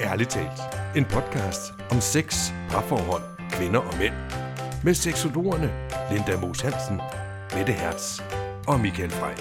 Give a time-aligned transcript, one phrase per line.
[0.00, 0.60] Ærligt talt.
[0.96, 4.12] En podcast om sex, parforhold, kvinder og mænd.
[4.84, 5.70] Med seksologerne
[6.12, 7.00] Linda Moos Hansen,
[7.56, 8.20] Mette Hertz
[8.68, 9.34] og Michael Frey.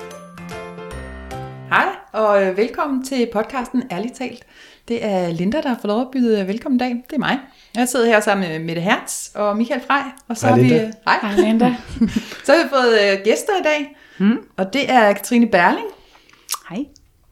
[1.69, 4.43] Hej, og øh, velkommen til podcasten Ærligt talt.
[4.87, 6.89] Det er Linda, der har fået lov at byde øh, velkommen i dag.
[6.89, 7.39] Det er mig.
[7.75, 10.03] Jeg sidder her sammen med Mette Hertz og Michael Frey.
[10.29, 10.85] Og så Hej, har vi, Linda.
[10.85, 11.19] øh, hej.
[11.21, 11.75] Hej Linda.
[12.45, 14.37] Så har vi fået gæster i dag, Mm.
[14.57, 15.87] og det er Katrine Berling.
[16.69, 16.79] Hej.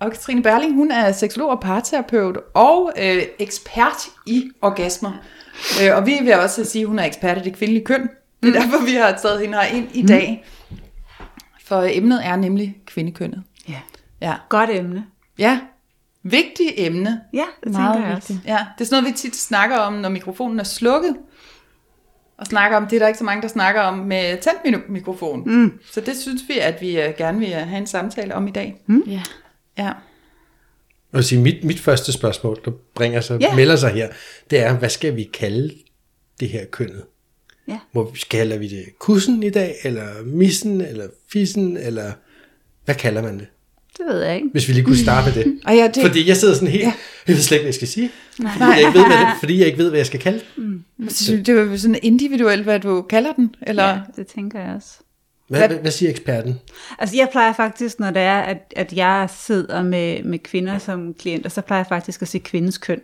[0.01, 5.11] Og Katrine Berling, hun er seksolog og parterapeut og øh, ekspert i orgasmer.
[5.83, 8.09] Øh, og vi vil også sige, at hun er ekspert i det kvindelige køn.
[8.43, 10.45] Det er derfor, vi har taget hende her ind i dag.
[11.65, 13.43] For emnet er nemlig kvindekønnet.
[13.69, 13.79] Ja.
[14.21, 15.05] Ja, Godt emne.
[15.37, 15.59] ja.
[16.23, 17.21] vigtigt emne.
[17.33, 18.27] Ja, det Meget tænker jeg også.
[18.33, 18.47] vigtigt.
[18.49, 21.15] Ja, det er sådan noget, vi tit snakker om, når mikrofonen er slukket.
[22.37, 25.43] Og snakker om, det er der ikke så mange, der snakker om med tændt mikrofon.
[25.45, 25.79] Mm.
[25.91, 28.81] Så det synes vi, at vi øh, gerne vil have en samtale om i dag.
[29.07, 29.21] Ja.
[29.77, 29.83] Ja.
[29.83, 33.55] Jeg vil sige, mit, mit første spørgsmål, der bringer sig, Ja.
[33.55, 34.09] melder sig her,
[34.49, 35.73] det er, hvad skal vi kalde
[36.39, 37.03] det her kønnet?
[37.67, 37.79] Ja.
[37.91, 42.11] Hvor kalder vi det kussen i dag, eller missen, eller fissen, eller
[42.85, 43.47] hvad kalder man det?
[43.97, 44.47] Det ved jeg ikke.
[44.51, 45.59] Hvis vi lige kunne starte med det.
[45.67, 46.93] Og ja, det, Fordi jeg sidder sådan helt, Ja.
[47.27, 48.11] jeg ved slet ikke, hvad jeg skal sige.
[48.39, 48.51] Nej.
[48.51, 50.39] Fordi jeg ikke ved, hvad det, fordi jeg ikke ved, hvad jeg skal kalde
[50.99, 51.47] det.
[51.47, 53.55] det er jo sådan individuelt, hvad du kalder den.
[53.61, 54.89] Eller, Ja, det tænker jeg også.
[55.51, 56.59] Hvad, Hvad- hvad, siger eksperten?
[56.99, 61.13] Altså jeg plejer faktisk, når det er, at, at jeg sidder med, med kvinder som
[61.13, 63.01] klienter, så plejer jeg faktisk at sige kvindens køn.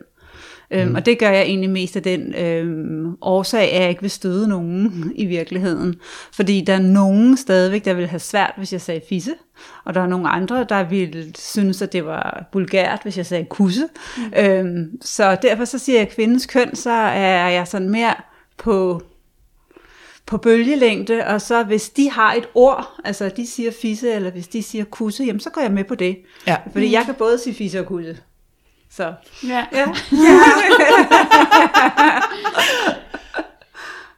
[0.71, 4.09] Øhm, og det gør jeg egentlig mest af den øhm, årsag, at jeg ikke vil
[4.11, 5.95] støde nogen i virkeligheden.
[6.33, 9.31] Fordi der er nogen stadigvæk, der vil have svært, hvis jeg sagde fisse.
[9.85, 13.45] Og der er nogle andre, der vil synes, at det var vulgært, hvis jeg sagde
[13.45, 13.83] kusse.
[14.17, 14.23] Mm.
[14.45, 18.13] Øhm, så derfor så siger jeg kvindens køn, så er jeg sådan mere
[18.57, 19.01] på
[20.27, 24.47] på bølgelængde, og så hvis de har et ord, altså de siger fisse, eller hvis
[24.47, 26.17] de siger kusse, jamen så går jeg med på det.
[26.47, 26.55] Ja.
[26.71, 28.17] Fordi jeg kan både sige fisse og kusse.
[28.91, 29.13] Så,
[29.47, 29.65] Ja.
[29.73, 29.85] ja.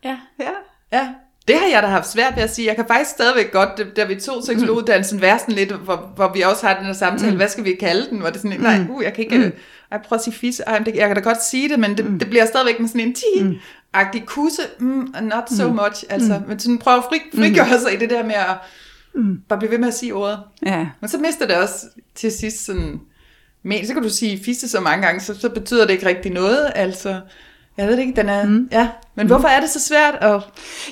[0.04, 0.18] ja.
[0.40, 0.50] ja.
[0.94, 1.08] ja.
[1.48, 2.68] Det har jeg da haft svært ved at sige.
[2.68, 6.42] Jeg kan faktisk stadigvæk godt, da- vi tog seksologuddannelsen, være sådan lidt, hvor, hvor vi
[6.42, 8.20] også har den her samtale, hvad skal vi kalde den?
[8.20, 9.52] Hvor det er sådan, lidt, nej, uh, jeg kan ikke, mm.
[9.92, 10.64] ej, prøv at sige fisse.
[10.64, 13.02] Ej, det, jeg kan da godt sige det, men det, det bliver stadigvæk med sådan
[13.02, 13.16] en
[13.94, 16.04] ti-agtig kusse, mm, not so much.
[16.10, 18.58] Altså, men sådan prøv at fri, frigøre sig i det der med at
[19.50, 20.40] bare blive ved med at sige ordet.
[20.66, 20.88] ja.
[21.02, 21.86] Men så mister det også
[22.16, 23.00] til sidst sådan,
[23.64, 26.32] men så kan du sige fisse så mange gange, så, så betyder det ikke rigtig
[26.32, 27.22] noget, altså,
[27.78, 28.70] jeg ved det ikke, den er, mm.
[28.72, 30.42] ja, men hvorfor er det så svært at, at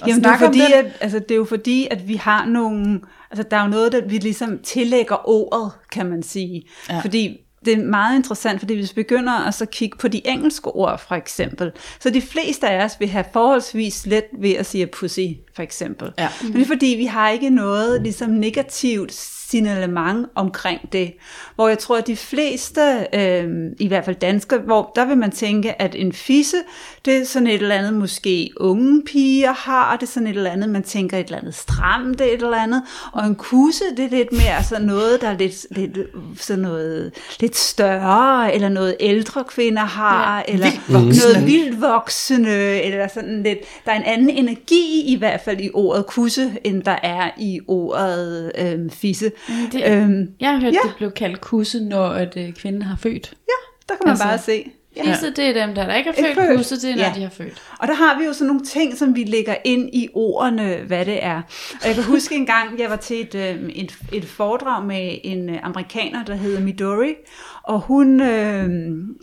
[0.07, 0.73] Jamen, det er, snakke fordi, om det?
[0.73, 3.01] at, altså, det er jo fordi, at vi har nogle...
[3.31, 6.67] Altså, der er jo noget, der vi ligesom tillægger ordet, kan man sige.
[6.89, 6.99] Ja.
[6.99, 10.67] Fordi det er meget interessant, fordi hvis vi begynder at så kigge på de engelske
[10.67, 14.87] ord, for eksempel, så de fleste af os vil have forholdsvis let ved at sige
[14.87, 15.19] pussy,
[15.55, 16.11] for eksempel.
[16.17, 16.29] Ja.
[16.43, 21.13] Men det er fordi, vi har ikke noget ligesom negativt signalement omkring det.
[21.55, 25.31] Hvor jeg tror, at de fleste, øh, i hvert fald danskere, hvor der vil man
[25.31, 26.57] tænke, at en fisse,
[27.05, 30.51] det er sådan et eller andet, måske unge piger har, det er sådan et eller
[30.51, 32.83] andet, man tænker et eller andet stramt, et eller andet.
[33.13, 35.97] Og en kusse, det er lidt mere sådan noget, der er lidt, lidt,
[36.39, 42.81] sådan noget, lidt større, eller noget ældre kvinder har, ja, eller vildt noget vildt voksne,
[42.81, 46.83] eller sådan lidt, der er en anden energi i hvert fald i ordet kusse, end
[46.83, 49.31] der er i ordet øhm, fisse.
[49.71, 50.79] Det, Øhm, jeg har hørt, ja.
[50.83, 50.87] ja.
[50.89, 53.33] det blev kaldt kusse, når at, øh, kvinden har født.
[53.89, 54.71] der kan man Altså, bare se.
[55.05, 55.11] Ja.
[55.11, 56.47] Fisse, det er dem, der, der ikke er Ikke født.
[56.47, 56.57] født.
[56.57, 57.11] Kusse, det er, når Ja.
[57.15, 57.61] de har født.
[57.79, 61.05] Og der har vi jo sådan nogle ting, som vi lægger ind i ordene, hvad
[61.05, 61.41] det er.
[61.81, 65.17] Og jeg kan huske en gang, jeg var til et, øh, et, et foredrag med
[65.23, 67.13] en øh, amerikaner, der hedder Midori,
[67.63, 68.69] og hun, øh,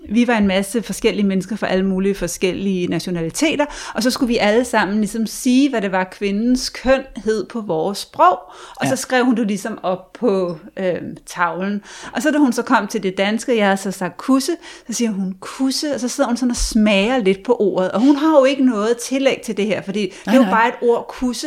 [0.08, 3.64] vi var en masse forskellige mennesker fra alle mulige forskellige nationaliteter,
[3.94, 7.60] og så skulle vi alle sammen ligesom sige, hvad det var kvindens køn hed på
[7.60, 8.38] vores sprog,
[8.76, 8.88] og ja.
[8.88, 10.94] så skrev hun det ligesom op på øh,
[11.26, 11.82] tavlen.
[12.12, 14.52] Og så da hun så kom til det danske, jeg havde så sagt kusse,
[14.86, 18.00] så siger hun kusse, og så sidder hun sådan og smager lidt på ordet, og
[18.00, 20.50] hun har jo ikke noget tillæg til det her, fordi det er jo nej.
[20.50, 21.46] bare et ord kusse.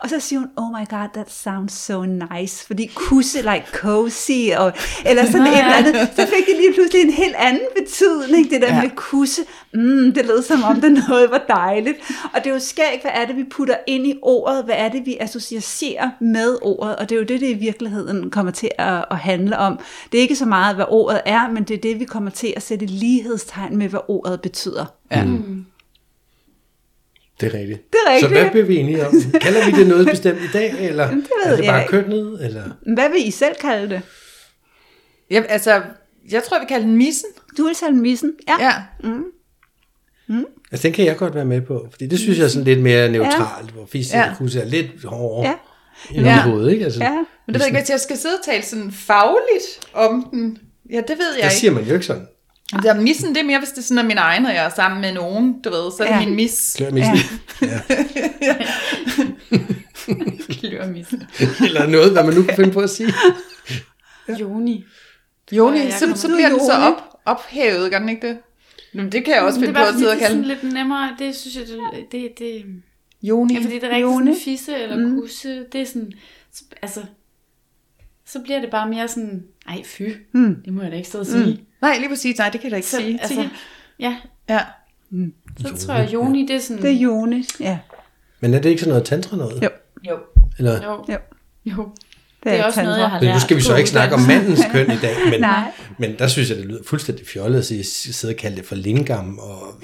[0.00, 4.50] Og så siger hun, oh my god, that sounds so nice, fordi kusse like cozy,
[4.56, 4.72] og,
[5.06, 5.94] eller sådan et eller andet.
[6.16, 8.82] Så fik det lige pludselig en helt anden betydning, det der Ja.
[8.82, 9.42] med kusse.
[9.74, 11.96] Mm, det lød som om, det noget var dejligt.
[12.34, 14.88] Og det er jo skægt, hvad er det, vi putter ind i ordet, hvad er
[14.88, 18.70] det, vi associerer med ordet, og det er jo det, det i virkeligheden kommer til
[18.78, 19.78] at, at handle om.
[20.12, 22.52] Det er ikke så meget, hvad ordet er, men det er det, vi kommer til
[22.56, 24.84] at sætte lighedstegn med, hvad ordet betyder.
[25.10, 25.24] Ja.
[27.40, 27.92] Det er rigtigt.
[27.92, 28.32] Det er rigtigt.
[28.32, 29.12] Så hvad bliver vi enige om?
[29.40, 31.80] Kalder vi det noget bestemt i dag, eller Jamen, det ved er det jeg bare
[31.82, 31.90] ikke.
[31.90, 32.44] kønnet?
[32.44, 32.62] Eller?
[32.94, 34.02] Hvad vil I selv kalde det?
[35.30, 35.82] ja, altså,
[36.30, 37.28] jeg tror, vi kalder den missen.
[37.58, 38.32] Du vil kalde missen?
[38.48, 38.64] Ja.
[38.64, 38.72] Ja.
[40.72, 42.80] Altså, den kan jeg godt være med på, fordi det synes jeg er sådan lidt
[42.80, 44.18] mere neutralt, hvor fisk Ja.
[44.18, 44.60] ja.
[44.60, 45.54] er lidt hårdere Ja.
[46.18, 46.28] i Ja.
[46.28, 46.42] ja.
[46.42, 46.84] hovedet, ikke?
[46.84, 47.10] Altså, ja.
[47.10, 50.58] Men det ved jeg ikke, hvis jeg skal sidde og tale sådan fagligt om den.
[50.90, 51.54] Ja, det ved jeg der ikke.
[51.56, 52.26] siger man jo ikke sådan.
[52.72, 54.68] Der missen, det er mere, hvis det er sådan, at min egen, og jeg er
[54.76, 56.26] sammen med nogen, du ved, så er det Ja.
[56.26, 56.74] min mis.
[56.78, 57.16] Klør missen.
[57.62, 57.80] Ja.
[60.48, 61.22] Klørmissen.
[61.64, 63.12] Eller noget, hvad man nu kan finde på at sige.
[64.40, 64.84] Joni.
[65.52, 68.38] Joni, Ja, så, kommer- så bliver den så op, ophævet, gør den ikke det?
[68.94, 70.58] Men det kan jeg også finde er på at sidde og det er kalde sådan
[70.62, 71.16] lidt nemmere.
[71.18, 72.64] Det synes jeg, det, det, det
[73.22, 73.54] Joni.
[73.54, 74.26] ja, fordi det er rigtig Joni.
[74.26, 75.20] sådan fisse eller mm.
[75.20, 75.64] kusse.
[75.72, 76.12] Det er sådan,
[76.52, 77.00] så- altså,
[78.26, 80.56] så bliver det bare mere sådan, ej fy, mm.
[80.64, 81.44] det må jeg da ikke stå og sige.
[81.46, 81.58] Mm.
[81.80, 82.38] Nej, lige præcis.
[82.38, 83.20] Nej, det kan jeg da ikke Så, sige.
[83.22, 83.48] altså,
[83.98, 84.16] ja,
[84.48, 84.60] Ja.
[85.60, 87.44] så tror jeg, Joni, det er sådan, Det er Joni.
[87.60, 87.78] Ja.
[88.40, 89.62] Men er det ikke sådan noget tantra noget?
[89.62, 89.68] Jo.
[90.10, 90.18] jo,
[90.58, 90.82] Eller?
[90.84, 91.18] jo, Jo.
[91.64, 91.88] jo.
[92.52, 94.20] Det, er også noget, jeg har Men nu lært skal vi så ikke snakke om
[94.20, 95.62] mandens køn i dag, men, Nej.
[95.98, 99.38] men der synes jeg, det lyder fuldstændig fjollet at sidde og kalde det for lingam.
[99.38, 99.74] Og,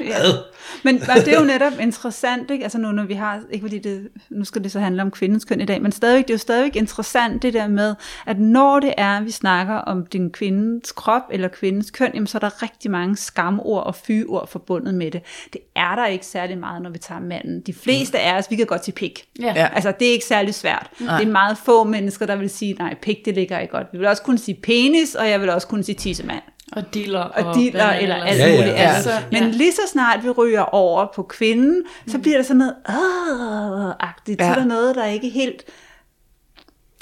[0.00, 0.16] Ja.
[0.82, 2.64] Men og det er jo netop interessant, ikke?
[2.64, 5.44] Altså nu, når vi har, ikke fordi det, nu skal det så handle om kvindens
[5.44, 7.94] køn i dag, men stadigvæk, det er jo stadigvæk interessant det der med,
[8.26, 12.38] at når det er, vi snakker om din kvindens krop eller kvindens køn, jamen så
[12.38, 15.22] er der rigtig mange skamord og fyord forbundet med det.
[15.52, 17.60] Det er der ikke særlig meget, når vi tager manden.
[17.60, 19.24] De fleste af os, vi kan godt til pik.
[19.40, 19.52] Ja.
[19.56, 19.68] Ja.
[19.74, 20.90] Altså, det er ikke særlig svært.
[21.00, 21.18] Nej.
[21.18, 23.86] Det er meget få mennesker, der vil sige, nej, pik, det ligger ikke godt.
[23.92, 26.42] Vi vil også kunne sige penis, og jeg vil også kunne sige tissemand
[26.72, 27.20] Og diller.
[27.20, 29.02] og dealer hvad eller alt Ja, ja, muligt ja.
[29.02, 29.48] Så, Men ja.
[29.48, 34.36] lige så snart vi ryger over på kvinden, så bliver det sådan noget åh-agtigt.
[34.42, 34.50] Så Ja.
[34.50, 35.62] er der noget, der ikke helt...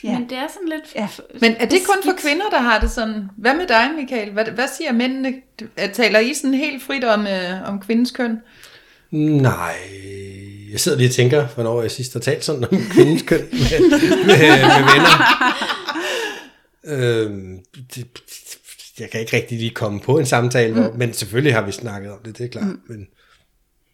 [0.05, 0.19] Ja.
[0.19, 0.95] Men det er sådan lidt...
[0.95, 1.09] Ja.
[1.41, 3.29] Men er det kun for kvinder, der har det sådan?
[3.37, 4.33] Hvad med dig, Michael?
[4.33, 5.35] Hvad, hvad siger mændene?
[5.93, 8.41] Taler I sådan helt frit om, øh, om kvindens køn?
[9.11, 9.75] nej,
[10.75, 13.81] jeg sidder lige og tænker, hvornår jeg sidst har talt sådan om kvindens køn med,
[14.27, 15.17] med, med venner.
[16.87, 17.59] Øhm,
[17.95, 18.07] det,
[18.99, 22.13] jeg kan ikke rigtig lige komme på en samtale, hvor, men selvfølgelig har vi snakket
[22.13, 22.65] om det, det er klart.
[22.67, 22.81] Mm.
[22.89, 23.07] Men,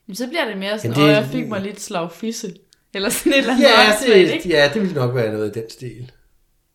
[0.07, 2.55] Men så bliver det mere sådan, det- jeg fik mig lidt slag fisse.
[2.95, 3.65] Eller sådan et eller andet.
[3.65, 4.49] ja, åndssvagt, det, ikke?
[4.49, 6.11] ja, det vil nok være noget i den stil.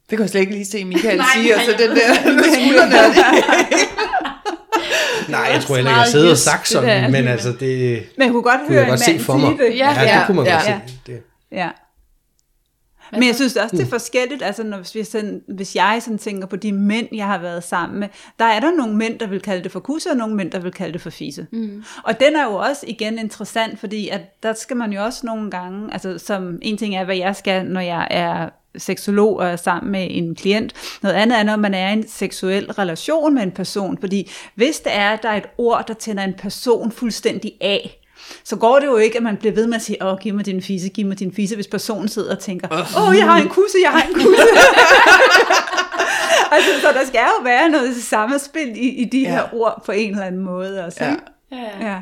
[0.10, 2.13] Det kan jeg slet ikke lige se Michael Nej, sige, og nej, så den der.
[5.38, 7.10] Nej, jeg tror heller ikke, jeg sidder og sagt sådan, der.
[7.10, 9.58] men altså det Men jeg kunne godt kunne høre en godt mand se for mig.
[9.58, 9.78] sige det.
[9.78, 10.80] Ja, ja, det kunne man ja, godt ja.
[10.88, 10.94] se.
[11.08, 11.22] Det.
[11.52, 11.70] Ja.
[13.12, 16.18] Men jeg synes også, det er forskelligt, altså når, hvis, vi sådan, hvis jeg sådan
[16.18, 18.08] tænker på de mænd, jeg har været sammen med,
[18.40, 20.60] der er der nogle mænd, der vil kalde det for kusse, og nogle mænd, der
[20.60, 21.48] vil kalde det for fisse.
[21.52, 21.84] Mm.
[22.04, 25.52] Og den er jo også igen interessant, fordi at der skal man jo også nogle
[25.52, 29.56] gange, altså som en ting er, hvad jeg skal, når jeg er seksolog og er
[29.56, 30.74] sammen med en klient.
[31.01, 34.80] Noget andet er, når man er i en seksuel relation med en person, fordi hvis
[34.80, 38.01] det er, at der er et ord, der tænder en person fuldstændig af,
[38.44, 40.45] så går det jo ikke, at man bliver ved med at sige, åh, giv mig
[40.45, 42.68] din fisse, giv mig din fisse, hvis personen sidder og tænker,
[43.07, 44.31] åh, jeg har en kusse, jeg har en kusse.
[46.51, 49.30] altså, så der skal jo være noget samspil i, i de Ja.
[49.30, 51.10] her ord på en eller anden måde også, Ja.
[51.12, 51.22] ikke?
[51.51, 51.98] Ja, ja.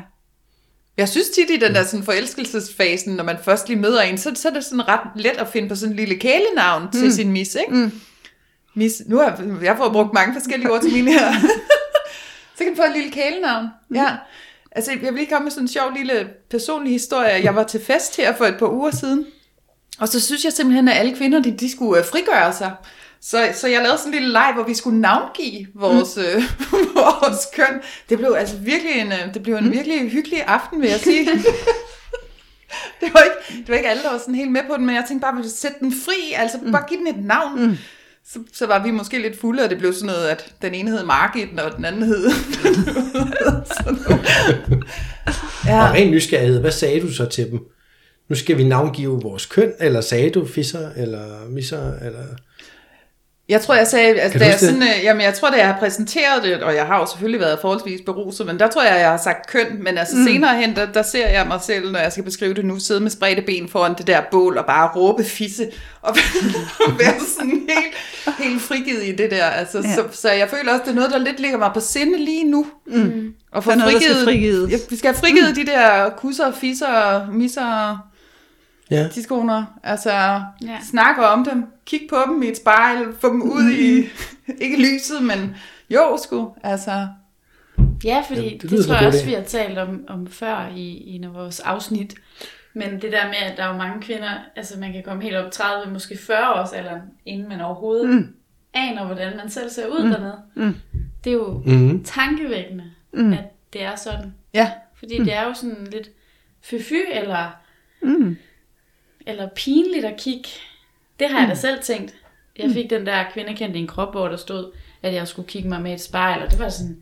[0.96, 4.32] Jeg synes tit i den der sådan forelskelsesfasen, når man først lige møder en, så,
[4.34, 6.90] så er det sådan ret let at finde på sådan en lille kælenavn mm.
[6.90, 7.74] til sin mis, ikke?
[7.74, 7.92] Mm.
[8.74, 11.32] Mis, nu har jeg, jeg får brugt mange forskellige ord til mine her.
[12.56, 13.66] så kan du få et lille kælenavn.
[13.88, 13.96] Mm.
[13.96, 14.16] Ja.
[14.72, 17.44] Altså, jeg vil lige komme med sådan en sjov lille personlig historie.
[17.44, 19.26] Jeg var til fest her for et par uger siden,
[19.98, 22.72] og så synes jeg simpelthen, at alle kvinder, de, de skulle øh, frigøre sig.
[23.30, 26.22] Så, så jeg lavede sådan en lille leg, hvor vi skulle navngive vores, mm.
[26.22, 26.42] øh,
[26.94, 27.80] vores køn.
[28.08, 29.72] Det blev altså virkelig en, øh, det blev en mm.
[29.72, 31.26] virkelig hyggelig aften, vil jeg sige.
[33.00, 34.94] det, var ikke, det var ikke alle, der var sådan helt med på den, men
[34.94, 36.72] jeg tænkte bare, at sætte den fri, altså mm.
[36.72, 37.66] bare give den et navn.
[37.66, 37.76] Mm.
[38.26, 40.90] Så, så var vi måske lidt fulde, og det blev sådan noget, at den ene
[40.90, 42.30] hed Margit, og den anden hed...
[43.76, 44.20] sådan noget.
[45.64, 47.60] Og ren nysgerrighed, hvad sagde du så til dem?
[48.28, 52.24] Nu skal vi navngive vores køn, eller sagde du fisser, eller misser, eller...
[53.48, 55.78] Jeg tror, jeg sagde, altså, da jeg, sådan, øh, jamen, jeg tror, da jeg har
[55.78, 59.10] præsenteret det, og jeg har jo selvfølgelig været forholdsvis beruset, men der tror jeg, jeg
[59.10, 60.24] har sagt køn, men altså mm.
[60.26, 63.00] senere hen, der, der ser jeg mig selv, når jeg skal beskrive det nu, sidde
[63.00, 65.66] med spredte ben foran det der bål, og bare råbe fisse,
[66.02, 66.16] og
[67.00, 67.94] være sådan helt,
[68.38, 69.44] helt frigivet i det der.
[69.44, 69.94] Altså, Ja.
[69.94, 72.44] så, så jeg føler også, det er noget, der lidt ligger mig på sinde lige
[72.50, 72.66] nu.
[72.86, 73.34] Mm.
[73.52, 74.70] Og få Der er noget, skal frigivet.
[74.70, 75.64] Ja, vi skal have frigivet mm.
[75.64, 77.98] de der kusser, fisser, misser,
[78.90, 79.08] Ja.
[79.14, 79.64] tidskoner.
[79.84, 80.76] Altså, ja.
[80.90, 84.08] snakke om dem, kig på dem i et spejl, få dem ud i,
[84.64, 85.56] ikke lyset, men
[85.90, 87.08] jo sgu, altså.
[88.04, 89.26] Ja, fordi Jamen, det, det det tror jeg også, idé.
[89.26, 92.14] vi har talt om, om før i, i en af vores afsnit.
[92.74, 95.36] Men det der med, at der er jo mange kvinder, altså man kan komme helt
[95.36, 98.34] op 30, måske 40 års alderen, inden man overhovedet mm.
[98.74, 100.10] aner, hvordan man selv ser ud mm.
[100.10, 100.38] dernede.
[100.54, 100.74] Mm.
[101.24, 102.04] Det er jo Mm-hmm.
[102.04, 103.32] tankevækkende, mm.
[103.32, 104.34] at det er sådan.
[104.54, 105.24] Ja, Fordi mm.
[105.24, 106.10] det er jo sådan lidt
[106.62, 107.50] fyfy, eller,
[108.02, 108.36] mm.
[109.26, 110.48] eller pinligt at kigge.
[111.18, 112.14] Det har jeg da selv tænkt.
[112.58, 115.48] Jeg fik den der kvinde kendt i en krop, hvor der stod, at jeg skulle
[115.48, 116.96] kigge mig med et spejl, og det var sådan,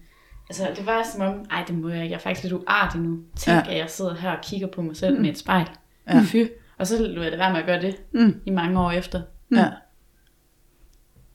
[0.50, 3.00] altså det var som om, ej det må jeg ikke, jeg er faktisk lidt uartig
[3.00, 3.19] nu.
[3.37, 3.71] Tænk, ja.
[3.71, 5.23] At jeg sidder her og kigger på mig selv mm.
[5.23, 5.66] med et spejl.
[6.09, 6.23] Ja.
[6.26, 6.45] Fy.
[6.78, 8.40] Og så lod jeg det være med at gøre det mm.
[8.47, 9.23] i mange år efter.
[9.52, 9.69] ja.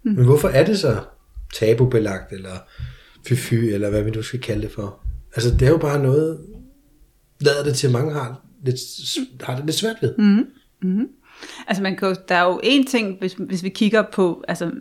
[0.04, 1.04] Men hvorfor er det så
[1.54, 2.58] tabubelagt, eller
[3.36, 5.00] fy eller hvad vi nu skal kalde det for.
[5.36, 6.40] Altså, det er jo bare noget,
[7.40, 8.80] lader det til, mange har, lidt,
[9.44, 10.18] har det lidt svært ved.
[10.18, 10.48] Mm.
[10.82, 11.08] Mm-hmm.
[11.68, 14.72] Altså man kan jo, der er jo en ting, hvis, hvis vi kigger på altså,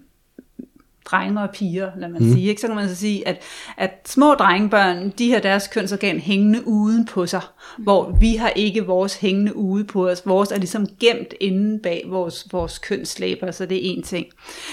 [1.05, 2.33] drenge og piger, lad man mm.
[2.33, 2.61] sige, ikke?
[2.61, 3.43] så kan man så sige, at,
[3.77, 7.41] at små drengebørn, de har deres kønsorgan hængende uden på sig,
[7.79, 7.85] mm.
[7.85, 10.23] hvor vi har ikke vores hængende ude på os.
[10.27, 14.27] Vores er ligesom gemt inde bag vores, vores kønslæber, så det er en ting.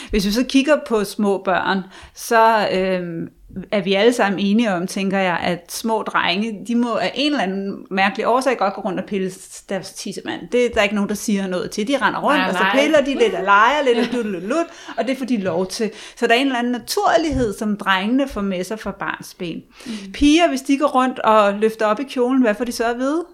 [0.10, 1.82] Hvis vi så kigger på små børn,
[2.16, 3.28] så øh,
[3.72, 7.32] er vi alle sammen enige om, tænker jeg, at små drenge, de må af en
[7.32, 9.32] eller anden mærkelig årsag godt gå rundt og pille
[9.70, 10.42] deres tissemand.
[10.52, 11.88] Det er der ikke nogen, der siger noget til.
[11.88, 14.66] De render rundt, nej, og så piller de lidt og leger lidt og lut,
[14.98, 15.92] og det får de lov til.
[16.16, 19.64] Så der er en eller anden naturlighed, som drengene får med sig fra barns ben.
[19.86, 20.12] Mm.
[20.14, 22.98] Piger, hvis de går rundt og løfter op i kjolen, hvad får de så at
[22.98, 23.26] vide?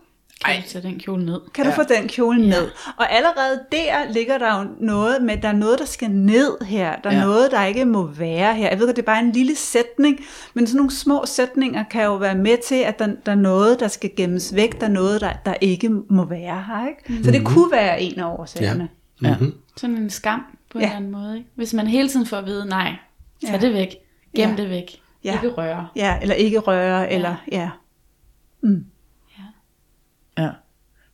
[0.46, 1.42] Kan du tage den kjole ned?
[1.54, 1.78] Kan du ja.
[1.78, 2.64] få den kjole ned?
[2.64, 2.92] Ja.
[2.98, 6.96] Og allerede der ligger der jo noget med, der er noget, der skal ned her.
[7.04, 7.22] Der er ja.
[7.22, 8.70] noget, der ikke må være her.
[8.70, 10.20] Jeg ved godt, det er bare en lille sætning,
[10.54, 13.80] men sådan nogle små sætninger kan jo være med til, at der, der er noget,
[13.80, 14.82] der skal gemmes væk.
[14.82, 16.88] Der er noget, der, der ikke må være her.
[16.88, 17.02] Ikke?
[17.08, 17.24] Mm-hmm.
[17.24, 18.90] Så det kunne være en af årsagerne.
[19.24, 19.36] Ja.
[19.36, 19.54] Mm-hmm.
[19.78, 20.84] Sådan en skam på ja.
[20.84, 21.38] en eller anden måde.
[21.38, 21.50] Ikke?
[21.56, 22.94] Hvis man hele tiden får at vide, nej,
[23.46, 23.68] tag ja.
[23.68, 23.96] det væk,
[24.36, 24.56] gem ja.
[24.56, 25.34] det væk, ja.
[25.34, 25.88] ikke røre.
[25.96, 27.16] Ja, eller ikke røre, ja.
[27.16, 27.70] eller ja.
[28.62, 28.86] Mm.
[30.40, 30.50] Ja.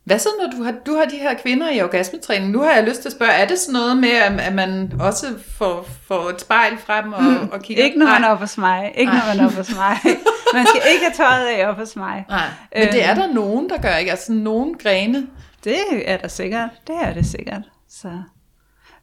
[0.04, 2.50] Hvad så, når du har, du har de her kvinder i orgasmetræning?
[2.50, 4.08] Nu har jeg lyst til at spørge, er det sådan noget med,
[4.40, 5.26] at man også
[5.58, 7.84] får, får et spejl frem og, mm, og kigger?
[7.84, 8.92] Ikke når man er oppe hos mig.
[8.96, 9.96] Ikke når man er oppe hos mig.
[10.54, 12.24] Man skal ikke have tøjet af oppe hos mig.
[12.28, 12.46] Nej.
[12.76, 13.20] Men det er øhm.
[13.20, 14.10] der nogen, der gør, ikke?
[14.10, 15.26] Altså nogen grene.
[15.64, 16.70] Det er der sikkert.
[16.86, 17.62] Det er det sikkert.
[17.88, 18.22] Så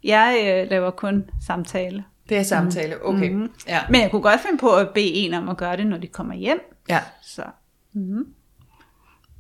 [0.04, 2.04] jeg øh, laver kun samtale.
[2.30, 3.30] Det er samtale, okay.
[3.30, 3.52] Mm-hmm.
[3.68, 3.80] Ja.
[3.90, 6.08] Men jeg kunne godt finde på at bede en om at gøre det, når de
[6.08, 6.60] kommer hjem.
[6.90, 7.00] Ja.
[7.22, 7.44] Så.
[7.94, 8.26] Mm-hmm.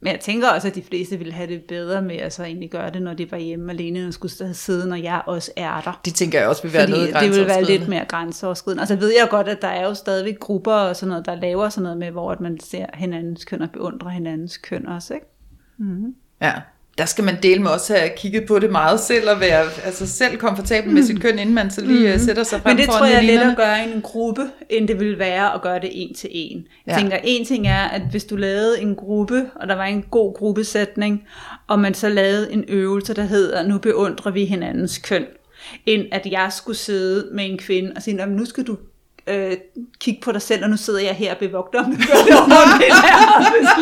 [0.03, 2.71] Men jeg tænker også, at de fleste ville have det bedre med at så egentlig
[2.71, 6.01] gøre det, når de var hjemme alene, og skulle sidde, når jeg også er der.
[6.05, 8.81] Det tænker jeg også vil være Fordi noget det vil være lidt mere grænseoverskridende.
[8.81, 11.69] Altså ved jeg godt, at der er jo stadigvæk grupper og sådan noget, der laver
[11.69, 15.25] sådan noget med, hvor man ser hinandens køn og beundrer hinandens køn også, ikke?
[15.77, 16.15] Mm-hmm.
[16.41, 16.53] Ja
[16.97, 20.07] der skal man dele med også have kigget på det meget selv, og være altså
[20.07, 20.93] selv komfortabel mm.
[20.93, 22.19] med sit køn, inden man så lige mm.
[22.19, 24.87] sætter sig frem Men det tror jeg er let at gøre i en gruppe, end
[24.87, 26.67] det vil være at gøre det en til en.
[26.87, 27.01] Jeg ja.
[27.01, 30.33] tænker, en ting er, at hvis du lavede en gruppe, og der var en god
[30.33, 31.23] gruppesætning,
[31.67, 35.25] og man så lavede en øvelse, der hedder, nu beundrer vi hinandens køn,
[35.85, 38.77] end at jeg skulle sidde med en kvinde og sige, nu skal du
[39.27, 39.57] øh,
[39.99, 42.35] kigge på dig selv, og nu sidder jeg her og bevogter, om du gør det
[42.41, 42.93] ordentligt.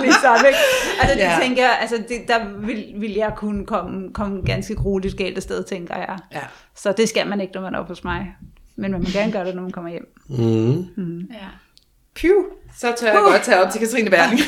[0.02, 0.60] ligesom, ikke?
[1.02, 1.38] Altså, det ja.
[1.42, 5.44] tænker jeg, altså, det, der vil, vil jeg kunne komme, komme ganske grueligt galt af
[5.44, 6.18] sted, tænker jeg.
[6.34, 6.42] Ja.
[6.76, 8.36] Så det skal man ikke, når man er oppe hos mig.
[8.76, 10.14] Men man må gerne gøre det, når man kommer hjem.
[10.30, 10.86] Mm.
[10.98, 11.20] Mm.
[11.20, 11.48] Ja.
[12.16, 12.32] Pew,
[12.80, 13.32] så tør jeg uh.
[13.32, 14.42] godt tage op til Katrine Berling.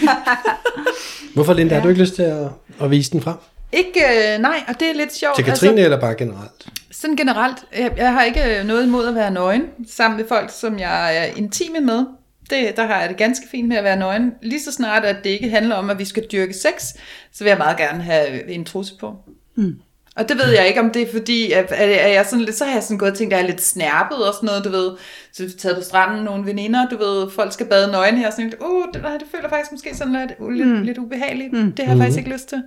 [1.34, 1.80] Hvorfor, Linda, ja.
[1.80, 2.48] har du ikke lyst til at,
[2.82, 3.36] at vise den frem?
[3.72, 5.36] Ikke, øh, nej, og det er lidt sjovt.
[5.36, 6.68] Til Katrine altså, eller bare generelt?
[6.94, 7.58] Sådan generelt.
[7.78, 11.24] Jeg, jeg har ikke noget imod at være nøgen sammen med folk, som jeg er
[11.24, 12.06] intime med.
[12.50, 14.34] Det, der har jeg det ganske fint med at være nøgen.
[14.42, 16.84] Lige så snart, at det ikke handler om, at vi skal dyrke sex,
[17.32, 19.16] så vil jeg meget gerne have en trusse på.
[19.56, 19.80] Mm.
[20.16, 22.66] Og det ved jeg ikke, om det er fordi, at, at jeg sådan lidt, så
[22.66, 24.70] har jeg sådan gået og tænkt, at jeg er lidt snærpet og sådan noget, du
[24.70, 24.92] ved.
[25.32, 28.34] Så vi taget på stranden, nogle veninder, du ved, folk skal bade nøgen her, og
[28.34, 30.82] sådan lidt, uh, det, det føler faktisk måske sådan lidt, uh, lidt, mm.
[30.82, 31.54] lidt ubehageligt.
[31.54, 31.72] Mm.
[31.72, 32.64] Det har jeg faktisk ikke lyst til.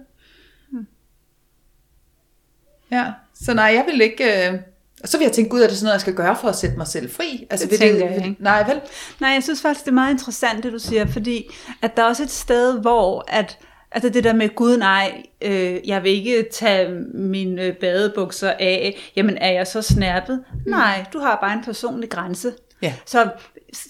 [2.90, 3.12] Ja,
[3.44, 4.48] så nej, jeg vil ikke...
[4.50, 4.58] Øh,
[5.04, 6.76] så vil jeg tænke, gud, er det sådan noget, jeg skal gøre for at sætte
[6.76, 7.46] mig selv fri?
[7.50, 8.36] Altså, det tænker det, jeg ikke.
[8.42, 8.80] Nej, vel?
[9.20, 11.50] Nej, jeg synes faktisk, det er meget interessant, det du siger, fordi
[11.82, 13.58] at der er også et sted, hvor at,
[13.92, 18.96] altså det der med, gud nej, øh, jeg vil ikke tage mine øh, badebukser af,
[19.16, 20.44] jamen er jeg så snærpet?
[20.52, 20.70] Mm.
[20.70, 22.52] Nej, du har bare en personlig grænse.
[22.82, 22.94] Ja.
[23.06, 23.28] Så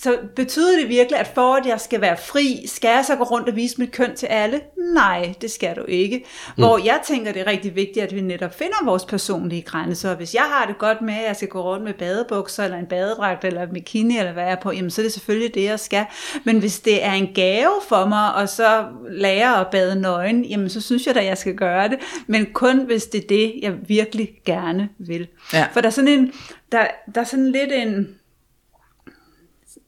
[0.03, 3.25] så betyder det virkelig, at for at jeg skal være fri, skal jeg så gå
[3.25, 4.61] rundt og vise mit køn til alle?
[4.95, 6.25] Nej, det skal du ikke.
[6.57, 6.63] Mm.
[6.63, 10.11] Hvor jeg tænker, det er rigtig vigtigt, at vi netop finder vores personlige grænser.
[10.11, 12.79] Og hvis jeg har det godt med, at jeg skal gå rundt med badebukser, eller
[12.79, 15.65] en badedragt, eller bikini, eller hvad jeg er på, jamen så er det selvfølgelig det,
[15.65, 16.05] jeg skal.
[16.45, 20.69] Men hvis det er en gave for mig, og så lære at bade nøgen, jamen
[20.69, 21.99] så synes jeg da, jeg skal gøre det.
[22.27, 25.29] Men kun hvis det er det, jeg virkelig gerne vil.
[25.53, 25.67] Ja.
[25.73, 26.33] For der er sådan en,
[26.73, 28.09] der, der er sådan lidt en,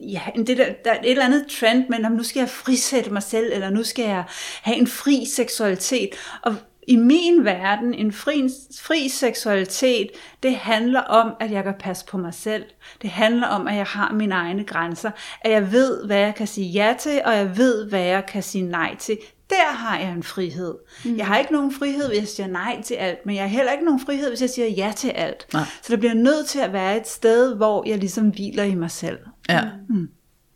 [0.00, 3.22] ja, det der, der er et eller andet trend, men nu skal jeg frisætte mig
[3.22, 4.24] selv, eller nu skal jeg
[4.62, 6.08] have en fri seksualitet.
[6.42, 6.54] Og
[6.88, 8.48] i min verden, en fri,
[8.80, 10.10] fri seksualitet,
[10.42, 12.64] det handler om, at jeg kan passe på mig selv.
[13.02, 15.10] Det handler om, at jeg har mine egne grænser.
[15.40, 18.42] At jeg ved, hvad jeg kan sige ja til, og jeg ved, hvad jeg kan
[18.42, 19.18] sige nej til.
[19.50, 20.74] Der har jeg en frihed.
[21.04, 21.16] Mm.
[21.16, 23.72] Jeg har ikke nogen frihed, hvis jeg siger nej til alt, men jeg har heller
[23.72, 25.46] ikke nogen frihed, hvis jeg siger ja til alt.
[25.52, 25.62] Nej.
[25.82, 28.90] Så der bliver nødt til at være et sted, hvor jeg ligesom hviler i mig
[28.90, 29.18] selv.
[29.48, 29.62] Ja.
[29.88, 30.08] Mm.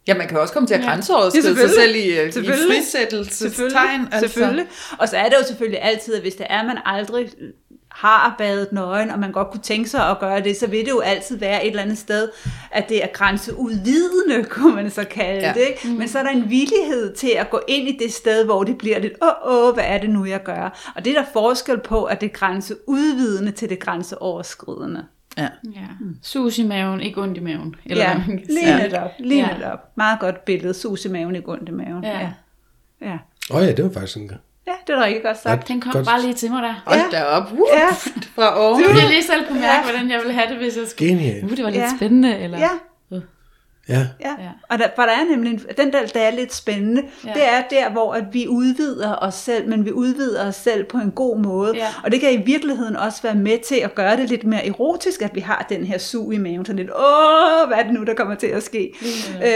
[0.06, 4.08] Ja, man kan også komme til at grænseoverskride ja, sig selv i, i frisættelsestegn.
[4.12, 4.20] Altså.
[4.20, 4.66] Selvfølgelig.
[4.98, 7.28] Og så er det jo selvfølgelig altid, at hvis det er, at man aldrig
[7.90, 10.90] har badet nøgen, og man godt kunne tænke sig at gøre det, så vil det
[10.90, 12.28] jo altid være et eller andet sted,
[12.70, 15.52] at det er grænseudvidende, kunne man så kalde Ja.
[15.52, 15.60] det.
[15.68, 15.98] Ikke?
[15.98, 18.78] Men så er der en villighed til at gå ind i det sted, hvor det
[18.78, 20.92] bliver lidt, åh, åh, hvad er det nu, jeg gør?
[20.96, 25.04] Og det er der forskel på, at det er grænseudvidende til det grænseoverskridende.
[25.38, 25.48] Ja.
[25.74, 25.80] Ja.
[26.22, 27.74] Sus i maven, ikke ondt i maven.
[27.86, 28.76] Eller Ja, man kan lige sige.
[28.76, 29.54] netop, lige Ja.
[29.54, 29.78] netop.
[29.96, 32.04] Meget godt billede, sus i maven, ikke ondt i maven.
[32.04, 32.18] Ja.
[32.20, 32.30] ja.
[33.02, 33.18] ja.
[33.50, 34.30] Åh oh, ja, det var faktisk en
[34.66, 35.68] Ja, det er da rigtig godt sagt.
[35.68, 36.06] Den kom Godt.
[36.06, 36.82] bare lige til mig der.
[36.86, 37.18] Hold Ja.
[37.18, 37.52] da op.
[37.52, 37.88] Uh, Ja.
[38.34, 38.82] Fra oven.
[38.82, 41.08] Du ville lige selv kunne mærke, hvordan jeg ville have det, hvis jeg skulle...
[41.10, 41.44] genial.
[41.44, 41.90] Uh, det var lidt Ja.
[41.96, 42.58] spændende, eller...
[42.58, 42.68] Ja,
[43.88, 44.06] Ja.
[44.20, 44.30] ja.
[44.38, 44.48] Ja.
[44.70, 47.28] Og der, for der er nemlig, en, den der, der er lidt spændende, Ja.
[47.28, 47.34] ja.
[47.34, 50.98] det er der, hvor at vi udvider os selv, men vi udvider os selv på
[50.98, 51.72] en god måde.
[51.76, 51.86] Ja.
[52.04, 55.22] Og det kan i virkeligheden også være med til at gøre det lidt mere erotisk,
[55.22, 58.04] at vi har den her sug i maven, sådan lidt, åh, hvad er det nu,
[58.04, 58.92] der kommer til at ske?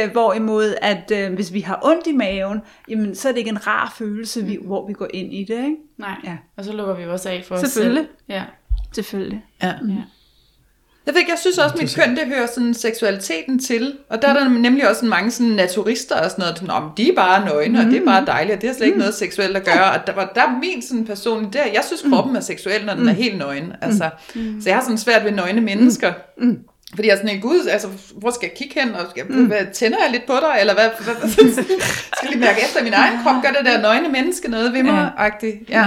[0.04, 3.50] Øh, hvorimod, at øh, hvis vi har ondt i maven, jamen, så er det ikke
[3.50, 5.76] en rar følelse, vi, hvor vi går ind i det, ikke?
[5.98, 6.36] Nej, Ja.
[6.56, 7.70] og så lukker vi også af for os selv.
[7.70, 8.06] Selvfølgelig.
[8.28, 8.42] Ja.
[8.94, 9.44] Selvfølgelig.
[9.62, 9.66] Ja.
[9.66, 9.72] ja.
[11.06, 13.94] Jeg, ved, ikke, jeg synes også, at mit køn, det hører sådan seksualiteten til.
[14.10, 16.62] Og der er der nemlig også mange sådan naturister og sådan noget.
[16.62, 18.86] Nå, men de er bare nøgne, og det er bare dejligt, og det har slet
[18.86, 19.90] ikke noget seksuelt at gøre.
[19.92, 21.64] Og der, var, der er min sådan personlige der.
[21.64, 23.72] Jeg synes, kroppen er seksuel, når den er helt nøgen.
[23.82, 24.10] Altså,
[24.62, 26.12] Så jeg har sådan svært ved nøgne mennesker.
[26.94, 28.94] Fordi jeg er sådan en gud, altså, hvor skal jeg kigge hen?
[28.94, 30.60] Og skal, hvad, tænder jeg lidt på dig?
[30.60, 31.28] Eller hvad, hvad, hvad
[32.16, 33.42] skal jeg lige mærke efter min egen krop?
[33.42, 35.56] Gør det der nøgne menneske noget ved mig-agtigt?
[35.70, 35.86] Ja.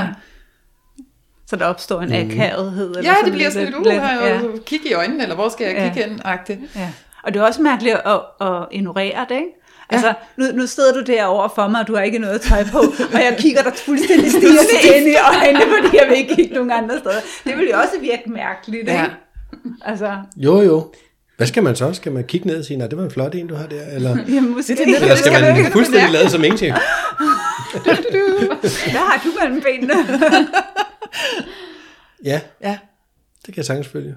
[1.49, 2.95] Så der opstår en akavethed.
[2.97, 4.39] eller Ja, det bliver sådan lidt, uh, lidt- her, ja.
[4.65, 5.83] kig i øjnene, eller hvor skal jeg Ja.
[5.93, 6.21] kigge hen?
[6.25, 6.59] Agtigt.
[6.75, 6.89] Ja.
[7.23, 9.47] Og det er også mærkeligt at, at ignorere det, ikke?
[9.89, 12.77] Altså, nu, nu sidder du derovre for mig, og du har ikke noget tøj på,
[13.13, 16.71] og jeg kigger dig fuldstændig stirrende ind i øjnene, fordi jeg vil ikke kigge nogen
[16.71, 17.19] andre steder.
[17.43, 18.91] Det vil jo også virke mærkeligt, ikke?
[18.91, 19.05] Ja.
[19.85, 20.91] Altså, Jo, jo.
[21.39, 21.93] Hvad skal man så?
[21.93, 23.86] Skal man kigge ned og sige, nej, det var en flot en, du har der?
[23.86, 26.74] Eller, jamen, måske, Det er det, eller skal skal man fuldstændig lade som ingenting?
[28.91, 29.93] hvad har du mellem benene?
[32.25, 32.77] Ja, Ja.
[33.46, 34.15] det kan jeg sagtens følge.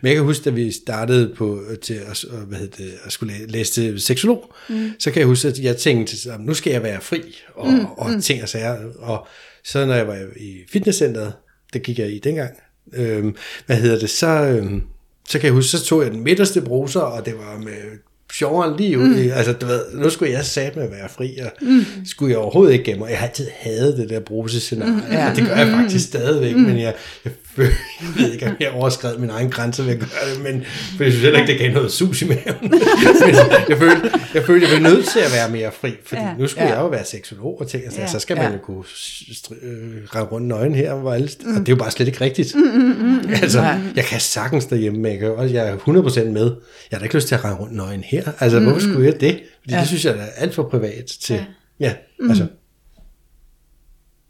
[0.00, 3.12] Men jeg kan huske, da vi startede på til at, at- hvad hedder det, at
[3.12, 4.90] skulle læ- læse til seksolog, mm.
[4.98, 7.84] så kan jeg huske, at jeg tænkte, at nu skal jeg være fri og, mm.
[7.84, 8.76] og ting og sager.
[8.98, 9.26] Og
[9.64, 11.32] så når jeg var i fitnesscenteret,
[11.72, 12.50] det gik jeg i dengang,
[12.94, 14.82] øhm, hvad hedder det, så, øhm,
[15.28, 17.98] så kan jeg huske, så tog jeg den midterste bruser, og det var med
[18.32, 19.08] sjovere lige ud.
[19.08, 19.30] Mm.
[19.34, 21.84] Altså, du ved, nu skulle jeg sat med at være fri, og mm.
[22.06, 23.10] skulle jeg overhovedet ikke gemme mig.
[23.10, 25.12] Jeg har altid hadet det der brusescenarie, mm.
[25.12, 25.30] Ja.
[25.30, 26.62] og det gør jeg faktisk stadigvæk, mm.
[26.62, 27.72] men jeg, jeg, jeg
[28.16, 30.64] ved ikke, om jeg overskred min egen grænse ved at gøre det, men
[30.96, 32.44] for jeg synes heller ikke, det gav noget sus i maven.
[32.70, 33.34] men
[33.68, 36.26] jeg følte, jeg følte, jeg var nødt til at være mere fri, fordi ja.
[36.28, 36.34] Ja.
[36.38, 36.74] nu skulle Ja.
[36.74, 38.06] jeg jo være seksolog og tænke, altså, Ja.
[38.06, 38.52] så skal man Ja.
[38.52, 41.50] jo kunne stri- øh, rundt nøgen her, hvor alle, mm.
[41.54, 42.54] og det er jo bare slet ikke rigtigt.
[42.54, 43.78] Mm, mm, mm, altså, Nej.
[43.96, 46.44] jeg kan sagtens derhjemme, men jeg, kan også, jeg er 100% med.
[46.90, 48.22] Jeg har da ikke lyst til at rende rundt nøgen her.
[48.40, 49.40] Altså, mm, hvorfor skulle jeg det?
[49.60, 49.74] Fordi ja.
[49.76, 49.80] Ja.
[49.80, 51.34] det synes jeg er alt for privat til.
[51.34, 51.40] Ja,
[51.80, 51.86] Ja.
[51.86, 52.30] ja mm.
[52.30, 52.46] altså.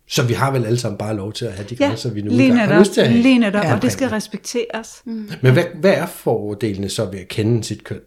[0.08, 2.22] Så vi har vel alle sammen bare lov til at have de Ja, grænser, vi
[2.22, 3.22] nu lige engang har netop, lyst til at have.
[3.22, 3.74] lige netop Ja.
[3.74, 5.02] og det skal respekteres.
[5.04, 5.30] Mm.
[5.42, 8.00] Men hvad, hvad er fordelene så ved at kende sit køn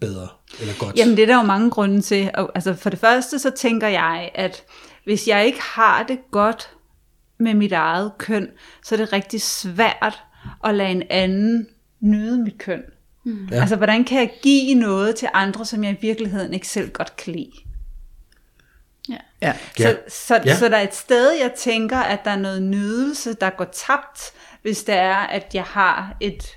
[0.00, 0.28] bedre
[0.60, 0.96] eller godt?
[0.96, 2.30] Jamen det er der jo mange grunde til.
[2.54, 4.62] Altså for det første så tænker jeg, at
[5.04, 6.70] hvis jeg ikke har det godt
[7.40, 8.48] med mit eget køn,
[8.84, 10.22] så er det rigtig svært
[10.64, 11.66] at lade en anden
[12.00, 12.80] nyde mit køn.
[13.24, 13.48] Mm.
[13.50, 13.60] Ja.
[13.60, 17.16] Altså hvordan kan jeg give noget til andre, som jeg i virkeligheden ikke selv godt
[17.16, 17.50] kan lide?
[19.08, 19.16] Ja.
[19.42, 19.52] Ja.
[19.76, 20.54] Så, så, Ja.
[20.56, 24.20] så der er et sted, jeg tænker, at der er noget nydelse, der går tabt,
[24.62, 26.56] hvis det er, at jeg har et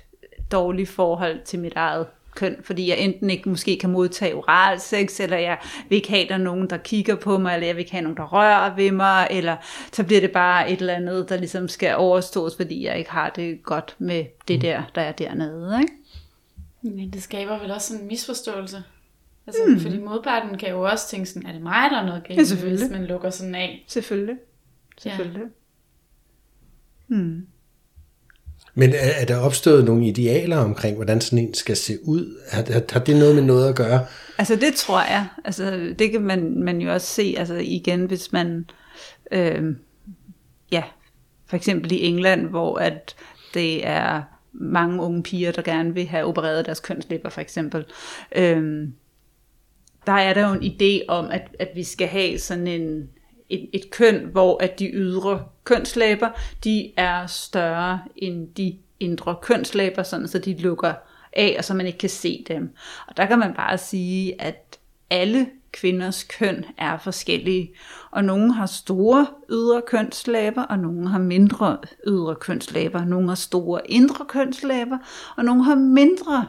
[0.52, 5.20] dårligt forhold til mit eget køn, fordi jeg enten ikke måske kan modtage oral sex,
[5.20, 7.80] eller jeg vil ikke have, der er nogen, der kigger på mig, eller jeg vil
[7.80, 9.56] ikke have nogen, der rører ved mig, eller
[9.92, 13.30] så bliver det bare et eller andet, der ligesom skal overstås, fordi jeg ikke har
[13.30, 15.80] det godt med det der, der er dernede.
[15.80, 15.92] Ikke?
[16.82, 18.82] Men det skaber vel også sådan en misforståelse.
[19.46, 19.80] Altså, mm.
[19.80, 22.48] fordi modparten kan jo også tænke sådan, er det mig, der er noget Ja, galt,
[22.48, 22.86] selvfølgelig.
[22.86, 23.84] hvis man lukker sådan af.
[23.88, 24.36] Selvfølgelig.
[24.98, 25.46] Selvfølgelig.
[28.74, 32.38] Men er, er der opstået nogle idealer omkring, hvordan sådan en skal se ud?
[32.50, 34.06] Har, har, har det noget med noget at gøre?
[34.38, 35.26] Altså det tror jeg.
[35.44, 38.66] Altså det kan man, man jo også se altså igen, hvis man
[39.32, 39.62] øh,
[40.72, 40.82] ja,
[41.46, 43.14] for eksempel i England, hvor at
[43.54, 47.84] det er mange unge piger, der gerne vil have opereret deres kønslæber for eksempel.
[48.36, 48.88] Øh,
[50.06, 53.08] der er der jo en idé om, at, at vi skal have sådan en,
[53.48, 56.28] et, et køn, hvor at de ydre kønslæber,
[56.64, 60.94] de er større end de indre kønslæber, sådan så de lukker
[61.32, 62.74] af, og så man ikke kan se dem.
[63.08, 64.78] Og der kan man bare sige, at
[65.10, 67.74] alle kvinders køn er forskellige,
[68.10, 73.04] og nogle har store ydre kønslæber, og nogle har mindre ydre kønslæber.
[73.04, 74.98] Nogle har store indre kønslæber,
[75.36, 76.48] og nogle har mindre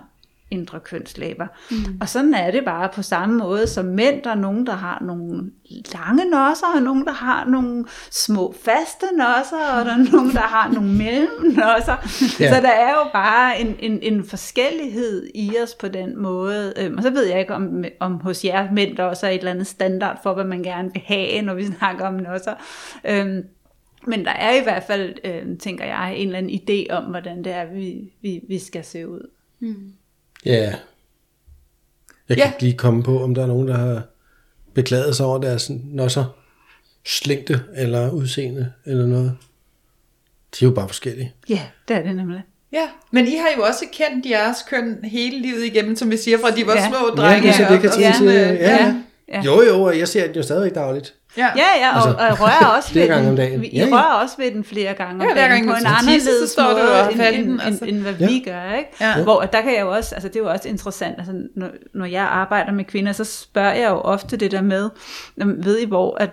[0.53, 1.47] indre kønslæber.
[1.71, 1.97] Mm.
[2.01, 4.23] Og sådan er det bare på samme måde som mænd.
[4.23, 5.51] Der er nogen, der har nogle
[5.93, 10.39] lange nosser, og nogen, der har nogle små faste nosser, og der er nogen, der
[10.39, 11.95] har nogle mellemnosser.
[12.39, 12.53] Ja.
[12.53, 16.73] Så der er jo bare en, en, en forskellighed i os på den måde.
[16.77, 19.37] Øhm, og så ved jeg ikke, om, om hos jer mænd der også er et
[19.37, 22.53] eller andet standard for, hvad man gerne vil have, når vi snakker om nosser.
[23.05, 23.43] Øhm,
[24.07, 27.43] men der er i hvert fald, øh, tænker jeg, en eller anden idé om, hvordan
[27.43, 29.29] det er, vi, vi, vi skal se ud.
[29.59, 29.93] Mm.
[30.45, 30.73] Ja.
[32.29, 32.51] Jeg kan ja.
[32.51, 34.01] ikke lige komme på, om der er nogen, der har
[34.73, 36.25] beklaget sig over deres nosser,
[37.05, 39.37] slængte eller udseende eller noget.
[40.59, 41.33] De er jo bare forskellige.
[41.49, 42.43] Ja, det er det nemlig.
[42.71, 46.37] Ja, men I har jo også kendt jeres køn hele livet igennem, som vi siger,
[46.37, 46.87] fra de var ja.
[46.87, 47.47] små drenge.
[47.47, 48.13] Ja, det kan ja.
[48.17, 48.53] Til, ja.
[48.53, 48.95] ja.
[49.27, 49.41] ja.
[49.41, 51.15] Jo, jo, og jeg ser den jo stadig dagligt.
[51.37, 53.27] Ja, ja, ja og, altså, og jeg rører også ved den.
[53.27, 53.63] Om dagen.
[53.63, 53.95] I ja, ja.
[53.95, 57.51] rører også ved den flere gange om ja, dagen, på en anderledes måde, end, end,
[57.51, 57.85] end, altså.
[57.85, 58.27] end, hvad ja.
[58.27, 58.73] vi gør.
[58.73, 58.89] Ikke?
[59.01, 59.23] Ja.
[59.23, 62.05] Hvor der kan jeg jo også, altså det er jo også interessant, altså, når, når
[62.05, 64.89] jeg arbejder med kvinder, så spørger jeg jo ofte det der med,
[65.37, 66.29] ved I hvor, at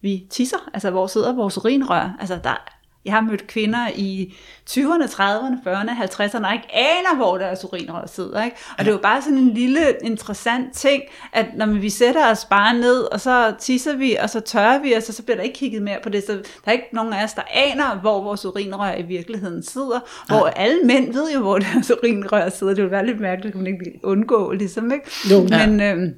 [0.00, 2.75] vi tisser, altså hvor sidder vores urinrør, altså der
[3.06, 4.34] jeg har mødt kvinder i
[4.70, 8.44] 20'erne, 30'erne, 40'erne, 50'erne, og ikke aner, hvor deres urinrør sidder.
[8.44, 8.56] Ikke?
[8.78, 12.44] Og det er jo bare sådan en lille interessant ting, at når vi sætter os
[12.44, 15.58] bare ned, og så tisser vi, og så tørrer vi, og så, bliver der ikke
[15.58, 16.24] kigget mere på det.
[16.26, 20.00] Så der er ikke nogen af os, der aner, hvor vores urinrør i virkeligheden sidder.
[20.28, 22.74] Hvor alle mænd ved jo, hvor deres urinrør sidder.
[22.74, 24.92] Det vil være lidt mærkeligt, at man ikke undgå, ligesom.
[24.92, 25.10] Ikke?
[25.30, 25.40] Jo.
[25.40, 25.92] Men, ja.
[25.92, 26.14] øhm,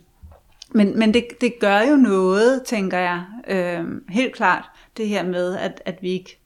[0.72, 4.64] men, men det, det gør jo noget, tænker jeg, øhm, helt klart,
[4.96, 6.37] det her med, at, at vi ikke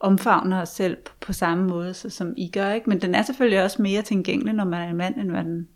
[0.00, 2.72] omfavner os selv på, samme måde, så, som I gør.
[2.72, 2.90] Ikke?
[2.90, 5.68] Men den er selvfølgelig også mere tilgængelig, når man er en mand, end den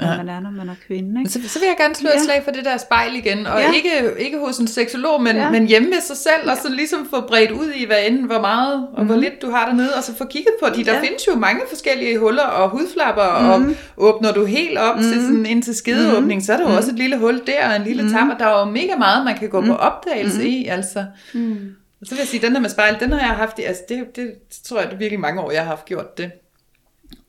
[0.00, 0.06] ja.
[0.06, 1.20] når man er, når man er kvinde.
[1.20, 1.30] Ikke?
[1.30, 2.24] Så, så vil jeg gerne slå et ja.
[2.24, 3.72] slag for det der spejl igen, og ja.
[3.72, 5.50] ikke, ikke hos en seksolog, men, ja.
[5.50, 6.50] men hjemme med sig selv, ja.
[6.50, 9.06] og så ligesom få bredt ud i, hvad end, hvor meget og mm.
[9.06, 9.24] hvor mhm.
[9.24, 10.84] lidt du har dernede, og så få kigget på de.
[10.84, 11.00] Der ja.
[11.00, 13.48] findes jo mange forskellige huller og hudflapper, mm.
[13.48, 13.76] og mhm.
[13.96, 15.02] åbner du helt op mm.
[15.02, 15.26] til mhm.
[15.26, 16.44] sådan, ind til skedeåbning, mm.
[16.44, 16.76] så er der jo mm.
[16.76, 18.10] også et lille hul der, og en lille mm.
[18.10, 19.66] tam, og der er jo mega meget, man kan gå mm.
[19.66, 20.46] på opdagelse mm.
[20.46, 21.04] i, altså.
[21.34, 21.58] Mm.
[22.06, 24.16] Så vil jeg sige, den der med spejl, den har jeg haft i, altså det,
[24.16, 26.30] det, det tror jeg, det er virkelig mange år, jeg har haft gjort det.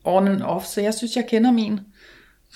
[0.04, 1.80] On and off, så jeg synes, jeg kender min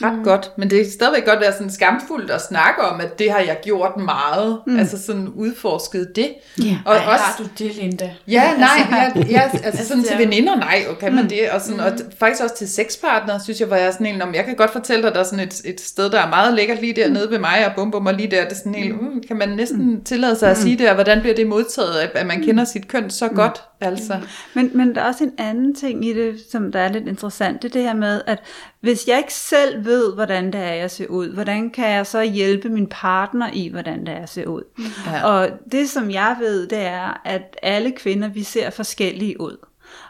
[0.01, 0.25] ret mm.
[0.25, 3.39] godt, men det er stadigvæk godt være sådan skamfuldt at snakke om, at det har
[3.39, 4.79] jeg gjort meget, mm.
[4.79, 6.35] altså sådan udforsket det.
[6.65, 6.77] Yeah.
[6.85, 8.11] Og Ej, også, har du det, Linda?
[8.29, 8.69] Ja, nej,
[9.17, 11.15] ja, ja, altså sådan til veninder, nej, okay, mm.
[11.15, 11.85] man det, og, sådan, mm.
[11.85, 14.71] og faktisk også til sexpartnere, synes jeg, hvor jeg sådan en, om jeg kan godt
[14.71, 17.39] fortælle dig, der er sådan et, et sted, der er meget lækkert lige dernede ved
[17.39, 19.91] mig, og bum bum, og lige der, det er sådan helt, mm, kan man næsten
[19.91, 20.05] mm.
[20.05, 22.45] tillade sig at sige det, og hvordan bliver det modtaget, at, at man mm.
[22.45, 23.37] kender sit køn så mm.
[23.37, 24.21] godt, altså.
[24.55, 27.63] Men, men der er også en anden ting i det, som der er lidt interessant,
[27.63, 28.39] det er det her med, at
[28.81, 32.23] hvis jeg ikke selv ved, hvordan det er, jeg ser ud, hvordan kan jeg så
[32.23, 34.63] hjælpe min partner i, hvordan det er, jeg ser ud?
[35.07, 35.25] Ja.
[35.25, 39.57] Og det, som jeg ved, det er, at alle kvinder, vi ser forskellige ud.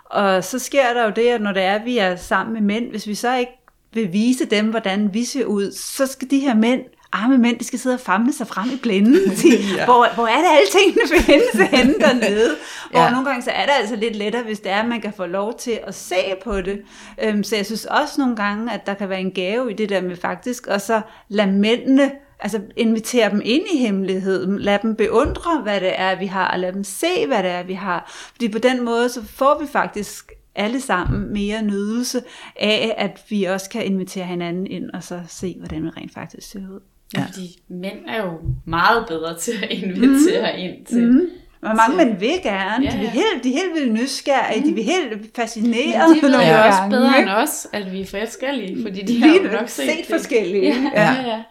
[0.04, 2.60] Og så sker der jo det, at når det er, at vi er sammen med
[2.60, 3.52] mænd, hvis vi så ikke
[3.92, 7.64] vil vise dem, hvordan vi ser ud, så skal de her mænd arme mænd, de
[7.64, 9.14] skal sidde og famle sig frem i blænden.
[9.76, 9.84] ja.
[9.84, 12.56] hvor, hvor er det alle tingene findes henne dernede?
[12.90, 13.10] Hvor ja.
[13.10, 15.26] nogle gange så er det altså lidt lettere, hvis det er, at man kan få
[15.26, 16.82] lov til at se på det.
[17.22, 19.88] Øhm, så jeg synes også nogle gange, at der kan være en gave i det
[19.88, 24.96] der med faktisk, og så lade mændene altså invitere dem ind i hemmeligheden, lad dem
[24.96, 28.12] beundre, hvad det er, vi har, og lad dem se, hvad det er, vi har.
[28.32, 32.22] Fordi på den måde, så får vi faktisk alle sammen mere nydelse
[32.56, 36.50] af, at vi også kan invitere hinanden ind, og så se, hvordan vi rent faktisk
[36.50, 36.80] ser ud.
[37.16, 37.24] Ja.
[37.24, 38.30] Fordi mænd er jo
[38.66, 40.62] meget bedre til at invitere mm.
[40.62, 41.10] ind til.
[41.10, 41.20] Mm.
[41.62, 42.84] Og mange mænd vil gerne.
[42.84, 42.96] Ja, ja.
[42.96, 44.60] De, vil helt, de er helt vildt nysgerrige.
[44.60, 44.68] Mm.
[44.68, 46.08] De vil helt fascineret.
[46.08, 48.82] Men de ved jo også bedre end os, at vi er forskellige.
[48.82, 50.66] Fordi de har jo nok set, set forskellige.
[50.66, 51.12] Ja, ja.
[51.12, 51.42] ja, ja.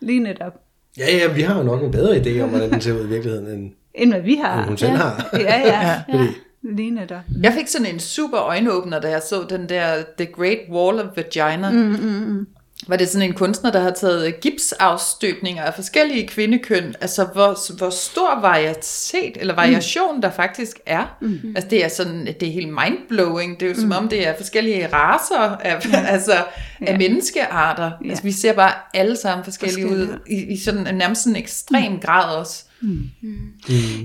[0.00, 0.52] Lige netop.
[0.98, 3.08] Ja, ja, vi har jo nok en bedre idé om, hvordan den ser ud i
[3.08, 4.58] virkeligheden, end, end hvad vi har.
[4.58, 4.96] End hun selv ja.
[4.96, 5.28] har.
[5.32, 5.80] Ja, ja.
[5.88, 6.02] ja.
[6.10, 6.28] Fordi,
[6.62, 7.20] Lige netop.
[7.42, 11.06] Jeg fik sådan en super øjenåbner, da jeg så den der The Great Wall of
[11.16, 11.70] Vagina.
[11.70, 12.46] Mm, mm, mm
[12.88, 17.90] var det sådan en kunstner, der har taget gipsafstøbninger af forskellige kvindekøn, altså hvor, hvor
[17.90, 20.22] stor varietet, eller variation mm.
[20.22, 21.16] der faktisk er.
[21.20, 21.40] Mm.
[21.56, 23.80] Altså det er sådan, det er helt mindblowing, det er jo mm.
[23.80, 26.06] som om det er forskellige raser af, ja.
[26.14, 26.34] altså,
[26.80, 26.86] ja.
[26.86, 27.90] af menneskearter.
[28.04, 28.08] Ja.
[28.08, 30.12] Altså vi ser bare alle sammen forskellige, forskellige.
[30.12, 32.00] ud, i, i sådan nærmest en ekstrem mm.
[32.00, 32.64] grad også.
[32.80, 33.10] Mm.
[33.20, 33.52] Mm.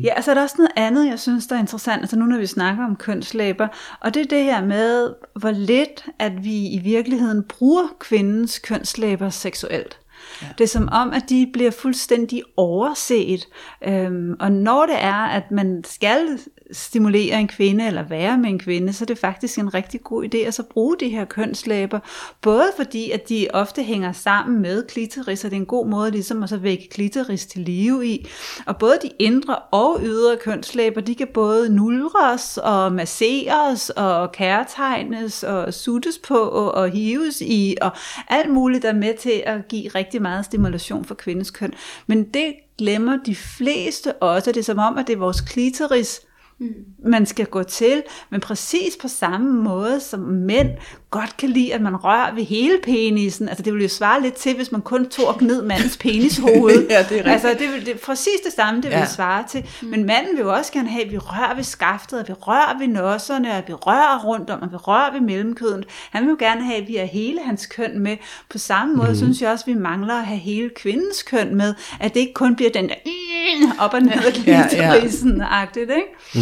[0.04, 2.38] Ja, altså der er også noget andet, jeg synes, der er interessant, altså nu når
[2.38, 3.68] vi snakker om kønslæber,
[4.00, 9.30] og det er det her med, hvor lidt, at vi i virkeligheden bruger kvindens kønslæber
[9.30, 10.00] seksuelt.
[10.42, 10.48] Ja.
[10.58, 13.48] Det er som om, at de bliver fuldstændig overset.
[13.88, 16.40] Øhm, og når det er, at man skal
[16.74, 20.26] stimulere en kvinde eller være med en kvinde, så er det faktisk en rigtig god
[20.26, 22.00] idé at så bruge de her kønslæber.
[22.42, 26.12] Både fordi, at de ofte hænger sammen med klitoris, og det er en god måde
[26.12, 28.28] ligesom at så vække klitoris til live i.
[28.66, 35.44] Og både de indre og ydre kønslæber, de kan både nulres og masseres og kærtegnes
[35.44, 37.92] og suttes på og hives i, og
[38.28, 41.74] alt muligt der er med til at give rigtig meget stimulation for kvindens køn.
[42.08, 44.52] Men det glemmer de fleste også.
[44.52, 46.22] Det er som om, at det er vores klitoris,
[46.64, 47.10] mm.
[47.12, 50.70] man skal gå til, men præcis på samme måde som mænd
[51.14, 53.50] godt kan lide, at man rører ved hele penisen.
[53.50, 56.88] Altså det vil jo svare lidt til, hvis man kun tog ned mandens penishoved.
[56.90, 57.28] ja, det er rigtigt.
[57.28, 59.06] Altså det, vil, det præcis det samme, det vil ja.
[59.06, 59.66] svare til.
[59.82, 59.88] Mm.
[59.88, 62.78] Men manden vil jo også gerne have, at vi rører ved skaftet, at vi rører
[62.80, 65.84] ved nosserne, at vi rører rundt om, at vi rører ved mellemkøden.
[66.12, 68.18] Han vil jo gerne have, at vi har hele hans køn med.
[68.50, 69.16] På samme måde mm.
[69.16, 71.74] synes jeg også, at vi mangler at have hele kvindens køn med.
[72.00, 72.96] At det ikke kun bliver den der
[73.84, 74.94] op og ned af ja, ja.
[74.94, 76.08] ikke?
[76.36, 76.42] Mm.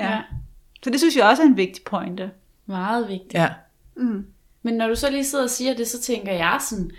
[0.00, 0.20] Ja.
[0.82, 2.30] Så det synes jeg også er en vigtig pointe.
[2.66, 3.34] Meget vigtigt.
[3.34, 3.48] Ja.
[3.96, 4.26] Mm.
[4.62, 6.90] Men når du så lige sidder og siger det, så tænker jeg sådan,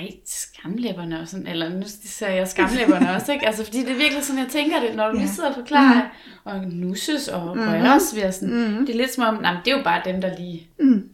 [0.00, 3.46] ej, skamlæberne også, sådan, eller nu siger jeg skamlæberne også, ikke?
[3.46, 6.02] Altså, fordi det er virkelig sådan, jeg tænker det, når du lige sidder og forklarer,
[6.02, 6.08] mm.
[6.44, 7.72] og nusses og mm-hmm.
[7.72, 8.86] røres ved sådan, mm-hmm.
[8.86, 11.08] det er lidt som om, nej, det er jo bare dem, der lige mm.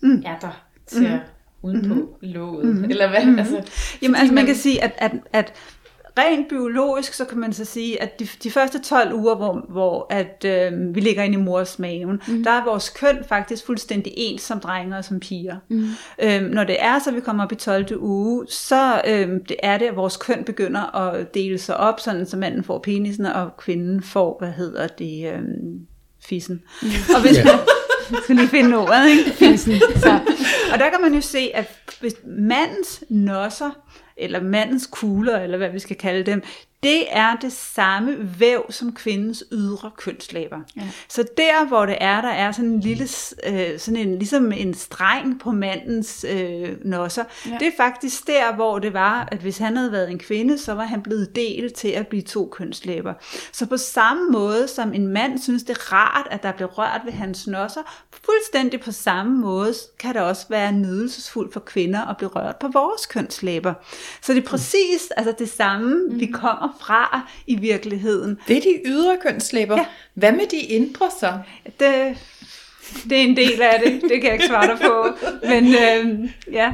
[0.00, 0.22] Mm.
[0.26, 1.18] er der til mm.
[1.62, 2.14] uden på mm-hmm.
[2.22, 2.90] låget, mm-hmm.
[2.90, 3.24] eller hvad?
[3.24, 3.38] Mm-hmm.
[3.38, 5.52] Altså, Jamen, altså man, man kan sige, at, at, at
[6.18, 10.06] rent biologisk, så kan man så sige, at de, de første 12 uger, hvor, hvor
[10.10, 12.44] at, øh, vi ligger inde i mors maven, mm.
[12.44, 15.56] der er vores køn faktisk fuldstændig ens som drenge og som piger.
[15.68, 15.88] Mm.
[16.22, 17.86] Øhm, når det er, så vi kommer op i 12.
[17.98, 22.26] uge, så øh, det er det, at vores køn begynder at dele sig op, sådan
[22.26, 25.42] så manden får penisen, og kvinden får, hvad hedder det, øh,
[26.24, 26.62] fissen.
[26.82, 26.88] Mm.
[27.14, 27.54] Og hvis man,
[28.22, 29.30] skal lige finde ordet, ikke?
[29.30, 29.72] Fissen.
[29.96, 30.20] Så.
[30.72, 33.70] Og der kan man jo se, at hvis mandens nosser
[34.16, 36.42] eller mandens kugler, eller hvad vi skal kalde dem,
[36.86, 40.58] det er det samme væv som kvindens ydre kønslæber.
[40.76, 40.82] Ja.
[41.08, 43.08] Så der, hvor det er, der er sådan en lille,
[43.46, 47.56] øh, sådan en, ligesom en streng på mandens øh, nosser, ja.
[47.60, 50.74] det er faktisk der, hvor det var, at hvis han havde været en kvinde, så
[50.74, 53.14] var han blevet delt til at blive to kønslæber.
[53.52, 57.00] Så på samme måde, som en mand synes, det er rart, at der bliver rørt
[57.04, 62.16] ved hans nosser, fuldstændig på samme måde kan det også være nydelsesfuldt for kvinder at
[62.16, 63.74] blive rørt på vores kønslæber.
[64.22, 66.20] Så det er præcis altså det samme, mm.
[66.20, 68.38] vi kommer fra i virkeligheden.
[68.48, 69.76] Det er de ydre kønslæber.
[69.76, 69.86] Ja.
[70.14, 71.32] Hvad med de indre så?
[71.64, 72.18] Det,
[73.10, 74.02] det er en del af det.
[74.02, 75.06] Det kan jeg ikke svare dig på.
[75.48, 76.72] Men øh, ja.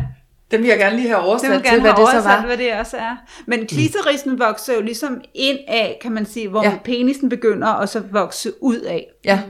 [0.52, 2.46] Den vil jeg gerne lige have oversat det til, hvad det så var.
[2.46, 3.16] hvad det også er.
[3.46, 6.72] Men klitorisen vokser jo ligesom ind af, kan man sige, hvor ja.
[6.84, 9.06] penisen begynder og så vokse ud af.
[9.24, 9.40] Ja.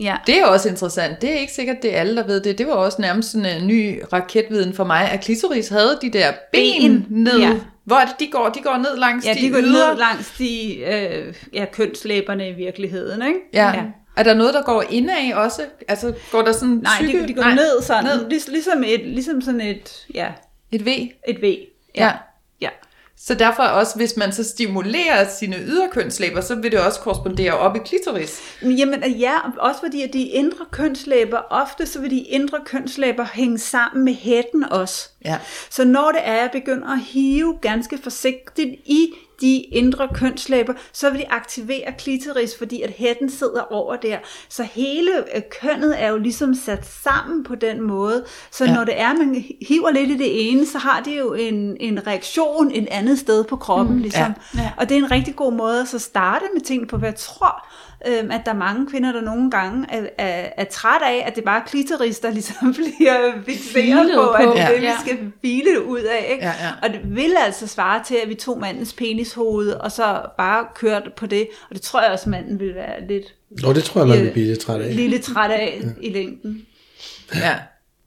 [0.00, 0.16] ja.
[0.26, 1.22] Det er også interessant.
[1.22, 2.58] Det er ikke sikkert, det er alle, der ved det.
[2.58, 6.32] Det var også nærmest sådan en ny raketviden for mig, at klitoris havde de der
[6.52, 7.06] ben, ben.
[7.10, 7.38] ned.
[7.38, 7.54] Ja.
[7.84, 8.48] Hvor er det, de går?
[8.48, 9.88] De går ned langs ja, de, de går ydre.
[9.90, 13.40] ned langs de øh, ja, kønslæberne i virkeligheden, ikke?
[13.52, 13.68] Ja.
[13.68, 13.82] ja.
[14.16, 15.62] Er der noget, der går indad også?
[15.88, 17.54] Altså, går der sådan Nej, de, de går Nej.
[17.54, 18.28] ned sådan, ned.
[18.28, 20.28] Lig, ligesom, et, ligesom sådan et, ja.
[20.72, 20.88] Et V?
[21.28, 22.04] Et V, ja.
[22.04, 22.12] ja.
[23.18, 27.76] Så derfor også, hvis man så stimulerer sine yderkønslæber, så vil det også korrespondere op
[27.76, 28.40] i klitoris.
[28.62, 33.58] Jamen ja, også fordi at de indre kønslæber, ofte så vil de indre kønslæber hænge
[33.58, 35.08] sammen med hætten også.
[35.24, 35.38] Ja.
[35.70, 40.72] Så når det er, at jeg begynder at hive ganske forsigtigt i de indre kønslæber,
[40.92, 44.18] så vil de aktivere klitoris, fordi at hætten sidder over der.
[44.48, 48.24] Så hele øh, kønnet er jo ligesom sat sammen på den måde.
[48.50, 48.74] Så ja.
[48.74, 52.06] når det er, man hiver lidt i det ene, så har det jo en, en
[52.06, 53.96] reaktion et andet sted på kroppen.
[53.96, 54.34] Mm, ligesom.
[54.54, 54.60] Ja.
[54.62, 54.70] Ja.
[54.76, 57.16] Og det er en rigtig god måde at så starte med tingene på, hvad jeg
[57.16, 57.68] tror,
[58.06, 61.36] øhm, at der er mange kvinder, der nogle gange er, er, er træt af, at
[61.36, 64.88] det bare er klitoris, der ligesom bliver fixeret på, på, at det er det, vi
[65.00, 66.28] skal file det ud af.
[66.32, 66.44] Ikke?
[66.44, 66.70] Ja, ja.
[66.82, 71.10] Og det vil altså svare til, at vi tog mandens penishoved, og så bare kørte
[71.16, 71.48] på det.
[71.70, 73.34] Og det tror jeg også, manden vil være lidt...
[73.62, 74.96] Nå, det tror jeg, man vil blive lidt træt af.
[74.96, 75.88] Lille træt af ja.
[76.00, 76.66] i længden.
[77.34, 77.54] Ja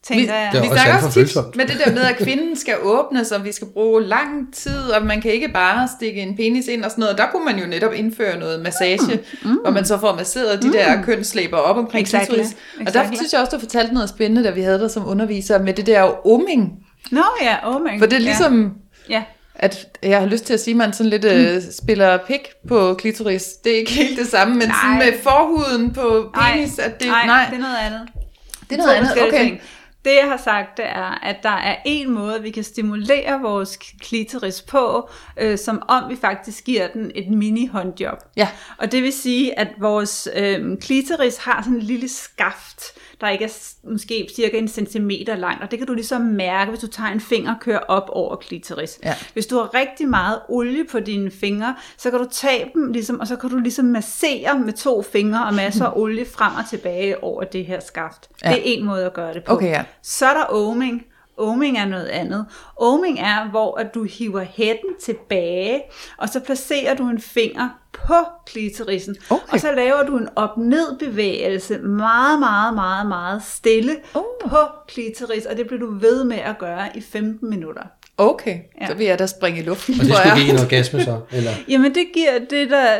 [0.08, 0.62] tænker jeg.
[0.62, 3.68] Vi snakker også tit med det der med, at kvinden skal åbnes, og vi skal
[3.68, 7.18] bruge lang tid, og man kan ikke bare stikke en penis ind og sådan noget.
[7.18, 9.50] Der kunne man jo netop indføre noget massage, mm.
[9.50, 9.58] Mm.
[9.64, 10.74] hvor man så får masseret de mm.
[10.74, 12.36] der kønslæber op omkring exactly.
[12.36, 12.56] klitoris.
[12.78, 13.10] Og exactly.
[13.12, 15.74] der synes jeg også, du fortalte noget spændende, da vi havde dig som underviser, med
[15.74, 16.72] det der oming.
[17.12, 18.00] Nå ja, oming.
[18.02, 18.74] For det er ligesom...
[19.10, 19.24] Ja.
[19.60, 21.30] At jeg har lyst til at sige, at man sådan lidt mm.
[21.30, 23.44] øh, spiller pik på klitoris.
[23.64, 24.78] Det er ikke helt det samme, men nej.
[24.84, 26.78] sådan med forhuden på penis.
[26.78, 28.02] Nej, at det, nej, nej, det er noget andet.
[28.70, 29.44] Det er noget andet, okay.
[29.44, 29.62] Ting.
[30.08, 33.78] Det jeg har sagt, det er, at der er en måde, vi kan stimulere vores
[34.00, 38.18] klitoris på, øh, som om vi faktisk giver den et mini-håndjob.
[38.38, 38.48] Ja.
[38.78, 42.84] Og det vil sige, at vores øh, klitoris har sådan en lille skaft,
[43.22, 46.80] der ikke er måske cirka en centimeter langt, og det kan du ligesom mærke, hvis
[46.80, 49.00] du tager en finger og kører op over klitoris.
[49.04, 49.16] Ja.
[49.34, 53.20] Hvis du har rigtig meget olie på dine fingre, så kan du tage dem, ligesom,
[53.20, 56.70] og så kan du ligesom massere med to fingre og masser af olie frem og
[56.70, 58.30] tilbage over det her skaft.
[58.44, 58.50] Ja.
[58.50, 59.54] Det er en måde at gøre det på.
[59.54, 59.84] Okay, ja.
[60.02, 61.06] Så er der oming.
[61.38, 62.46] Oming er noget andet.
[62.78, 65.82] Oming er, hvor at du hiver hætten tilbage,
[66.18, 68.14] og så placerer du en finger på
[68.46, 69.16] klitorisen.
[69.30, 69.54] Okay.
[69.54, 74.24] Og så laver du en op-ned bevægelse, meget, meget, meget, meget stille Oh.
[74.50, 77.84] på klitoris, og det bliver du ved med at gøre i 15 minutter.
[78.20, 78.88] Okay, Ja.
[78.88, 81.20] så vil jeg da springe i luften, Og det skulle give en orgasme så?
[81.32, 81.52] Eller?
[81.70, 82.98] Jamen det giver det der,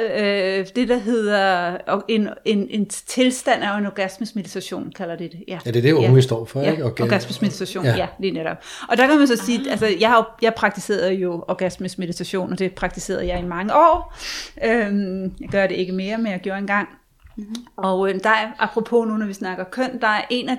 [0.60, 1.78] øh, det, der hedder
[2.08, 5.40] en, en, en tilstand af en orgasmisk meditation, kalder det det.
[5.48, 6.84] Ja, Ja, det er det, unge står for, ja, ikke?
[6.84, 7.92] Orga- orgasmisk meditation, Ja.
[7.92, 7.98] ja.
[7.98, 8.58] ja, lige netop.
[8.90, 9.72] Og der kan man så sige, ah.
[9.72, 14.16] altså jeg, har, jeg praktiserede jo orgasmisk meditation, og det praktiserede jeg i mange år.
[14.66, 16.88] Øhm, jeg gør det ikke mere, men jeg gjorde engang.
[17.38, 17.56] Mm-hmm.
[17.78, 20.58] Og øh, der er, apropos nu, når vi snakker køn, der er en af,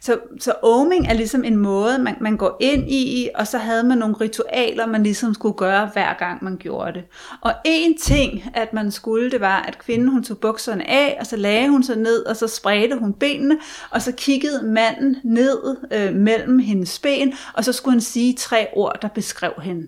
[0.00, 3.84] så, så oming er ligesom en måde, man, man går ind i, og så havde
[3.84, 7.04] man nogle ritualer, man ligesom skulle gøre, hver gang man gjorde det.
[7.40, 11.26] Og en ting, at man skulle, det var, at kvinden, hun tog bukserne af, og
[11.26, 13.58] så lagde hun sig ned, og så spredte hun benene,
[13.90, 18.66] og så kiggede manden ned øh, mellem hendes ben, og så skulle han sige tre
[18.72, 19.86] ord, der beskrev hende.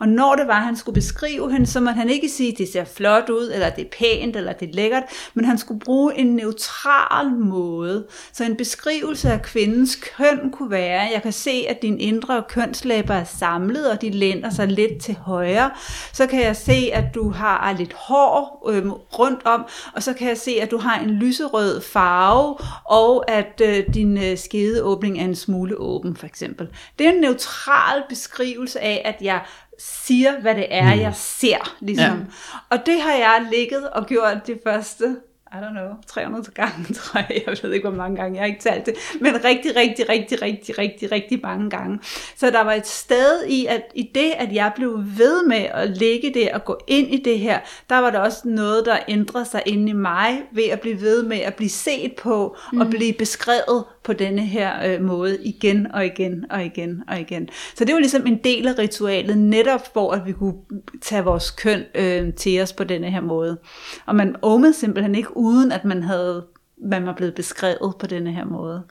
[0.00, 2.58] Og når det var, at han skulle beskrive hende, så måtte han ikke sige, at
[2.58, 5.02] det ser flot ud, eller det er pænt, eller det er lækkert,
[5.34, 8.06] men han skulle bruge en neutral måde.
[8.32, 13.14] Så en beskrivelse af kvindens køn kunne være, jeg kan se, at din indre kønslæber
[13.14, 15.70] er samlet, og de lænder sig lidt til højre.
[16.12, 20.28] Så kan jeg se, at du har lidt hår øh, rundt om, og så kan
[20.28, 25.24] jeg se, at du har en lyserød farve, og at øh, din øh, skedeåbning er
[25.24, 26.68] en smule åben, for eksempel.
[26.98, 29.40] Det er en neutral beskrivelse af, at jeg
[29.78, 32.18] siger, hvad det er, jeg ser, ligesom.
[32.18, 32.24] Ja.
[32.70, 35.16] Og det har jeg ligget og gjort de første
[35.52, 37.42] I don't know, 300 gange, tror jeg.
[37.46, 38.94] Jeg ved ikke, hvor mange gange, jeg har ikke talt det.
[39.20, 41.98] Men rigtig, rigtig, rigtig, rigtig, rigtig, rigtig mange gange.
[42.36, 45.90] Så der var et sted i, at i det, at jeg blev ved med at
[45.90, 47.60] ligge det og gå ind i det her,
[47.90, 51.22] der var der også noget, der ændrede sig inde i mig, ved at blive ved
[51.22, 52.80] med at blive set på, mm.
[52.80, 57.48] og blive beskrevet på denne her øh, måde igen og igen og igen og igen.
[57.76, 60.54] Så det var ligesom en del af ritualet, netop for at vi kunne
[61.02, 63.58] tage vores køn øh, til os på denne her måde.
[64.06, 66.46] Og man omede simpelthen ikke uden at man havde
[66.84, 68.82] man var blevet beskrevet på denne her måde.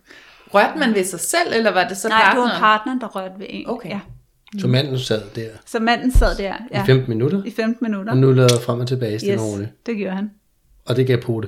[0.54, 2.50] Rørte man ved sig selv, eller var det så Nej, det partneren?
[2.50, 3.70] var partneren, der rørte ved en.
[3.70, 3.90] Okay.
[3.90, 4.00] Ja.
[4.60, 8.12] Så manden sad der Så manden sad der ja, i 15 minutter, i 15 minutter.
[8.12, 10.32] og nu lader frem og tilbage stille yes, det gjorde han.
[10.86, 11.44] Og det gav på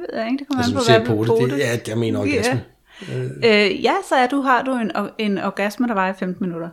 [0.00, 0.06] det.
[0.12, 1.98] Ved jeg ikke, det kommer Altså, an du på, hvad på man det, ja, jeg
[1.98, 2.64] mener orgasme.
[3.44, 6.68] Øh, ja, så er du, har du en, en orgasme, der var i 15 minutter.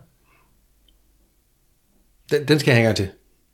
[2.32, 3.10] Den, den skal jeg en gang til.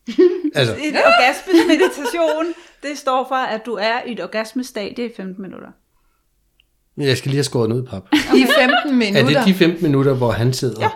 [0.55, 2.45] Altså, Et orgasmisk meditation,
[2.83, 5.67] det står for, at du er i et orgasmestadie i 15 minutter.
[6.97, 8.03] jeg skal lige have skåret ud, pap.
[8.13, 9.39] I 15 Er minutter.
[9.39, 10.89] det de 15 minutter, hvor han sidder ja.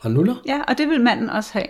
[0.00, 0.42] og nuller?
[0.46, 1.66] Ja, og det vil manden også have.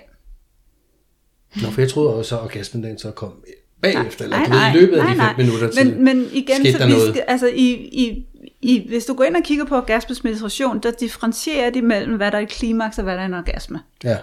[1.63, 3.45] Nå, for jeg troede også, at orgasmen den så kom
[3.83, 5.27] bagefter, eller Nej, ved, nej, i løbet af nej, de nej.
[5.27, 5.87] 15 minutter til.
[5.87, 7.09] Men, men igen, så der vi noget?
[7.09, 8.27] skal, altså i, i,
[8.63, 12.31] i, hvis du går ind og kigger på orgasmisk meditation, der differentierer de mellem, hvad
[12.31, 13.81] der er et klimaks og hvad der er en orgasme.
[14.05, 14.17] Ja,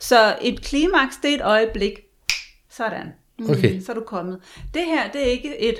[0.00, 1.92] Så et klimaks, det er et øjeblik.
[2.70, 3.06] Sådan.
[3.48, 3.80] okay.
[3.80, 4.38] Så er du kommet.
[4.74, 5.76] Det her, det er ikke et...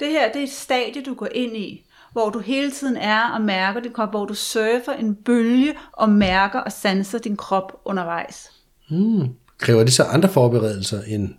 [0.00, 3.28] Det her, det er et stadie, du går ind i, hvor du hele tiden er
[3.28, 7.80] og mærker din krop, hvor du surfer en bølge og mærker og sanser din krop
[7.84, 8.50] undervejs.
[8.90, 9.28] Hmm.
[9.58, 11.34] Kræver det så andre forberedelser end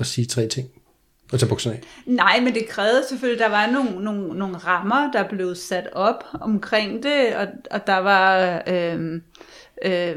[0.00, 0.68] at sige tre ting?
[1.32, 1.82] Og tage bukserne af?
[2.06, 6.24] Nej, men det krævede selvfølgelig, der var nogle, nogle, nogle rammer, der blev sat op
[6.40, 9.20] omkring det, og, og der var øh,
[9.84, 10.16] øh,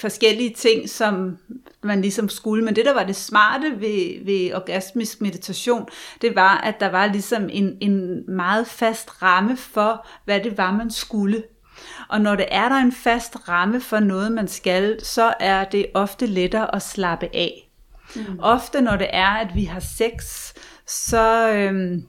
[0.00, 1.38] forskellige ting, som
[1.82, 2.64] man ligesom skulle.
[2.64, 5.88] Men det, der var det smarte ved, ved orgasmisk meditation,
[6.22, 10.72] det var, at der var ligesom en, en meget fast ramme for, hvad det var,
[10.72, 11.42] man skulle.
[12.08, 15.86] Og når det er der en fast ramme for noget, man skal, så er det
[15.94, 17.61] ofte lettere at slappe af.
[18.16, 18.38] Mm.
[18.40, 20.52] Ofte når det er, at vi har sex,
[20.86, 22.02] så, øhm,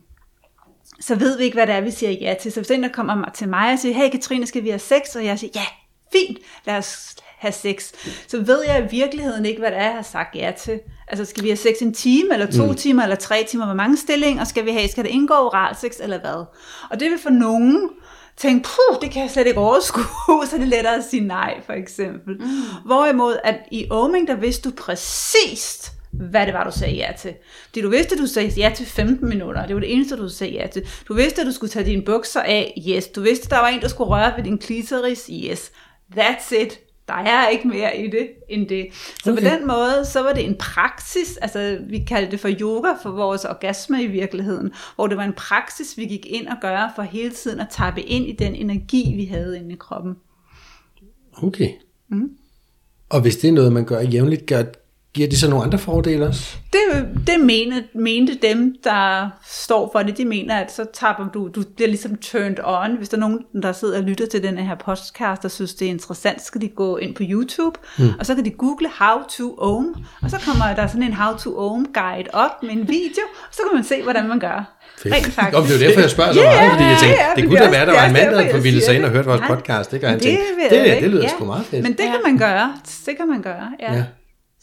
[0.99, 2.51] så ved vi ikke, hvad det er, vi siger ja til.
[2.51, 5.15] Så hvis en, der kommer til mig og siger, hey Katrine, skal vi have sex?
[5.15, 5.65] Og jeg siger, ja,
[6.11, 7.91] fint, lad os have sex.
[8.27, 10.79] Så ved jeg i virkeligheden ikke, hvad det er, jeg har sagt ja til.
[11.07, 12.75] Altså, skal vi have sex en time, eller to mm.
[12.75, 13.65] timer, eller tre timer?
[13.65, 14.87] Hvor mange stillinger skal vi have?
[14.87, 16.45] Skal det indgå oral sex, eller hvad?
[16.89, 17.89] Og det vil for nogen
[18.37, 20.03] tænke, puh, det kan jeg slet ikke overskue,
[20.49, 22.35] så er det lettere at sige nej, for eksempel.
[22.39, 22.45] Mm.
[22.85, 27.33] Hvorimod, at i oming, der vidste du præcist, hvad det var, du sagde ja til.
[27.65, 29.65] Fordi du vidste, at du sagde ja til 15 minutter.
[29.65, 30.87] Det var det eneste, du sagde ja til.
[31.07, 32.83] Du vidste, at du skulle tage dine bukser af.
[32.89, 33.07] Yes.
[33.07, 35.29] Du vidste, at der var en, der skulle røre ved din klitoris.
[35.33, 35.71] Yes.
[36.17, 36.79] That's it.
[37.07, 38.87] Der er ikke mere i det end det.
[39.23, 39.41] Så okay.
[39.41, 43.11] på den måde, så var det en praksis, altså vi kaldte det for yoga for
[43.11, 47.01] vores orgasme i virkeligheden, hvor det var en praksis, vi gik ind og gøre for
[47.01, 50.15] hele tiden at tappe ind i den energi, vi havde inde i kroppen.
[51.33, 51.69] Okay.
[52.07, 52.29] Mm.
[53.09, 54.63] Og hvis det er noget, man gør jævnligt, gør,
[55.13, 56.57] Giver de så nogle andre fordele også?
[56.73, 60.17] Det, det mente, mente dem, der står for det.
[60.17, 62.97] De mener, at så taber du, du bliver ligesom turned on.
[62.97, 65.85] Hvis der er nogen, der sidder og lytter til den her podcast, og synes, det
[65.85, 68.09] er interessant, så skal de gå ind på YouTube, mm.
[68.19, 71.37] og så kan de google how to ohm, og så kommer der sådan en how
[71.37, 74.79] to ohm guide op med en video, og så kan man se, hvordan man gør.
[74.97, 75.15] Fedt.
[75.15, 75.57] Rent faktisk.
[75.57, 77.43] Jo, det er jo derfor, jeg spørger så meget, yeah, fordi jeg tænkte, yeah, det
[77.47, 79.93] kunne da være, der var en mand, der ville sig ind og hørte vores podcast,
[79.93, 80.05] ikke?
[80.05, 81.29] Og han det, tænkte, det, det, det lyder ja.
[81.29, 81.83] sgu meget fedt.
[81.83, 82.73] Men det kan man gøre,
[83.05, 83.93] det kan man gøre, ja.
[83.93, 84.03] ja.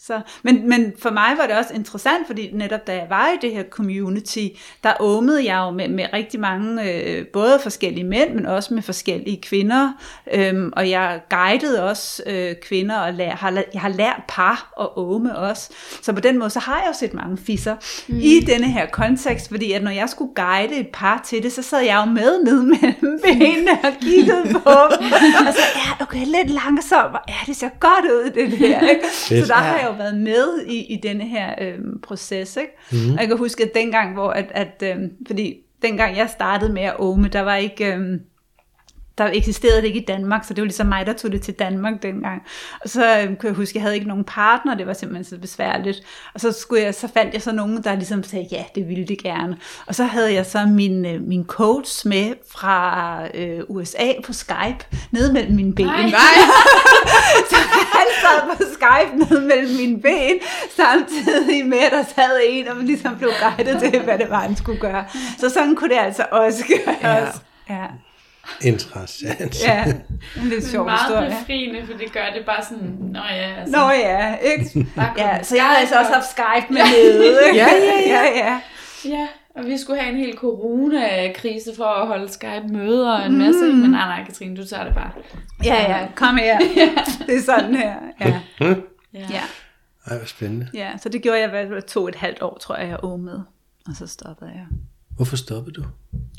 [0.07, 3.37] Så, men, men for mig var det også interessant, fordi netop da jeg var i
[3.41, 4.47] det her community,
[4.83, 8.81] der åmede jeg jo med, med rigtig mange, øh, både forskellige mænd, men også med
[8.83, 9.91] forskellige kvinder,
[10.33, 14.87] øhm, og jeg guidede også øh, kvinder, og lær, har, jeg har lært par at
[14.95, 15.69] åme også.
[16.01, 17.75] Så på den måde, så har jeg jo set mange fisser
[18.07, 18.19] mm.
[18.21, 21.61] i denne her kontekst, fordi at når jeg skulle guide et par til det, så
[21.61, 25.07] sad jeg jo med ned mellem benene og kiggede på dem,
[25.47, 28.89] og så, ja, okay, lidt langsomt, ja, det ser godt ud, det der.
[28.89, 29.01] Ikke?
[29.11, 32.57] Så der har jeg jo været med i, i denne her øh, proces.
[32.57, 32.73] Ikke?
[32.91, 33.13] Mm.
[33.13, 36.81] Og jeg kan huske, at dengang, hvor at, at øh, fordi dengang jeg startede med
[36.81, 37.95] at åme, der var ikke...
[37.95, 38.19] Øh,
[39.17, 41.53] der eksisterede det ikke i Danmark, så det var ligesom mig, der tog det til
[41.53, 42.41] Danmark dengang.
[42.81, 45.23] Og så øh, kunne jeg huske, at jeg havde ikke nogen partner, det var simpelthen
[45.23, 46.03] så besværligt.
[46.33, 49.05] Og så, skulle jeg, så fandt jeg så nogen, der ligesom sagde, ja, det ville
[49.05, 49.57] de gerne.
[49.87, 54.85] Og så havde jeg så min, øh, min coach med fra øh, USA på Skype,
[55.11, 55.85] nede mellem mine ben.
[55.85, 56.11] Nej, nej.
[57.49, 57.55] så
[57.93, 60.39] han sad på Skype nede mellem mine ben,
[60.75, 64.55] samtidig med, at der sad en, og ligesom blev guidet til, hvad det var, han
[64.55, 65.05] skulle gøre.
[65.37, 67.41] Så sådan kunne det altså også gøres.
[67.69, 67.73] Ja.
[67.75, 67.85] ja.
[68.61, 69.63] Interessant.
[69.63, 69.83] Ja,
[70.41, 71.29] en lidt sjov meget historie.
[71.29, 73.55] Meget befriende, for det gør det bare sådan, nå ja.
[73.59, 74.87] Altså, nå ja, ikke?
[75.23, 77.39] ja, så jeg har altså også haft Skype med nede.
[77.61, 78.61] ja, ja, ja, ja.
[79.05, 83.65] Ja, og vi skulle have en hel corona-krise for at holde Skype-møder og en masse.
[83.65, 83.77] Mm.
[83.77, 85.11] Men nej, nej, Katrine, du tager det bare.
[85.63, 86.59] Ja, ja, kom her.
[86.75, 86.89] ja.
[87.27, 87.95] Det er sådan her.
[88.19, 88.39] Ja.
[88.59, 88.75] ja.
[89.13, 89.41] ja.
[90.07, 90.67] Ej, hvor spændende.
[90.73, 93.45] Ja, så det gjorde jeg hvad, to et halvt år, tror jeg, jeg åmede.
[93.87, 94.65] Og så stoppede jeg.
[95.15, 95.81] Hvorfor stoppede du?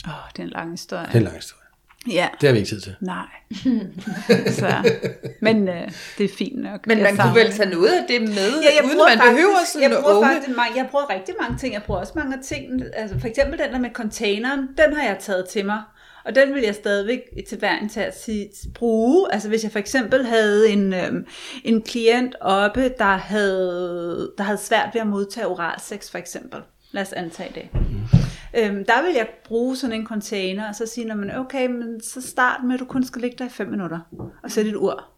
[0.07, 1.07] Åh, oh, det er en lang historie.
[1.07, 1.62] Det er en lang historie.
[2.11, 2.29] Ja.
[2.41, 2.95] Det har vi ikke tid til.
[3.01, 3.27] Nej.
[4.61, 4.93] så,
[5.41, 6.87] men øh, det er fint nok.
[6.87, 9.57] Men man kunne vel tage noget af det med, ja, jeg uden man faktisk, behøver
[9.73, 11.75] sådan jeg bruger, faktisk mange, jeg bruger rigtig mange ting.
[11.75, 12.83] Jeg bruger også mange ting.
[12.95, 15.83] Altså for eksempel den der med containeren, den har jeg taget til mig.
[16.25, 19.33] Og den vil jeg stadigvæk til hver en til at sige, bruge.
[19.33, 21.27] Altså hvis jeg for eksempel havde en, øhm,
[21.65, 26.61] en klient oppe, der havde, der havde svært ved at modtage oral sex for eksempel.
[26.91, 27.69] Lad os antage det.
[27.75, 28.19] Mm.
[28.57, 32.01] Øhm, der vil jeg bruge sådan en container, og så sige, når man, okay, men
[32.01, 34.01] så start med, at du kun skal ligge der i 5 minutter,
[34.43, 35.12] og sætte et ur.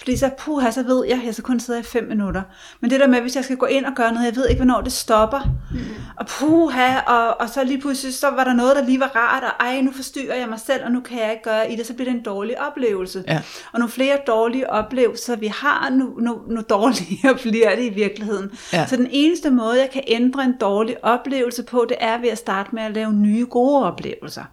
[0.00, 2.42] Fordi så, puha, så ved jeg, jeg skal kun sidde i 5 minutter.
[2.80, 4.58] Men det der med, hvis jeg skal gå ind og gøre noget, jeg ved ikke,
[4.58, 5.40] hvornår det stopper.
[5.70, 5.78] Mm.
[6.16, 9.42] Og puha, og, og så lige pludselig, så var der noget, der lige var rart,
[9.42, 11.86] og ej, nu forstyrrer jeg mig selv, og nu kan jeg ikke gøre i det,
[11.86, 13.24] så bliver det en dårlig oplevelse.
[13.28, 13.42] Ja.
[13.72, 18.50] Og nu flere dårlige oplevelser, vi har, nu, nu, nu dårligere bliver det i virkeligheden.
[18.72, 18.86] Ja.
[18.86, 22.38] Så den eneste måde, jeg kan ændre en dårlig oplevelse på, det er ved at
[22.38, 24.44] starte med at lave nye gode oplevelser.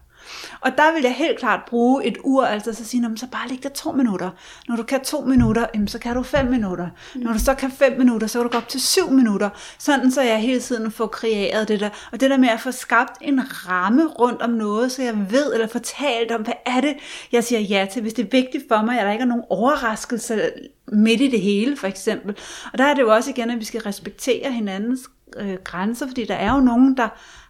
[0.62, 3.64] Og der vil jeg helt klart bruge et ur, altså så sige, så bare ligge
[3.64, 4.30] der to minutter.
[4.68, 6.88] Når du kan to minutter, så kan du fem minutter.
[7.16, 9.50] Når du så kan fem minutter, så kan du gå op til syv minutter.
[9.80, 11.89] Sådan så jeg hele tiden får kreeret det der.
[12.12, 15.54] Og det der med at få skabt en ramme rundt om noget, så jeg ved
[15.54, 16.95] eller fortalt om, hvad er det,
[17.32, 18.02] jeg siger ja til.
[18.02, 20.52] Hvis det er vigtigt for mig, at der ikke er nogen overraskelse
[20.88, 22.36] midt i det hele, for eksempel.
[22.74, 25.00] Og der er det jo også igen, at vi skal respektere hinandens
[25.38, 27.08] øh, grænser, fordi der er jo nogen, der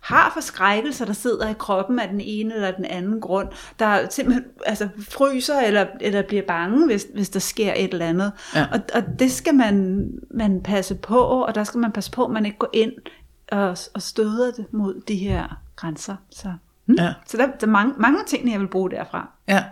[0.08, 3.48] har forskrækkelser, der sidder i kroppen af den ene eller den anden grund,
[3.80, 8.32] der simpelthen altså, fryser eller, eller bliver bange, hvis, hvis der sker et eller andet.
[8.56, 8.66] Ja.
[8.72, 12.32] Og, og det skal man, man passe på, og der skal man passe på, at
[12.32, 12.92] man ikke går ind
[13.52, 16.16] og, og støder det mod de her grænser.
[16.30, 16.54] Så,
[16.86, 16.96] hmm.
[17.00, 17.14] ja.
[17.26, 19.30] så der, der er mange, mange ting, jeg vil bruge derfra.
[19.48, 19.64] Ja.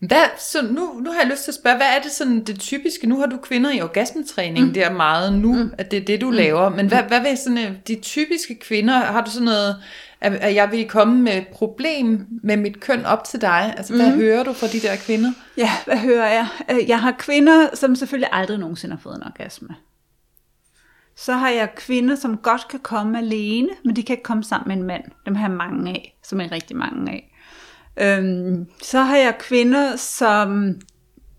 [0.00, 2.60] Hvad, så nu, nu har jeg lyst til at spørge, hvad er det sådan det
[2.60, 3.06] typiske?
[3.06, 4.72] Nu har du kvinder i orgasmetræning, mm.
[4.72, 5.72] det er meget nu, mm.
[5.78, 6.36] at det er det, du mm.
[6.36, 6.68] laver.
[6.68, 9.76] Men hvad, hvad vil sådan øh, de typiske kvinder, har du sådan noget,
[10.20, 13.74] at jeg vil komme med et problem med mit køn op til dig?
[13.76, 14.16] Altså, hvad mm.
[14.16, 15.32] hører du fra de der kvinder?
[15.56, 16.46] Ja, hvad hører jeg?
[16.70, 19.68] Øh, jeg har kvinder, som selvfølgelig aldrig nogensinde har fået en orgasme.
[21.16, 24.68] Så har jeg kvinder, som godt kan komme alene, men de kan ikke komme sammen
[24.68, 25.04] med en mand.
[25.26, 27.32] Dem har jeg mange af, som er rigtig mange af.
[27.96, 30.74] Øhm, så har jeg kvinder, som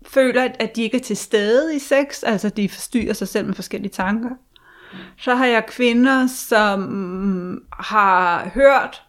[0.06, 3.54] føler, at de ikke er til stede i sex, altså de forstyrrer sig selv med
[3.54, 4.30] forskellige tanker.
[5.18, 9.02] Så har jeg kvinder, som har hørt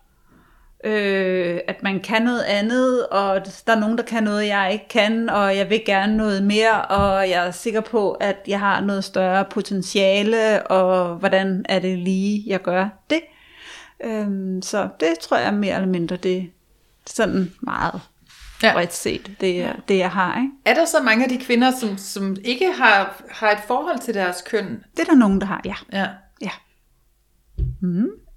[0.83, 4.87] øh, at man kan noget andet, og der er nogen, der kan noget, jeg ikke
[4.89, 8.81] kan, og jeg vil gerne noget mere, og jeg er sikker på, at jeg har
[8.81, 13.21] noget større potentiale, og hvordan er det lige, jeg gør det.
[14.03, 16.49] Øhm, så det tror jeg mere eller mindre, det
[17.15, 18.01] sådan meget
[18.63, 18.73] Ja.
[18.73, 20.37] bredt set, det, er- det jeg har.
[20.37, 20.49] Ikke?
[20.65, 24.13] Er der så mange af de kvinder, som, som ikke har, har et forhold til
[24.13, 24.65] deres køn?
[24.65, 25.75] Det er der nogen, der har, ja.
[25.93, 26.07] Ja.
[26.41, 26.49] ja.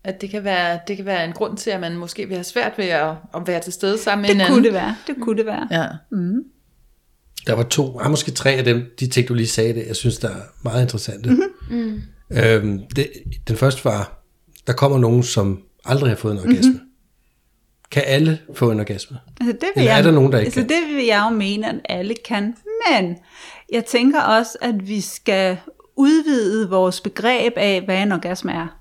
[0.05, 2.45] At det kan, være, det kan være en grund til, at man måske vil have
[2.45, 4.55] svært ved at, at være til stede sammen med Det hinanden.
[4.55, 5.69] kunne det være, det kunne det være.
[5.71, 5.87] Ja.
[7.47, 9.97] Der var to, ah, måske tre af dem, de ting, du lige sagde det, jeg
[9.97, 11.31] synes, der er meget interessante.
[11.31, 12.03] Mm-hmm.
[12.31, 13.11] Øhm, det,
[13.49, 14.25] den første var,
[14.67, 16.73] der kommer nogen, som aldrig har fået en orgasme.
[16.73, 16.89] Mm-hmm.
[17.93, 19.19] Kan alle få en orgasme?
[19.41, 20.69] Altså, det vil Eller jeg, er der nogen, der ikke altså, kan?
[20.69, 22.57] det vil jeg jo mene, at alle kan.
[22.91, 23.17] Men
[23.73, 25.59] jeg tænker også, at vi skal
[25.97, 28.79] udvide vores begreb af, hvad en orgasme er.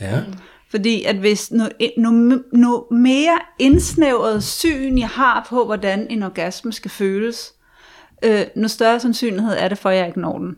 [0.00, 0.22] Ja.
[0.70, 1.64] Fordi at hvis nu,
[1.96, 7.52] nu, nu mere indsnævret syn jeg har på, hvordan en orgasme skal føles,
[8.24, 10.56] øh, nu større sandsynlighed er det for, at jeg ikke når den.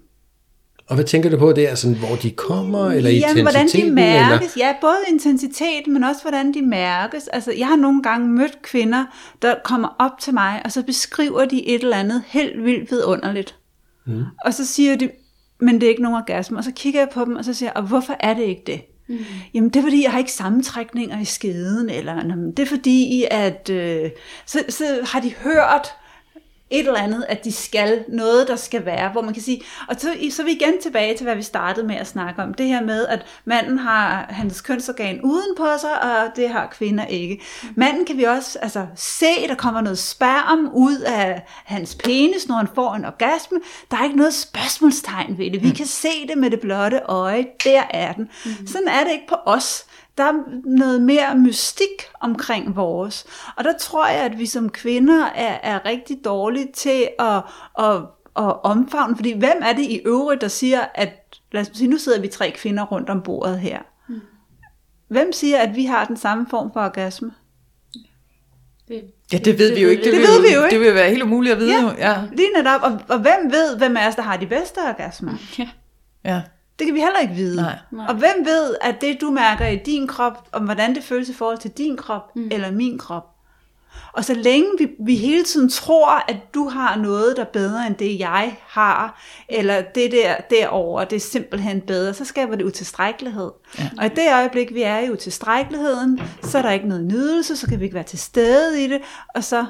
[0.88, 3.88] Og hvad tænker du på der, sådan, hvor de kommer, eller Jamen, hvordan intensiteten?
[3.90, 4.52] de mærkes.
[4.54, 4.66] Eller?
[4.66, 7.28] Ja, både intensitet, men også hvordan de mærkes.
[7.28, 9.04] Altså, jeg har nogle gange mødt kvinder,
[9.42, 13.56] der kommer op til mig, og så beskriver de et eller andet helt vildt vidunderligt.
[14.06, 14.22] Mm.
[14.44, 15.10] Og så siger de,
[15.60, 16.58] men det er ikke nogen orgasme.
[16.58, 18.62] Og så kigger jeg på dem, og så siger jeg, og hvorfor er det ikke
[18.66, 18.80] det?
[19.08, 19.18] Mm.
[19.54, 22.66] Jamen, det er fordi, jeg har ikke sammentrækninger i skeden, eller "Nå, men det er
[22.66, 24.10] fordi, at øh,
[24.46, 25.88] så, så har de hørt
[26.70, 29.96] et eller andet, at de skal, noget der skal være, hvor man kan sige, og
[29.98, 32.66] så, så er vi igen tilbage til, hvad vi startede med at snakke om, det
[32.66, 37.42] her med, at manden har hans kønsorgan uden på sig, og det har kvinder ikke.
[37.74, 42.56] Manden kan vi også altså, se, der kommer noget sperm ud af hans penis, når
[42.56, 43.58] han får en orgasme.
[43.90, 45.62] Der er ikke noget spørgsmålstegn ved det.
[45.62, 47.46] Vi kan se det med det blotte øje.
[47.64, 48.28] Der er den.
[48.66, 49.86] Sådan er det ikke på os
[50.18, 50.32] der er
[50.64, 53.26] noget mere mystik omkring vores.
[53.56, 57.36] Og der tror jeg, at vi som kvinder er, er rigtig dårlige til at,
[57.78, 57.96] at,
[58.36, 59.16] at omfavne.
[59.16, 62.28] Fordi hvem er det i øvrigt, der siger, at lad os sige, nu sidder vi
[62.28, 63.78] tre kvinder rundt om bordet her.
[65.08, 67.32] Hvem siger, at vi har den samme form for orgasme?
[68.88, 69.02] Det,
[69.32, 70.04] Ja, det ved vi jo ikke.
[70.04, 70.74] Det vil ved vi jo ikke.
[70.74, 71.74] Det vil være helt umuligt at vide.
[71.74, 71.82] Ja.
[71.82, 71.90] jo.
[71.98, 72.22] Ja.
[72.32, 72.80] Lige netop.
[72.82, 75.32] Og, og hvem ved, hvem af os, der har de bedste orgasmer?
[75.58, 75.68] ja.
[76.24, 76.42] ja.
[76.78, 77.56] Det kan vi heller ikke vide.
[77.56, 78.06] Nej.
[78.08, 81.34] Og hvem ved, at det du mærker i din krop, om hvordan det føles i
[81.34, 82.48] forhold til din krop mm.
[82.52, 83.36] eller min krop.
[84.12, 87.86] Og så længe vi, vi hele tiden tror, at du har noget, der er bedre
[87.86, 92.64] end det, jeg har, eller det der derover, det er simpelthen bedre, så skaber det
[92.64, 93.50] utilstrækkelighed.
[93.78, 93.90] Ja.
[93.98, 97.66] Og i det øjeblik, vi er i utilstrækkeligheden, så er der ikke noget nydelse, så
[97.66, 99.00] kan vi ikke være til stede i det,
[99.34, 99.66] og så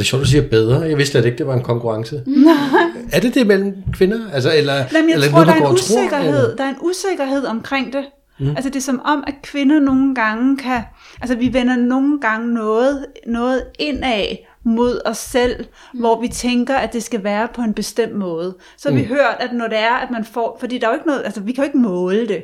[0.00, 0.80] Det er sjovt, du siger bedre.
[0.80, 2.22] Jeg vidste slet ikke, det var en konkurrence.
[3.12, 4.18] er det det mellem kvinder?
[4.32, 6.44] Altså, eller, Jamen, jeg eller tror, der er går en tror, usikkerhed.
[6.44, 6.56] eller?
[6.56, 8.04] der er en usikkerhed omkring det.
[8.38, 8.48] Mm.
[8.48, 10.82] Altså, det er som om, at kvinder nogle gange kan...
[11.20, 16.00] Altså, vi vender nogle gange noget, noget indad mod os selv, mm.
[16.00, 18.56] hvor vi tænker, at det skal være på en bestemt måde.
[18.78, 20.56] Så har vi hørt, at når det er, at man får...
[20.60, 21.22] Fordi der er jo ikke noget...
[21.24, 22.42] Altså, vi kan jo ikke måle det.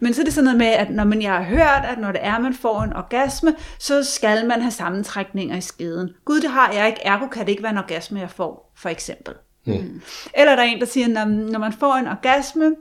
[0.00, 2.12] Men så er det sådan noget med, at når man, jeg har hørt, at når
[2.12, 6.10] det er, at man får en orgasme, så skal man have sammentrækninger i skeden.
[6.24, 8.88] Gud, det har jeg ikke, ergo kan det ikke være en orgasme, jeg får, for
[8.88, 9.34] eksempel.
[9.66, 10.02] Mm.
[10.34, 12.74] Eller der er en, der siger, når, når man får en orgasme,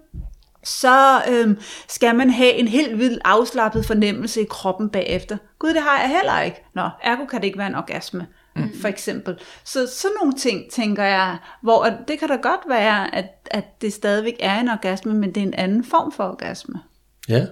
[0.66, 1.58] så øhm,
[1.88, 5.38] skal man have en helt vild afslappet fornemmelse i kroppen bagefter.
[5.60, 6.64] Gud, det har jeg heller ikke.
[6.74, 8.70] Nå, ergo kan det ikke være en orgasme, mm.
[8.82, 9.40] for eksempel.
[9.64, 13.82] Så sådan nogle ting, tænker jeg, hvor at det kan da godt være, at, at
[13.82, 16.82] det stadigvæk er en orgasme, men det er en anden form for orgasme.
[17.30, 17.46] Ja.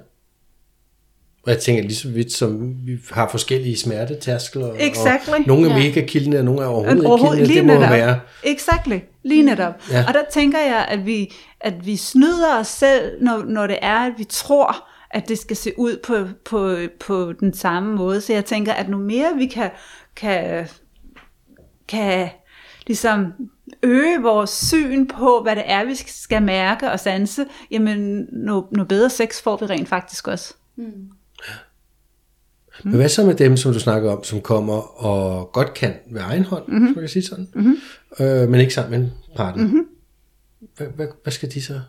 [1.43, 4.74] Og jeg tænker lige så vidt, som vi har forskellige smertetærskler.
[4.80, 5.32] Exactly.
[5.34, 5.84] Og nogle er Ja.
[5.88, 7.74] mega kildende, og nogle er overhovedet, Overhovedet ikke kildende.
[7.74, 8.19] Det må være...
[8.43, 8.99] Exactly.
[9.24, 9.74] Lige netop.
[9.91, 10.05] Ja.
[10.07, 13.97] Og der tænker jeg, at vi, at vi snyder os selv, når, når det er,
[13.97, 18.21] at vi tror, at det skal se ud på, på, på den samme måde.
[18.21, 19.69] Så jeg tænker, at nu mere vi kan,
[20.15, 20.67] kan,
[21.88, 22.30] kan
[22.88, 23.26] ligesom
[23.84, 28.84] øge vores syn på, hvad det er, vi skal mærke og sanse, jamen, nu, nu
[28.84, 30.53] bedre sex får vi rent faktisk også.
[32.84, 36.21] Men hvad så med dem, som du snakker om, som kommer og godt kan ved
[36.21, 36.86] egen hånd, mm-hmm.
[36.86, 37.77] hvis man kan sige sådan, mm-hmm.
[38.19, 39.63] øh, men ikke sammen med en partner?
[39.63, 39.86] Mm-hmm.
[40.77, 41.79] Hvad, hvad, hvad skal de så?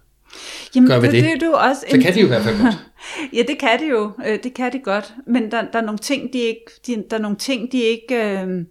[0.74, 1.24] Jamen, Gør vi det?
[1.24, 2.74] det er jo også Så kan de jo i hvert fald godt.
[3.36, 4.10] Ja, det kan de jo.
[4.26, 5.14] Øh, Det kan de godt.
[5.26, 8.14] Men der, der er nogle ting, de ikke, de, der er nogle ting, de ikke,
[8.14, 8.64] øh,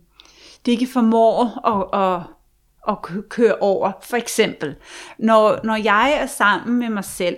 [0.65, 2.21] de ikke formår at, at,
[2.89, 3.91] at kø- køre over.
[4.01, 4.75] For eksempel,
[5.19, 7.37] når, når jeg er sammen med mig selv,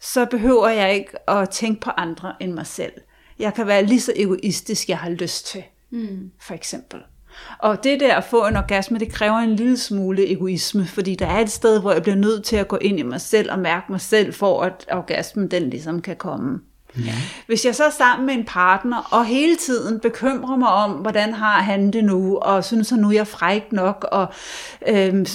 [0.00, 2.92] så behøver jeg ikke at tænke på andre end mig selv.
[3.38, 5.62] Jeg kan være lige så egoistisk, jeg har lyst til.
[5.90, 6.30] Mm.
[6.40, 7.00] For eksempel.
[7.58, 11.26] Og det der at få en orgasme, det kræver en lille smule egoisme, fordi der
[11.26, 13.58] er et sted, hvor jeg bliver nødt til at gå ind i mig selv og
[13.58, 16.60] mærke mig selv, for at orgasmen den ligesom kan komme.
[17.46, 21.34] Hvis jeg så er sammen med en partner, og hele tiden bekymrer mig om, hvordan
[21.34, 24.26] har han det nu, og synes han nu, jeg er fræk nok, og
[24.88, 25.26] øhm,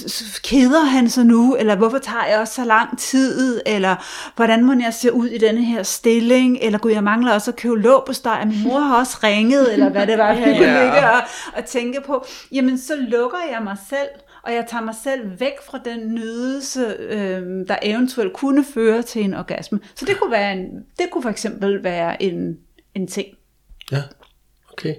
[0.42, 3.96] keder han sig nu, eller hvorfor tager jeg også så lang tid, eller
[4.36, 7.56] hvordan må jeg se ud i denne her stilling, eller gud, jeg mangler også at
[7.56, 10.82] købe låbesteg, og min mor har også ringet, eller hvad det var, jeg kunne Ja.
[10.84, 11.20] ligge og,
[11.56, 14.08] og tænke på, jamen så lukker jeg mig selv,
[14.46, 19.22] og jeg tager mig selv væk fra den nydelse, øhm, der eventuelt kunne føre til
[19.24, 19.80] en orgasme.
[19.94, 20.66] Så det kunne, være en,
[20.98, 22.56] det kunne for eksempel være en,
[22.94, 23.26] en ting.
[23.92, 24.02] Ja,
[24.72, 24.94] okay.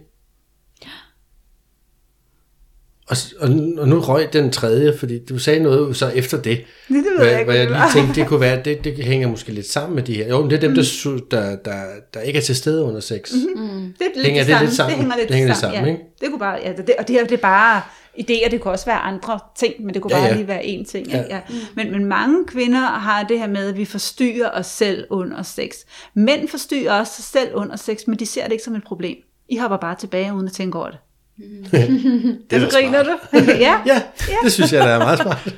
[3.10, 6.58] Og, og, nu- og nu røg den tredje, fordi du sagde noget så efter det.
[6.58, 8.95] Det, det ved Hvad, jeg ikke, hvad jeg lige tænkte, det kunne være, det, det
[9.06, 10.28] hænger måske lidt sammen med de her.
[10.28, 11.84] Jo, men det er dem, der, su- der, der,
[12.14, 13.34] der ikke er til stede under sex.
[13.34, 13.93] Mm-hmm.
[14.00, 14.91] Det er lidt Hænger det, det lidt sammen?
[14.93, 16.00] Det hænger lidt, Det hænger lidt sammen, sammen, ja.
[16.00, 16.12] ikke?
[16.22, 17.82] Det kunne bare, ja, det, og det, det er bare
[18.20, 20.36] idéer, det kunne også være andre ting, men det kunne Ja, bare ja.
[20.36, 21.07] lige være én ting.
[21.07, 21.18] Ja.
[21.18, 21.24] Ja.
[21.36, 21.39] Ja.
[21.76, 25.72] Men, men mange kvinder har det her med, at vi forstyrrer os selv under sex.
[26.13, 29.18] Mænd forstyrrer også sig selv under sex, men de ser det ikke som et problem.
[29.49, 30.97] I hopper bare tilbage uden at tænke over det.
[31.72, 33.45] Det er da Så griner smart.
[33.47, 33.51] du?
[33.51, 34.01] ja, Ja,
[34.43, 35.53] det synes jeg, der er meget smart.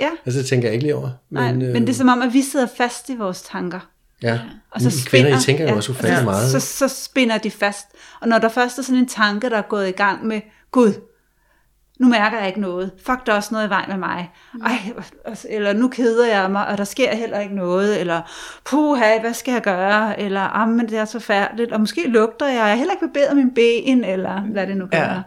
[0.00, 0.08] ja.
[0.24, 1.10] altså, det tænker jeg ikke lige over.
[1.30, 3.80] Men, Nej, øh, men det er som om, at vi sidder fast i vores tanker.
[4.22, 4.38] Ja,
[4.70, 6.50] Og så I kvinder, I tænker jo også ufattelig ja, meget.
[6.50, 7.86] Så, så spinder de fast.
[8.20, 10.40] Og når der først er sådan en tanke, der er gået i gang med,
[10.70, 10.92] Gud,
[12.02, 12.90] nu mærker jeg ikke noget.
[13.06, 14.30] Fuck, der er også noget i vejen med mig.
[14.64, 14.78] Ej,
[15.50, 18.00] eller nu keder jeg mig, og der sker heller ikke noget.
[18.00, 18.20] Eller,
[18.64, 20.20] puha, hvad skal jeg gøre?
[20.20, 21.72] Eller, ah, men det er så færdigt.
[21.72, 24.86] Og måske lugter jeg, jeg har heller ikke bevæget min ben, eller hvad det nu
[24.86, 25.06] kan Ja.
[25.06, 25.22] være.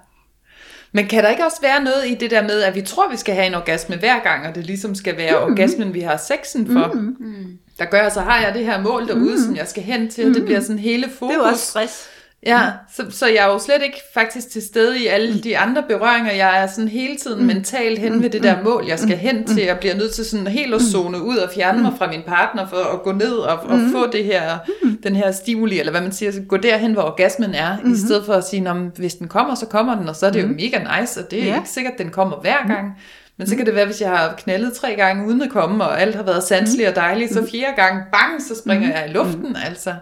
[0.92, 3.18] Men kan der ikke også være noget i det der med, at vi tror, vi
[3.18, 5.52] skal have en orgasme hver gang, og det ligesom skal være mm.
[5.52, 6.92] orgasmen, vi har sexen for?
[6.94, 7.58] Mm.
[7.80, 9.42] Der gør, så har jeg det her mål derude, mm.
[9.46, 11.34] som jeg skal hen til, og det bliver sådan hele fokus.
[11.34, 12.10] Det er jo også stress.
[12.46, 12.62] Ja,
[12.94, 16.32] så, så jeg er jo slet ikke faktisk til stede i alle de andre berøringer.
[16.32, 17.46] Jeg er sådan hele tiden mm.
[17.46, 19.64] mentalt hen ved det der mål, jeg skal hen til.
[19.64, 22.68] Jeg bliver nødt til sådan helt at zone ud og fjerne mig fra min partner
[22.68, 24.58] for at gå ned og, og få det her,
[25.04, 28.26] den her stimuli, eller hvad man siger, så gå derhen, hvor orgasmen er, i stedet
[28.26, 30.42] for at sige, "Nå, men hvis den kommer, så kommer den, og så er det
[30.44, 31.56] jo mega nice, og det er Ja.
[31.56, 32.94] ikke sikkert, at den kommer hver gang.
[33.38, 36.02] Men så kan det være, hvis jeg har knaldet tre gange uden at komme, og
[36.02, 39.56] alt har været sanseligt og dejligt, så fjerde gang, bang, så springer jeg i luften,
[39.66, 39.96] altså.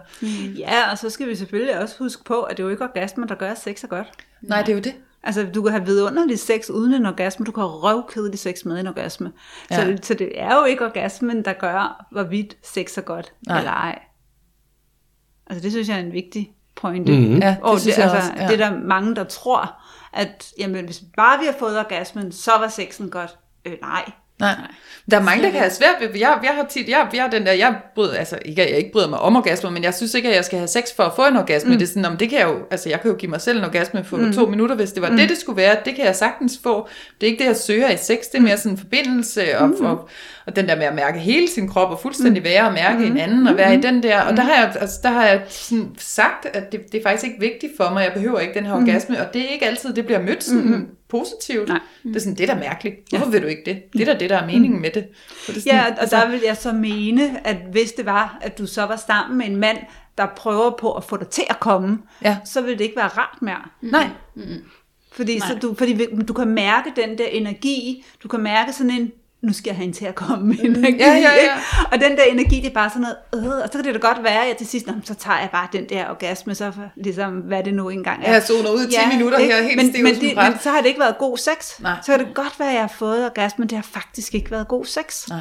[0.58, 3.28] Ja, og så skal vi selvfølgelig også huske på, at det er jo ikke orgasmen,
[3.28, 4.06] der gør, sex er godt.
[4.42, 4.94] Nej, det er jo det.
[5.22, 8.80] Altså, du kan have vidunderlig sex uden en orgasme, du kan have røvkedelig sex med
[8.80, 9.32] en orgasme.
[9.70, 9.76] Ja.
[9.76, 13.58] Så, så det er jo ikke orgasmen, der gør, hvorvidt sex er godt Nej.
[13.58, 13.98] eller ej.
[15.46, 17.12] Altså, det synes jeg er en vigtig pointe.
[17.12, 17.38] Mhm.
[17.38, 18.48] Ja, det og synes det, jeg altså, også, ja.
[18.48, 19.82] det er der mange, der tror,
[20.14, 23.30] at jamen, hvis bare vi har fået orgasmen, så var sexen godt.
[23.64, 24.12] Øh, nej.
[24.40, 24.54] Nej.
[25.10, 27.46] Der er mange, der kan have svært ved, jeg, jeg har tit, jeg, jeg den
[27.46, 30.28] der, jeg bryder, altså ikke, jeg ikke bryder mig om orgasmer, men jeg synes ikke,
[30.28, 31.70] at jeg skal have sex for at få en orgasme.
[31.70, 31.78] Mm.
[31.78, 33.58] Det er sådan, om det kan jeg jo, altså jeg kan jo give mig selv
[33.58, 34.32] en orgasme for mm.
[34.32, 35.16] to minutter, hvis det var mm.
[35.16, 35.76] det, det skulle være.
[35.84, 36.88] Det kan jeg sagtens få.
[37.20, 39.68] Det er ikke det, jeg søger i sex, det er mere sådan en forbindelse, og,
[39.68, 39.84] mm.
[39.84, 40.08] og,
[40.46, 43.04] og den der med at mærke hele sin krop, og fuldstændig være og mærke mm.
[43.04, 45.94] hinanden, og være i den der, og der har jeg, altså, der har jeg sådan
[45.98, 48.74] sagt, at det, det er faktisk ikke vigtigt for mig, jeg behøver ikke den her
[48.74, 50.88] orgasme, og det er ikke altid, det bliver mødt sådan mm.
[51.08, 51.68] positivt.
[51.68, 51.78] Nej.
[52.02, 52.96] Det er sådan, det er da mærkeligt.
[53.10, 53.82] Hvorfor vil du ikke det?
[53.92, 55.06] Det er da det, der er meningen med det.
[55.46, 58.58] Så det sådan, Ja, og der vil jeg så mene, at hvis det var, at
[58.58, 59.78] du så var sammen med en mand,
[60.18, 62.36] der prøver på at få dig til at komme, Ja.
[62.44, 63.62] så vil det ikke være rart mere.
[63.80, 64.08] Nej,
[65.12, 69.12] Fordi, så du, fordi du kan mærke den der energi, du kan mærke sådan en,
[69.44, 70.96] nu skal jeg have hende til at komme med energi.
[70.96, 71.32] Ja, ja, ja.
[71.34, 71.54] ikke?
[71.92, 73.98] Og den der energi, det er bare sådan noget, øh, og så kan det da
[74.08, 76.54] godt være, at jeg til sidst, "Nå, men så tager jeg bare den der orgasme,
[76.54, 78.32] så for, ligesom, hvad det nu engang er.
[78.32, 79.54] Jeg zoner ud i 10 minutter ikke?
[79.54, 81.80] her, helt men, stiv men, det, men så har det ikke været god sex.
[81.80, 81.96] Nej.
[82.06, 84.50] Så kan det godt være, at jeg har fået orgasme, men det har faktisk ikke
[84.50, 85.28] været god sex.
[85.28, 85.40] nej.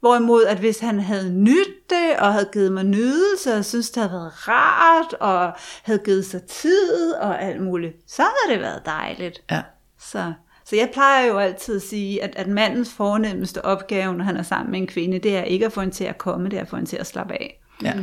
[0.00, 4.02] Hvorimod, at hvis han havde nydt det, og havde givet mig nydelse, og synes det
[4.02, 8.82] havde været rart, og havde givet sig tid, og alt muligt, så havde det været
[8.86, 9.42] dejligt.
[9.50, 9.62] Ja.
[10.00, 10.32] Så,
[10.70, 14.42] så jeg plejer jo altid at sige, at, at mandens fornemmeste opgave, når han er
[14.42, 16.60] sammen med en kvinde, det er ikke at få hende til at komme, det er
[16.62, 17.60] at få hende til at slappe af.
[17.82, 17.94] Ja.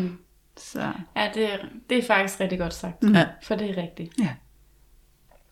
[0.58, 1.58] Så, Ja, det er,
[1.90, 3.04] det er faktisk rigtig godt sagt.
[3.14, 3.26] Ja.
[3.44, 4.14] For det er rigtigt.
[4.20, 4.30] ja.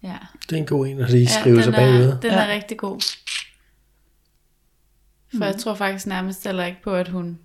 [0.04, 0.18] Ja,
[0.50, 2.06] Det er en god en at lige ja skrive sig den, bagud.
[2.06, 2.38] er, den Ja.
[2.48, 3.00] er rigtig god.
[5.38, 7.40] For jeg tror faktisk nærmest heller ikke på, at hun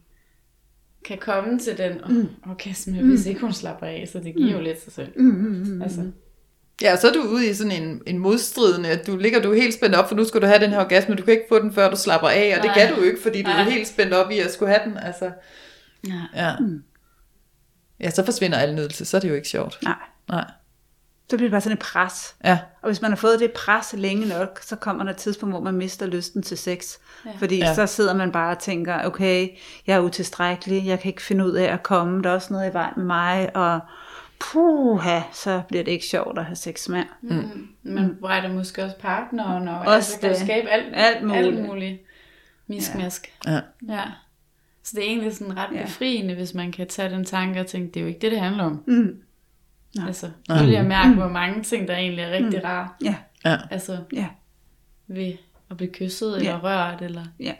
[1.04, 2.28] kan komme til den mm.
[2.50, 4.08] orgasme, hvis ikke hun slapper af.
[4.12, 5.20] Så det giver jo lidt sig selv.
[5.20, 5.82] Mm.
[5.82, 6.10] Altså,
[6.82, 9.50] Ja, og så er du ude i sådan en, en modstridende, at du ligger du
[9.52, 11.44] er helt spændt op, for nu skal du have den her orgasme, du kan ikke
[11.48, 12.78] få den, før du slapper af, og det Nej.
[12.78, 13.70] kan du jo ikke, fordi du er Nej.
[13.70, 15.30] helt spændt op i at skulle have den, altså.
[16.06, 16.20] ja.
[16.34, 16.54] Ja.
[18.00, 19.78] Ja, så forsvinder alle nydelse, så er det jo ikke sjovt.
[19.82, 19.94] Nej.
[20.28, 20.44] Nej.
[21.30, 22.34] Så bliver det bare sådan et pres.
[22.44, 25.52] Ja, Og hvis man har fået det pres længe nok, så kommer der et tidspunkt,
[25.52, 26.96] hvor man mister lysten til sex.
[27.26, 27.30] Ja.
[27.38, 27.66] Fordi Ja.
[27.66, 27.74] ja.
[27.74, 29.48] så sidder man bare og tænker, okay,
[29.86, 32.70] jeg er utilstrækkelig, jeg kan ikke finde ud af at komme, der er også noget
[32.70, 33.80] i vej med mig, og
[34.41, 37.05] puha, så bliver det ikke sjovt at have sex mere.
[37.22, 37.68] Mm.
[37.82, 40.38] Man brænder måske også partneren, og Også altså, kan det.
[40.38, 41.47] skabe alt, Alt muligt.
[41.47, 42.01] alt muligt
[42.66, 43.32] miskmask.
[43.47, 43.61] ja.
[43.88, 44.03] Ja.
[44.82, 45.82] Så det er egentlig sådan ret Ja.
[45.84, 48.41] befriende, hvis man kan tage den tanke og tænke, det er jo ikke det, det
[48.41, 48.82] handler om.
[48.86, 49.16] Mm.
[50.07, 52.88] Altså, så vil jeg mærke, hvor mange ting, der egentlig er rigtig rare.
[53.05, 53.14] Ja,
[53.45, 53.57] Ja.
[53.70, 54.26] Altså, ja,
[55.07, 55.32] ved
[55.70, 56.59] at blive kysset eller Ja.
[56.62, 57.24] rørt, eller...
[57.41, 57.53] ja.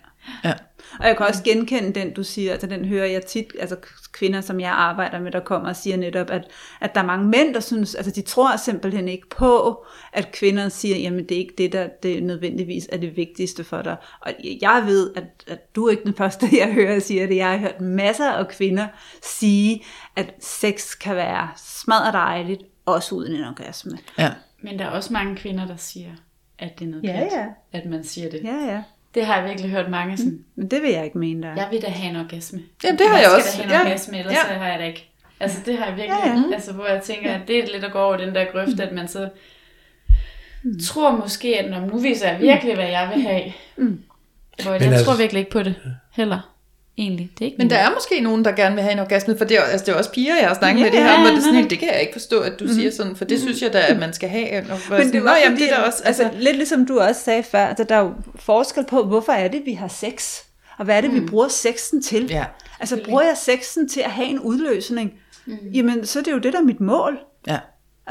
[0.45, 0.53] Ja.
[0.99, 3.77] Og jeg kan også genkende den, du siger, altså den hører jeg tit, altså
[4.13, 6.45] kvinder, som jeg arbejder med, der kommer og siger netop, at,
[6.81, 10.69] at der er mange mænd, der synes, altså de tror simpelthen ikke på, at kvinder
[10.69, 13.97] siger, jamen det er ikke det, der det nødvendigvis er det vigtigste for dig.
[14.21, 14.33] Og
[14.63, 17.37] jeg ved, at, at du er ikke den første, jeg hører siger det.
[17.37, 18.87] Jeg har hørt masser af kvinder
[19.23, 19.85] sige,
[20.17, 23.99] at sex kan være smadret dejligt, også uden en orgasme.
[24.19, 24.31] Ja.
[24.63, 26.11] Men der er også mange kvinder, der siger,
[26.59, 27.47] at det er noget Ja, pjat, ja.
[27.79, 28.41] at man siger det.
[28.45, 28.83] Ja, ja.
[29.15, 31.55] Det har jeg virkelig hørt mange sådan, Men det vil jeg ikke mene, der er.
[31.57, 32.61] jeg vil da have en orgasme.
[32.85, 33.37] Jamen, det har jeg også.
[33.49, 33.91] Jeg skal da have en Ja.
[33.93, 34.53] orgasme, ellers Ja.
[34.53, 34.59] ja.
[34.59, 35.11] har jeg da ikke.
[35.41, 37.85] Altså det har jeg virkelig, Ja, ja, altså hvor jeg tænker, at det er lidt
[37.85, 39.29] at gå over den der grøft, at man så
[40.87, 43.43] tror måske, at når nu viser jeg virkelig, hvad jeg vil have.
[44.63, 45.75] Hvor jeg Men altså- tror virkelig ikke på det
[46.13, 46.55] heller.
[47.01, 47.31] Egentlig.
[47.35, 49.45] Det er ikke Men der er måske nogen, der gerne vil have en orgasme, for
[49.45, 51.21] det er, altså, det er også piger, jeg har snakket Ja, med det her, ja,
[51.21, 53.41] hvor det sådan helt, det kan jeg ikke forstå, at du siger sådan, for det
[53.41, 54.59] synes jeg da, at man skal have.
[54.59, 56.87] Og Men sådan, det Nå, var jamen, fordi, det er også, altså, altså, lidt ligesom
[56.87, 59.89] du også sagde før, altså, der er jo forskel på, hvorfor er det, vi har
[59.89, 60.39] sex?
[60.79, 62.27] Og hvad er det, vi bruger sexen til?
[62.31, 62.45] Ja.
[62.81, 65.13] Altså, bruger jeg sexen til at have en udløsning?
[65.47, 65.57] Mm.
[65.75, 67.19] Jamen, så er det jo det, der er mit mål.
[67.47, 67.59] Ja.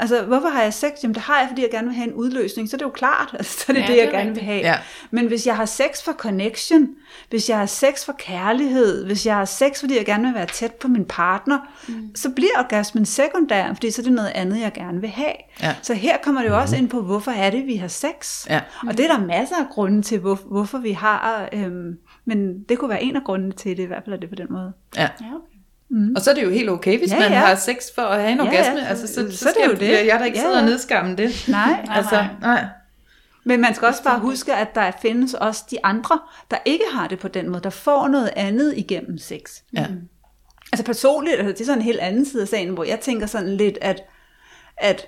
[0.00, 0.90] Altså, hvorfor har jeg sex?
[1.02, 2.70] Jamen, det har jeg, fordi jeg gerne vil have en udløsning.
[2.70, 4.34] Så er det jo klart, altså, så er det Ja, det, det jeg er gerne
[4.34, 4.60] vil have.
[4.60, 4.76] Ja.
[5.10, 6.88] Men hvis jeg har sex for connection,
[7.30, 10.46] hvis jeg har sex for kærlighed, hvis jeg har sex, fordi jeg gerne vil være
[10.46, 12.16] tæt på min partner, mm.
[12.16, 15.34] så bliver orgasmen sekundær, fordi så er det noget andet, jeg gerne vil have.
[15.62, 15.74] Ja.
[15.82, 18.46] Så her kommer det jo også ind på, hvorfor er det, vi har sex?
[18.50, 18.60] Ja.
[18.88, 22.78] Og det er der masser af grunde til, hvor, hvorfor vi har, øhm, men det
[22.78, 24.72] kunne være en af grundene til det, i hvert fald er det på den måde.
[24.96, 25.02] Ja.
[25.02, 25.06] Ja,
[25.92, 26.14] okay.
[26.16, 27.38] og så er det jo helt okay, hvis Ja, man ja.
[27.38, 28.78] har sex for at have en Ja, orgasme.
[28.80, 30.06] ja, altså, så, så, så så er det skal jo det.
[30.06, 30.68] jeg der ikke Ja, sidder og ja.
[30.68, 31.44] nedskamme det.
[31.48, 32.64] Nej, Altså, nej.
[33.44, 36.18] Men man skal også bare huske, at der findes også de andre,
[36.50, 39.40] der ikke har det på den måde, der får noget andet igennem sex.
[39.72, 39.86] Ja.
[40.72, 43.26] Altså personligt, altså det er sådan en helt anden side af sagen, hvor jeg tænker
[43.26, 44.02] sådan lidt, at,
[44.76, 45.06] at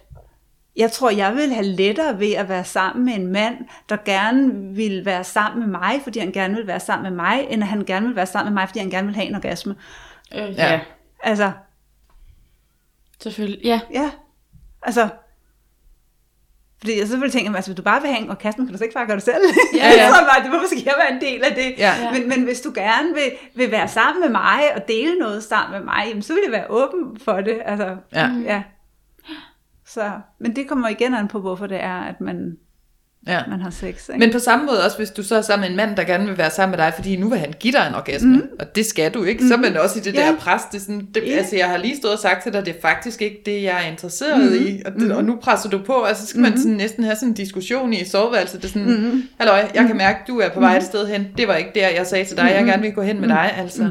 [0.76, 3.54] jeg tror, jeg vil have lettere ved at være sammen med en mand,
[3.88, 7.46] der gerne vil være sammen med mig, fordi han gerne vil være sammen med mig,
[7.50, 9.34] end at han gerne vil være sammen med mig, fordi han gerne vil have en
[9.34, 9.74] orgasme.
[10.34, 10.70] Øh, ja.
[10.72, 10.80] Ja.
[11.22, 11.52] Altså,
[13.20, 13.60] Selvfølgelig.
[13.64, 13.80] Ja.
[13.94, 14.10] ja,
[14.82, 15.08] altså...
[16.78, 18.78] Fordi jeg så ville tænke, altså, hvis du bare vil have en orgasme, kan du
[18.78, 19.42] så ikke bare gøre det selv?
[19.74, 20.08] Ja, ja.
[20.08, 21.74] så bare, det, hvorfor skal jeg være en del af det?
[21.78, 22.12] Ja.
[22.12, 25.78] Men, men hvis du gerne vil, vil være sammen med mig, og dele noget sammen
[25.78, 27.62] med mig, jamen, så vil jeg være åben for det.
[27.64, 28.30] Altså, Ja.
[28.44, 28.62] ja.
[29.86, 32.58] Så, men det kommer igen an på, hvorfor det er, at man,
[33.26, 33.40] Ja.
[33.48, 34.08] man har sex.
[34.08, 34.18] Ikke?
[34.18, 36.26] Men på samme måde også, hvis du så er sammen med en mand, der gerne
[36.26, 38.42] vil være sammen med dig, fordi nu vil han give dig en orgasme, mm.
[38.60, 40.20] og det skal du ikke, så er man også i det Ja.
[40.26, 40.62] der pres.
[40.72, 41.32] Det sådan, det, Ja.
[41.32, 43.84] altså, jeg har lige stået og sagt til dig, det er faktisk ikke det, jeg
[43.86, 44.66] er interesseret mm.
[44.66, 47.16] i, og, det, og nu presser du på, og så skal man sådan næsten have
[47.16, 48.62] sådan en diskussion i soveværelset.
[48.62, 49.22] Det er sådan, mm.
[49.38, 51.26] halløj, jeg kan mærke, du er på vej et sted hen.
[51.38, 53.54] Det var ikke der, jeg sagde til dig, jeg gerne vil gå hen med dig.
[53.58, 53.82] Altså.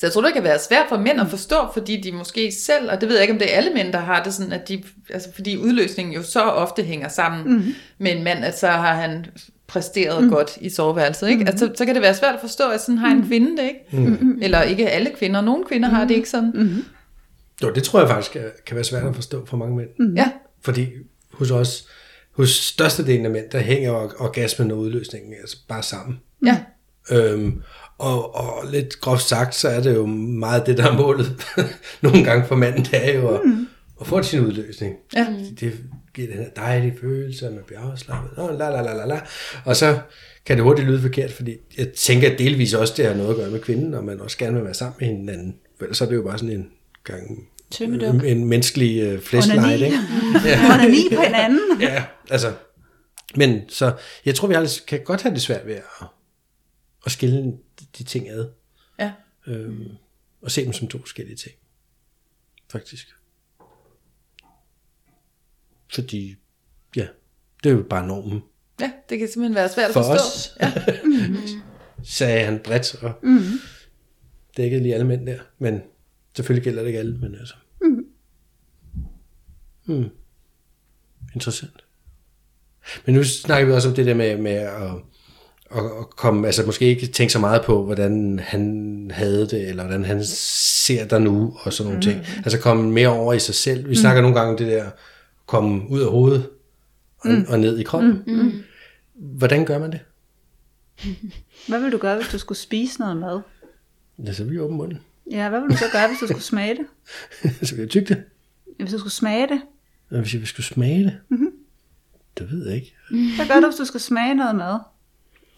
[0.00, 2.90] Så jeg tror, det kan være svært for mænd at forstå, fordi de måske selv,
[2.90, 4.68] og det ved jeg ikke, om det er alle mænd, der har det sådan, at
[4.68, 7.74] de, altså fordi udløsningen jo så ofte hænger sammen mm.
[7.98, 9.26] med en mand, at så har han
[9.66, 10.30] præsteret mm.
[10.30, 11.44] godt i soveværelset, ikke?
[11.46, 14.06] Altså, så kan det være svært at forstå, at sådan har en kvinde det, ikke?
[14.20, 14.38] Mm.
[14.42, 16.52] Eller ikke alle kvinder, nogle kvinder har det ikke sådan.
[16.54, 16.84] Mm.
[17.62, 19.88] Jo, det tror jeg faktisk er- kan være svært at forstå for mange mænd.
[19.98, 20.14] Mm.
[20.16, 20.30] Ja,
[20.62, 20.86] Fordi
[21.32, 21.86] hos os,
[22.36, 26.20] hos størstedelen af mænd, der hænger or- orgasmen og udløsningen altså bare sammen.
[26.46, 26.58] ja.
[27.12, 27.62] Øhm,
[27.98, 31.46] og, og lidt groft sagt, så er det jo meget det, der er målet
[32.02, 33.40] nogle gange for manden, det er jo at,
[34.00, 34.94] at få sin udløsning.
[35.16, 35.26] Ja.
[35.60, 35.72] Det
[36.14, 39.20] giver den her dejlige følelse, at man bliver afslappet, og la la la la la.
[39.64, 39.98] Og så
[40.46, 43.36] kan det hurtigt lyde forkert, fordi jeg tænker at delvis også, det har noget at
[43.36, 45.54] gøre med kvinden, og man også gerne vil være sammen med hinanden.
[45.78, 46.66] For ellers er det jo bare sådan en
[47.04, 47.38] gang
[47.70, 48.14] Tømmeduk.
[48.14, 49.96] en, en menneskelig uh, flashlight, ikke?
[50.74, 51.60] Onani på hinanden.
[51.80, 52.52] Ja, altså.
[53.36, 53.92] Men så,
[54.26, 56.06] jeg tror, vi det- kan godt have det svært ved at,
[57.08, 57.58] at skille
[57.98, 58.48] de, ting ad.
[58.98, 59.12] Ja.
[59.46, 59.88] Øhm,
[60.42, 61.54] og se dem som to forskellige ting.
[62.70, 63.08] Faktisk.
[65.94, 66.36] Fordi,
[66.96, 67.06] ja,
[67.64, 68.42] det er jo bare normen.
[68.80, 70.24] ja, det kan simpelthen være svært at For forstå.
[70.24, 70.72] os, ja.
[72.18, 73.58] sagde han bredt, og mm-hmm.
[74.56, 75.38] dækkede lige alle mænd der.
[75.58, 75.82] Men
[76.36, 77.54] selvfølgelig gælder det ikke alle, men altså.
[77.80, 78.06] Mm.
[79.86, 80.10] Mm.
[81.34, 81.84] Interessant.
[83.06, 84.90] Men nu snakker vi også om det der med, med at,
[85.70, 89.82] at, at komme, altså måske ikke tænke så meget på, hvordan han havde det, eller
[89.82, 92.26] hvordan han ser dig nu, og sådan nogle ting.
[92.36, 93.88] Altså komme mere over i sig selv.
[93.88, 94.90] Vi snakker nogle gange om det der,
[95.46, 96.48] komme ud af hovedet,
[97.18, 98.22] og, og ned i kroppen.
[98.26, 98.52] Mm.
[99.14, 100.00] Hvordan gør man det?
[101.68, 103.40] Hvad vil du gøre, hvis du skulle spise noget mad?
[104.24, 104.98] Ja, så er vi åbne munden.
[105.30, 106.86] Ja, hvad vil du så gøre, hvis du skulle smage det?
[107.68, 108.22] så vil jeg tygge det.
[108.78, 109.60] Hvis du skulle smage det?
[110.10, 111.50] Og hvis jeg skulle smage det, mm-hmm.
[112.38, 112.94] det ved jeg ikke.
[113.36, 114.78] Hvad gør du, hvis du skal smage noget mad?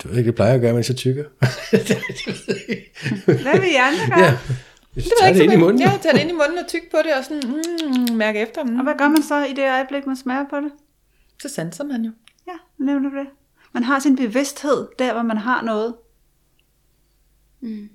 [0.03, 1.25] Det ved ikke, det plejer at gøre, mens jeg tykker.
[3.43, 4.25] Hvad vil I andre gøre?
[4.25, 4.39] ja.
[4.95, 5.83] Det ved Tag jeg det ind i munden.
[5.83, 8.65] Ja, tag det ind i munden og tyk på det, og sådan mm, mærke efter.
[8.65, 8.77] Mm.
[8.77, 10.73] Og hvad gør man så i det øjeblik, man smager på det?
[11.43, 12.11] Så sanser man jo.
[12.47, 13.27] Ja, nævner du det.
[13.73, 15.95] Man har sin bevidsthed der, hvor man har noget.
[17.61, 17.89] Mm.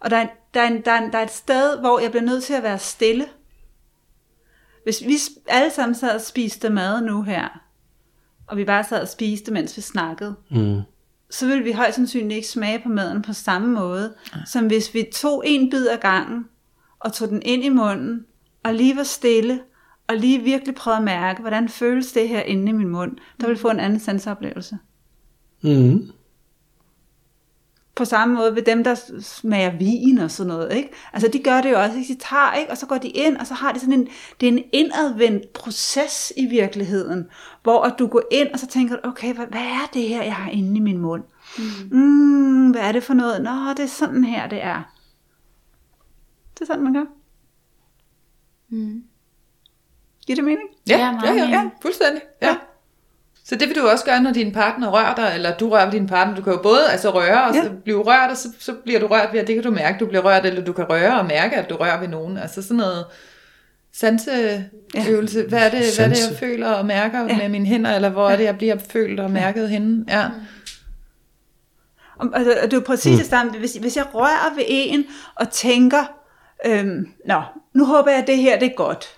[0.00, 2.10] Og der er, der, er en, der, er en, der er et sted, hvor jeg
[2.10, 3.26] bliver nødt til at være stille.
[4.84, 5.14] Hvis vi
[5.48, 7.60] alle sammen sad og spiste mad nu her,
[8.46, 10.80] og vi bare sad og spiste, mens vi snakkede, Mm.
[11.30, 14.14] Så ville vi højst sandsynligt ikke smage på maden på samme måde,
[14.46, 16.44] som hvis vi tog en bid af gangen,
[17.00, 18.26] og tog den ind i munden,
[18.62, 19.60] og lige var stille,
[20.08, 23.46] og lige virkelig prøvede at mærke, hvordan føles det her inde i min mund, der
[23.46, 24.78] vil få en anden sanseoplevelse.
[25.62, 26.10] Mm.
[27.94, 30.72] På samme måde ved dem, der smager vin og sådan noget.
[30.72, 30.90] Ikke?
[31.12, 31.98] Altså de gør det jo også.
[31.98, 32.14] Ikke?
[32.14, 32.70] De tager, ikke?
[32.70, 34.08] og så går de ind, og så har de sådan en,
[34.40, 37.26] det er en indadvendt proces i virkeligheden,
[37.62, 40.22] hvor at du går ind, og så tænker du, okay, hvad, hvad er det her,
[40.22, 41.22] jeg har inde i min mund?
[41.58, 41.98] Mm.
[41.98, 43.42] Mm, hvad er det for noget?
[43.42, 44.82] Nå, det er sådan her, det er.
[46.54, 47.04] Det er sådan, man gør.
[48.68, 49.02] Mm.
[50.26, 50.68] Giver det mening?
[50.88, 51.72] Ja, Ja, ja, meget ja, ja, mening.
[51.82, 52.22] fuldstændig.
[52.42, 52.56] Ja.
[53.46, 55.92] Så det vil du også gøre, når din partner rører dig, eller du rører ved
[55.92, 56.34] din partner.
[56.36, 57.62] Du kan jo både altså, røre og Ja.
[57.62, 59.98] så blive rørt, og så, så bliver du rørt ved, at det kan du mærke,
[60.00, 62.38] du bliver rørt, eller du kan røre og mærke, at du rører ved nogen.
[62.38, 63.04] Altså sådan noget
[63.92, 65.44] sanseøvelse.
[65.48, 66.36] Hvad er det, hvad er det jeg Sanse.
[66.36, 67.26] føler og mærker Ja.
[67.28, 67.36] ja.
[67.38, 70.04] med mine hænder, eller hvor er det, jeg bliver følt og mærket henne?
[70.08, 70.28] Ja.
[72.18, 73.18] Og, det- og det er jo præcis mm.
[73.18, 73.52] det samme.
[73.52, 76.02] Hvis, hvis jeg rører ved en og tænker,
[76.66, 77.42] øhm, nå,
[77.74, 79.08] nu håber jeg, at det her det er godt.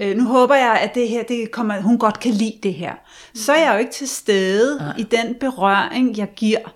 [0.00, 2.92] Øh, nu håber jeg, at det her, det kommer, hun godt kan lide det her.
[3.34, 4.94] Så er jeg jo ikke til stede Nej.
[4.98, 6.74] i den berøring, jeg giver.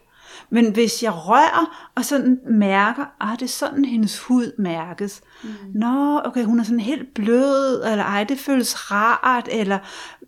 [0.50, 5.20] Men hvis jeg rører og sådan mærker, ah, det er sådan, hendes hud mærkes.
[5.42, 5.48] Mm.
[5.74, 9.78] Nå, okay, hun er sådan helt blød, eller ej, det føles rart, eller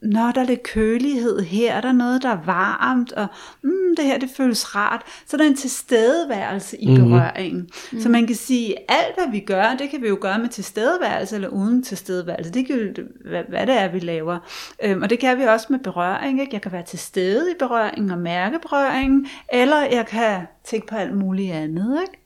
[0.02, 3.26] nå, der er lidt kølighed her, der er noget, der er varmt, og
[3.62, 5.02] mm, det her, det føles rart.
[5.26, 7.68] Så der er en tilstedeværelse i berøringen.
[7.92, 8.00] Mm.
[8.00, 11.34] Så man kan sige, alt hvad vi gør, det kan vi jo gøre med tilstedeværelse,
[11.34, 12.52] eller uden tilstedeværelse.
[12.52, 14.38] Det kan jo, hvad, hvad det er, vi laver.
[14.84, 16.40] Øhm, og det kan vi også med berøring.
[16.40, 16.50] Ikke?
[16.52, 20.96] Jeg kan være til stede i berøringen og mærke berøringen, eller jeg kan tænke på
[20.96, 21.98] alt muligt andet.
[22.02, 22.20] Ikke?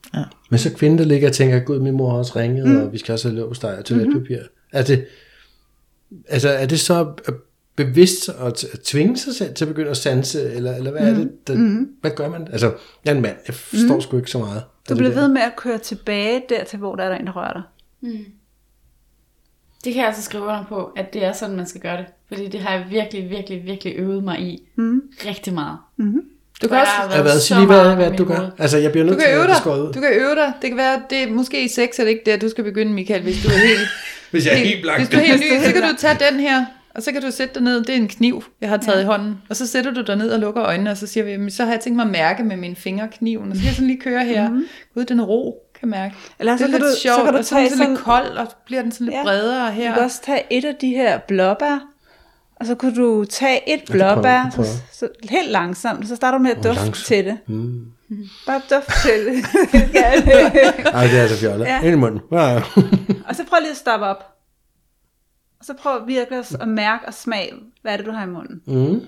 [0.50, 2.76] Men så kvinden, der ligger og tænker, gud, min mor har også ringet, mm.
[2.76, 4.36] og vi skal også have låsteg og toiletpapir.
[4.36, 4.78] Mm-hmm.
[4.78, 5.06] Er, det,
[6.28, 7.12] altså, er det så
[7.76, 11.08] bevidst at tvinge sig selv til at begynde at sanse, eller, eller hvad mm.
[11.08, 11.46] er det?
[11.46, 11.88] Der, mm-hmm.
[12.00, 12.48] Hvad gør man?
[12.52, 12.72] Altså,
[13.04, 14.00] jeg er en mand, jeg forstår mm.
[14.00, 14.62] sgu ikke så meget.
[14.88, 15.20] Du bliver der.
[15.20, 17.62] ved med at køre tilbage dertil, hvor der er der en, der rører dig.
[19.84, 22.06] Det kan jeg altså skrive under på, at det er sådan, man skal gøre det.
[22.28, 24.68] Fordi det har jeg virkelig, virkelig, virkelig øvet mig i.
[24.76, 25.02] Mm.
[25.26, 25.78] Rigtig meget.
[26.62, 28.50] Du kan Og også jeg har været så lige, meget hvad, du gør.
[28.58, 29.86] Altså, jeg bliver Du nødt kan til øve at det skåret ud.
[29.86, 29.94] dig.
[29.94, 30.52] Du kan øve dig.
[30.62, 32.92] Det kan være, det er måske i sex, er det ikke det, du skal begynde,
[32.92, 33.88] Michael, hvis du er helt...
[34.30, 34.98] Hvis jeg er helt blank.
[34.98, 36.64] Hvis du er helt ny, så kan du tage den her,
[36.94, 37.76] og så kan du sætte dig ned.
[37.84, 39.02] Det er en kniv, jeg har taget ja.
[39.02, 39.42] i hånden.
[39.48, 41.64] Og så sætter du dig ned og lukker øjnene, og så siger vi, "Jamen, så
[41.64, 43.50] har jeg tænkt mig at mærke med mine fingre kniven.
[43.50, 44.50] Og så kan jeg sådan lige køre her.
[44.50, 44.64] Mm.
[44.94, 46.14] Gud, den er ro, kan mærke.
[46.38, 47.70] Eller det så er kan lidt du- så sjovt, kan du og så er den
[47.70, 49.22] sådan lidt kold, og så bliver den sådan lidt Ja.
[49.22, 49.94] bredere Du her.
[49.94, 51.78] kan også tage et af de her blåbær,
[52.60, 56.42] og så kunne du tage et blåbær, det så, så helt langsomt, så starter du
[56.42, 56.94] med at dufte langsomt.
[57.06, 57.38] til det.
[57.46, 57.80] Mm.
[58.46, 59.44] Bare duft til det.
[59.94, 60.52] Ja, det.
[60.94, 61.66] Ej, det er altså fjollet.
[61.66, 61.80] Ja.
[61.82, 62.20] Ind i munden.
[62.32, 62.54] Ja.
[63.28, 64.33] og så prøv lige at stoppe op.
[65.64, 67.52] Og så prøv virkelig at mærke og smage,
[67.82, 68.62] hvad er det, du har i munden.
[68.66, 69.00] Mm.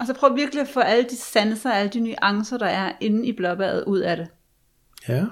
[0.00, 3.26] Og så prøv virkelig at få alle de sanser, alle de nuancer, der er inde
[3.26, 4.28] i blåbæret, ud af det.
[5.08, 5.24] Ja.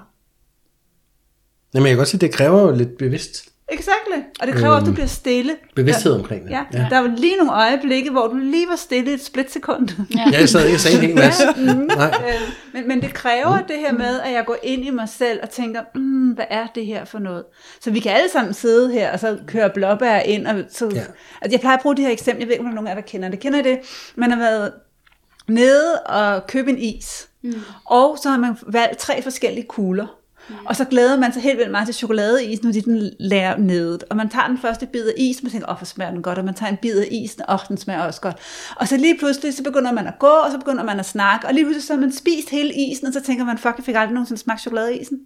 [1.73, 4.27] Jamen, jeg kan godt sige, det kræver jo lidt bevidst Exakt.
[4.41, 5.55] Og det kræver, at du bliver stille.
[5.75, 6.19] bevidsthed ja.
[6.19, 6.49] omkring det.
[6.51, 6.63] Ja.
[6.73, 9.89] ja, der var lige nogle øjeblikke, hvor du lige var stille et splitsekund.
[10.15, 11.43] Ja, jeg sad ikke og sagde en hel masse.
[11.57, 11.63] Mm.
[11.97, 12.13] Nej.
[12.27, 12.41] Øh,
[12.73, 15.49] men, men det kræver det her med, at jeg går ind i mig selv og
[15.49, 17.43] tænker, mm, hvad er det her for noget?
[17.81, 20.47] Så vi kan alle sammen sidde her og så køre blåbær ind.
[20.47, 20.95] Og så, Ja.
[20.95, 21.01] ja.
[21.41, 22.91] altså jeg plejer at bruge det her eksempel, jeg ved ikke, om der nogen af
[22.95, 23.39] jer, der kender det.
[23.39, 23.79] Kender I det?
[24.15, 24.71] Man har været
[25.47, 27.53] nede og købe en is, mm.
[27.85, 30.16] og så har man valgt tre forskellige kugler.
[30.49, 30.55] Mm.
[30.65, 33.99] Og så glæder man sig helt vildt meget til chokoladeis, nu er den lærer nede.
[34.09, 36.21] Og man tager den første bid af isen, og man tænker, åh, hvor smager den
[36.21, 38.35] godt, og man tager en bid af isen, åh, den smager også godt.
[38.75, 41.47] Og så lige pludselig, så begynder man at gå, og så begynder man at snakke,
[41.47, 43.85] og lige pludselig så har man spist hele isen, og så tænker man, fuck, jeg
[43.85, 45.17] fik aldrig nogensinde smagt chokoladeisen.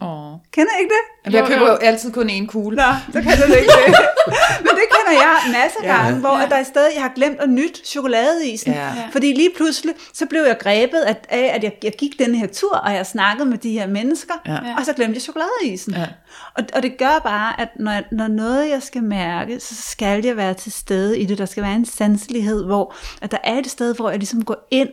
[0.00, 0.32] Åh.
[0.52, 1.34] Kender I ikke det?
[1.34, 1.74] Jeg køber jo.
[1.76, 2.76] altid kun én kugle.
[2.76, 2.82] Nå,
[3.12, 3.94] så kan du ikke det.
[4.64, 7.40] Men det kender jeg masser af gange, hvor at der er stadig, jeg har glemt
[7.40, 8.72] at nyt chokoladeisen.
[8.72, 8.88] Ja.
[9.12, 12.46] Fordi lige pludselig, så blev jeg grebet af, af at jeg, jeg gik den her
[12.46, 14.49] tur, og jeg snakkede med de her mennesker, Ja.
[14.78, 15.94] Og så glemte jeg chokoladeisen.
[15.94, 16.06] Ja.
[16.54, 20.24] Og, og det gør bare, at når, jeg, når noget jeg skal mærke, så skal
[20.24, 21.38] jeg være til stede i det.
[21.38, 24.68] Der skal være en sanselighed, hvor at der er et sted, hvor jeg ligesom går
[24.70, 24.88] ind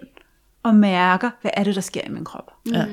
[0.64, 2.52] og mærker, hvad er det, der sker i min krop.
[2.72, 2.86] Ja.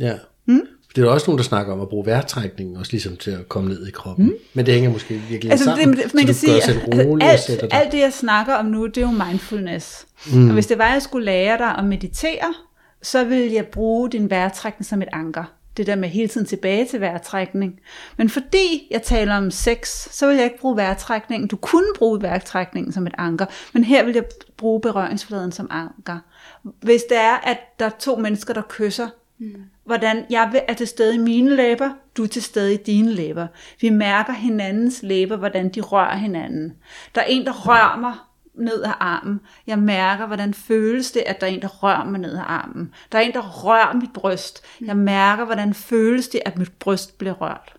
[0.00, 0.14] Ja.
[0.46, 0.62] Mm.
[0.96, 3.68] Det er også nogen, der snakker om at bruge vejrtrækning, også ligesom til at komme
[3.68, 4.26] ned i kroppen.
[4.26, 4.32] Mm.
[4.54, 7.20] Men det hænger måske virkelig Altså, sammen, det, man kan så du sige, gør selv
[7.22, 7.78] og alt, sætter dig.
[7.78, 10.06] alt det, jeg snakker om nu, det er jo mindfulness.
[10.32, 10.46] Mm.
[10.48, 12.54] Og hvis det var, at jeg skulle lære dig at meditere,
[13.02, 15.44] så vil jeg bruge din vejrtrækning som et anker.
[15.76, 17.80] Det der med hele tiden tilbage til vejrtrækning.
[18.16, 21.48] Men fordi jeg taler om sex, så vil jeg ikke bruge vejrtrækningen.
[21.48, 24.24] Du kunne bruge vejrtrækningen som et anker, men her vil jeg
[24.56, 26.18] bruge berøringsfladen som anker.
[26.62, 29.08] Hvis det er, at der er to mennesker, der kysser,
[29.38, 29.54] mm.
[29.84, 33.46] hvordan jeg er til stede i mine læber, du er til stede i dine læber.
[33.80, 36.72] Vi mærker hinandens læber, hvordan de rører hinanden.
[37.14, 38.12] Der er en, der rører mig
[38.56, 39.40] ned ad armen.
[39.66, 42.94] Jeg mærker, hvordan føles det, at der er en, der rører mig ned ad armen.
[43.12, 44.64] Der er en, der rører mit bryst.
[44.86, 47.76] Jeg mærker, hvordan føles det, at mit bryst bliver rørt.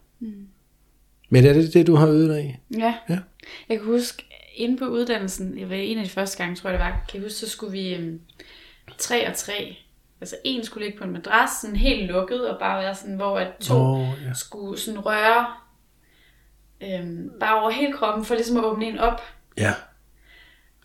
[1.30, 2.78] Men er det det, du har øvet dig i?
[2.78, 2.96] Ja.
[3.10, 3.20] Ja.
[3.70, 4.24] Jeg kan huske,
[4.56, 7.20] inde på uddannelsen, jeg var en af de første gange, tror jeg det var, kan
[7.20, 8.22] jeg huske, så skulle vi øhm,
[8.98, 9.78] tre og tre.
[10.22, 13.40] Altså en skulle ligge på en madras, sådan helt lukket, og bare være sådan, hvor
[13.40, 14.34] at to oh, ja.
[14.34, 15.48] skulle sådan røre
[16.82, 19.22] øhm, bare over hele kroppen, for ligesom at åbne en op.
[19.58, 19.74] Ja,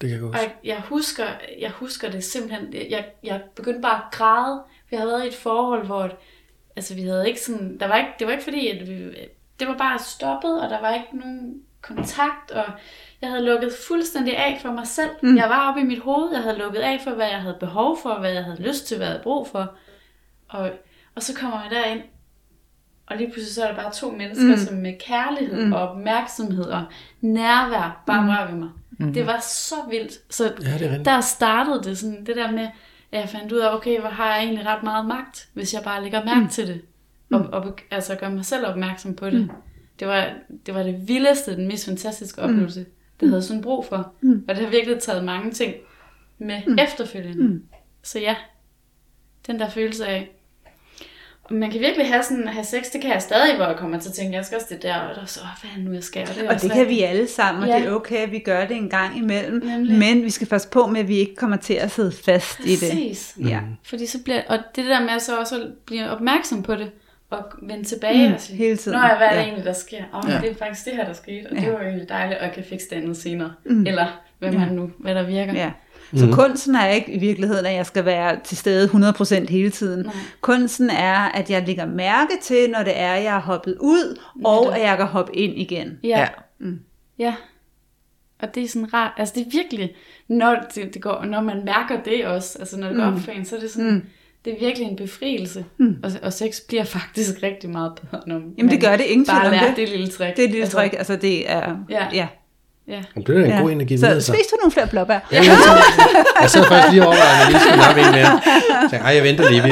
[0.02, 1.26] det kan jeg godt Og jeg, jeg, husker,
[1.58, 5.34] jeg husker det simpelthen, jeg, jeg begyndte bare at græde, jeg havde været i et
[5.34, 6.16] forhold, hvor at,
[6.76, 9.14] altså, vi havde ikke sådan, der var ikke, det var ikke fordi, at vi,
[9.60, 12.64] det var bare stoppet, og der var ikke nogen kontakt, og
[13.20, 15.10] jeg havde lukket fuldstændig af for mig selv.
[15.22, 15.36] Mm.
[15.36, 17.98] Jeg var oppe i mit hoved, jeg havde lukket af for, hvad jeg havde behov
[18.02, 19.74] for, hvad jeg havde lyst til, hvad jeg havde brug for.
[20.48, 20.70] Og,
[21.14, 22.02] og så kommer jeg derind,
[23.06, 24.56] og lige pludselig så er der bare to mennesker, mm.
[24.56, 25.72] som med kærlighed mm.
[25.72, 26.84] og opmærksomhed og
[27.20, 28.68] nærvær bare rører ved mig.
[28.98, 29.12] Mm.
[29.12, 30.12] Det var så vildt.
[30.30, 32.68] Så Ja, det er der startede det sådan, det der med,
[33.12, 35.82] at jeg fandt ud af, okay, hvor har jeg egentlig ret meget magt, hvis jeg
[35.84, 36.48] bare lægger mærke mm.
[36.48, 36.80] til det.
[37.30, 39.40] Og, og be- altså gør mig selv opmærksom på det.
[39.40, 39.50] Mm.
[40.00, 40.32] Det, var,
[40.66, 42.86] det var det vildeste, den mest fantastiske oplevelse, mm.
[43.20, 44.12] det havde sådan brug for.
[44.20, 44.44] Mm.
[44.48, 45.74] Og det har virkelig taget mange ting
[46.38, 46.78] med mm.
[46.78, 47.44] efterfølgende.
[47.44, 47.64] Mm.
[48.02, 48.36] Så ja,
[49.46, 50.30] den der følelse af, og
[51.52, 54.08] man kan virkelig have, sådan, have sex, det kan jeg stadig, hvor jeg kommer til
[54.08, 55.84] at tænke, jeg skal også det der, og der er så, "Åh, hvad er det
[55.84, 56.22] nu, jeg skal?
[56.28, 57.76] Og det, Og det kan vi alle sammen, og Ja.
[57.78, 59.62] det er okay, at vi gør det en gang imellem.
[59.64, 59.98] Nemlig.
[59.98, 62.62] Men vi skal passe på med, at vi ikke kommer til at sidde fast i
[62.76, 62.78] det.
[62.90, 63.36] Præcis.
[63.48, 63.58] Ja.
[63.84, 66.90] Fordi så bliver, og det der med så også at blive opmærksom på det,
[67.30, 68.98] og vende tilbage Mm, og sige, hele tiden.
[68.98, 69.42] Nå ja, hvad er det Ja.
[69.44, 70.02] egentlig, der sker?
[70.14, 70.34] Åh, Ja.
[70.34, 70.40] ja.
[70.40, 71.70] det er faktisk det her, der skete, og det Ja.
[71.70, 73.52] var jo egentlig dejligt, og jeg kan fikse det andet senere.
[73.64, 73.86] Mm.
[73.86, 74.06] Eller
[74.38, 75.52] hvad man nu, hvad der virker.
[75.54, 75.70] Ja.
[76.16, 76.32] Så mm.
[76.32, 80.04] kunsten er ikke i virkeligheden, at jeg skal være til stede 100% hele tiden.
[80.04, 80.14] Nej.
[80.40, 84.60] Kunsten er, at jeg lægger mærke til, når det er, jeg er hoppet ud, og
[84.60, 84.74] Netop.
[84.74, 85.98] at jeg kan hoppe ind igen.
[86.02, 86.18] Ja.
[86.18, 86.26] ja.
[87.18, 87.34] ja.
[88.42, 89.94] Og det er sådan rart, altså det er virkelig,
[90.28, 93.30] når, det, det går, når man mærker det også, altså når det går op for
[93.30, 94.02] en, så er det sådan, mm.
[94.44, 95.64] det er virkelig en befrielse.
[95.78, 95.96] Mm.
[96.02, 99.40] Og, og sex bliver faktisk rigtig meget bedre, når Jamen det gør det, ingen tvivl
[99.40, 99.76] bare om det.
[99.76, 100.36] det lille trick.
[100.36, 101.76] Det er et lille Altså, trick, altså det er...
[101.90, 102.06] Ja.
[102.12, 102.28] ja.
[102.88, 103.02] Ja.
[103.16, 103.60] Det er en ja.
[103.60, 104.20] god en at give så videre.
[104.20, 104.32] Så.
[104.32, 105.18] spis du nogle flere blåbær.
[105.32, 105.60] Ja, jeg, tænkte,
[106.40, 108.28] jeg sad faktisk lige over, at jeg lige skulle nappe en mere.
[108.28, 109.62] Jeg tænkte, ej, jeg venter lige.
[109.62, 109.68] Vi,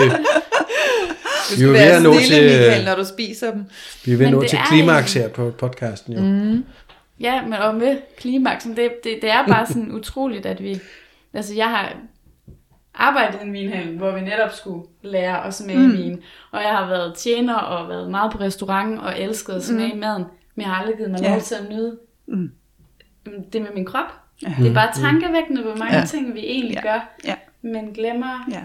[1.57, 3.65] vi er ved at nå til, Michael, når du spiser dem.
[4.05, 6.13] vi er ved at nå til klimaks her på podcasten.
[6.15, 6.21] Jo.
[6.21, 6.65] Mm.
[7.21, 10.81] Ja, men og med klimaksen, det, det, det er bare sådan utroligt, at vi...
[11.35, 11.93] Altså, jeg har
[12.95, 15.93] arbejdet i en vinhandel, hvor vi netop skulle lære at smage mm.
[15.93, 16.21] vin.
[16.53, 20.01] Og jeg har været tjener og været meget på restaurant og elsket at smage mm.
[20.01, 20.25] maden.
[20.55, 21.31] Men jeg har aldrig givet mig Ja.
[21.33, 21.99] lov til at nyde
[22.29, 22.51] mm.
[23.53, 24.07] Det med min krop.
[24.43, 24.55] Ja.
[24.59, 26.05] Det er bare tankevækkende, hvor mange Ja.
[26.05, 26.93] ting, vi egentlig Ja.
[26.93, 27.35] gør, Ja.
[27.63, 28.49] men glemmer.
[28.51, 28.61] Ja.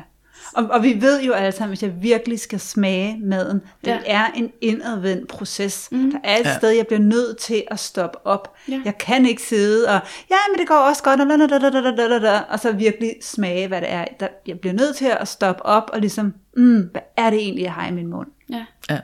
[0.53, 3.99] Og, og vi ved jo alle sammen, hvis jeg virkelig skal smage maden, det Ja.
[4.05, 5.89] er en indadvendt proces.
[5.91, 6.11] Mm.
[6.11, 6.57] Der er et ja.
[6.57, 8.55] sted, jeg bliver nødt til at stoppe op.
[8.69, 8.81] Ja.
[8.85, 9.99] Jeg kan ikke sidde og,
[10.29, 12.59] ja, men det går også godt, og, da, da, da, da, da, da, da, og
[12.59, 14.05] så virkelig smage, hvad det er.
[14.19, 17.63] Der, jeg bliver nødt til at stoppe op og ligesom, mm, hvad er det egentlig,
[17.63, 18.27] jeg har i min mund?
[18.49, 18.65] Ja.
[18.89, 18.99] Ja.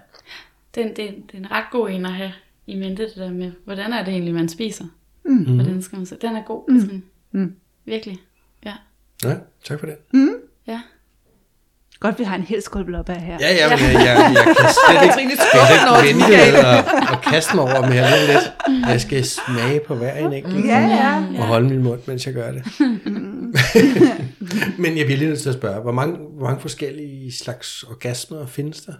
[0.75, 2.31] Den, det, det er en ret god en at have
[2.67, 4.85] i mente, det der med, hvordan er det egentlig, man spiser?
[5.25, 5.55] Mm.
[5.55, 6.17] Hvordan skal man så?
[6.21, 6.71] Den er god.
[6.71, 6.79] Mm.
[6.79, 7.03] Sådan.
[7.31, 7.55] Mm.
[7.85, 8.19] Virkelig.
[8.65, 8.73] Ja.
[9.23, 9.95] Ja, tak for det.
[10.67, 10.81] Ja.
[11.99, 13.37] Godt, vi har en hel skål blåbær her.
[13.41, 15.15] Ja, ja, men jeg, jeg, jeg kan slet ikke, jeg
[15.51, 16.83] kan ikke vente og,
[17.15, 18.53] og kaste mig over dem her lige lidt.
[18.89, 20.65] Jeg skal smage på hver en enkelt.
[20.65, 20.79] ja.
[20.79, 21.23] ja.
[21.41, 22.63] og holde min mund, mens jeg gør det.
[24.81, 28.45] Men jeg bliver lige nødt til at spørge, hvor mange, hvor mange forskellige slags orgasmer
[28.45, 28.93] findes der?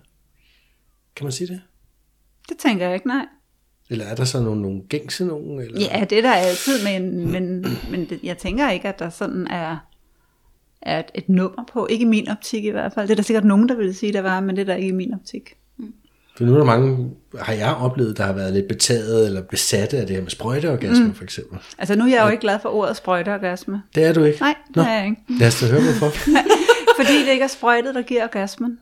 [1.16, 1.62] Kan man sige det?
[2.50, 3.26] Det tænker jeg ikke, nej.
[3.92, 5.62] Eller er der så nogle, nogle gængse nogen?
[5.62, 5.82] Eller?
[5.82, 9.48] Ja, det er der altid, men, men, men det, jeg tænker ikke, at der sådan
[9.48, 9.78] er,
[10.82, 11.88] er et, et nummer på.
[11.90, 13.08] Ikke i min optik i hvert fald.
[13.08, 14.88] Det er der sikkert nogen, der vil sige, der var, men det er der ikke
[14.88, 15.56] i min optik.
[16.38, 19.98] For nu er der mange, har jeg oplevet, der har været lidt betaget eller besatte
[19.98, 21.14] af det her med sprøjteorgasmer mm.
[21.14, 21.60] for eksempel.
[21.78, 23.82] Altså nu er jeg jo ikke glad for ordet sprøjteorgasme.
[23.96, 24.40] Det er du ikke?
[24.42, 24.82] Nej, det Nå.
[24.82, 25.22] er jeg ikke.
[25.40, 26.30] Lad os da høre, hvorfor.
[27.00, 28.80] Fordi det ikke er sprøjtet, der giver orgasmen.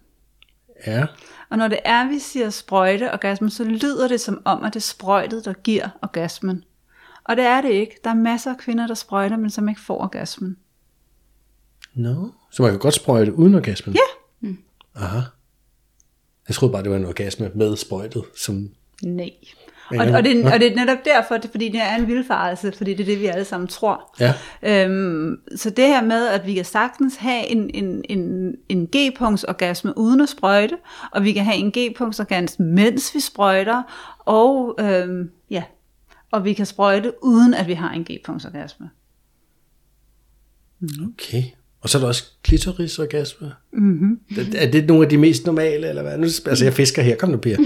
[0.87, 1.05] Ja,
[1.49, 4.83] Og når det er, vi siger sprøjteorgasmen, så lyder det som om, at det er
[4.83, 6.63] sprøjtet, der giver orgasmen.
[7.23, 7.95] Og det er det ikke.
[8.03, 10.57] Der er masser af kvinder, der sprøjter, men som ikke får orgasmen.
[11.93, 12.29] no.
[12.51, 13.95] Så man kan godt sprøjte uden orgasmen?
[13.95, 14.49] Ja.
[14.95, 15.19] Aha.
[16.47, 18.23] Jeg troede bare, det var en orgasme med sprøjtet.
[18.35, 18.69] Som...
[19.03, 19.31] Nej.
[19.89, 22.93] Og, og, det, og det er netop derfor, det, fordi det er en vildfarelse, fordi
[22.93, 24.17] det er det, vi alle sammen tror.
[24.19, 24.33] Ja.
[24.63, 29.97] Øhm, så det her med, at vi kan sagtens have en, en, en, en G-punktsorgasme
[29.97, 30.77] uden at sprøjte,
[31.11, 33.83] og vi kan have en G-punktsorgasme, mens vi sprøjter,
[34.19, 35.63] og, øhm, ja,
[36.31, 38.89] og vi kan sprøjte uden, at vi har en G-punktsorgasme.
[40.83, 41.43] Okay.
[41.81, 43.51] Og så er der også klitorisorgasme.
[43.73, 44.19] Mm-hmm.
[44.55, 46.17] Er det nogle af de mest normale, eller hvad?
[46.17, 47.15] Nu, altså, jeg fisker her.
[47.15, 47.57] Kom nu, Pia.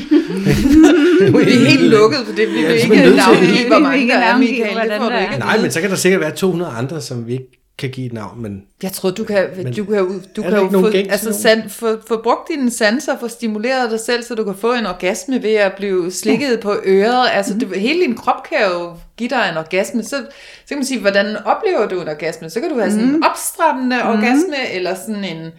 [1.20, 2.48] Vi er helt lukket for det.
[2.48, 4.90] Vi vil simpelthen ikke navngive, hvor vil mange der er, Michael.
[4.90, 7.34] Det får du ikke Nej, men så kan der sikkert være 200 andre, som vi
[7.34, 10.42] ikke kan give et navn, men Jeg tror, du kan, Men du kan, jo- du
[10.42, 14.36] kan jo få, altså, san, få, få brugt dine sanser, få stimuleret dig selv, så
[14.36, 17.28] du kan få en orgasme ved at blive slikket på øret.
[17.32, 17.60] Altså, Mhm.
[17.70, 20.04] det, hele din krop kan jo give dig en orgasme.
[20.04, 22.50] Så, så kan man sige, hvordan oplever du en orgasme?
[22.50, 25.52] Så kan du have sådan en opstrammende orgasme, eller sådan en,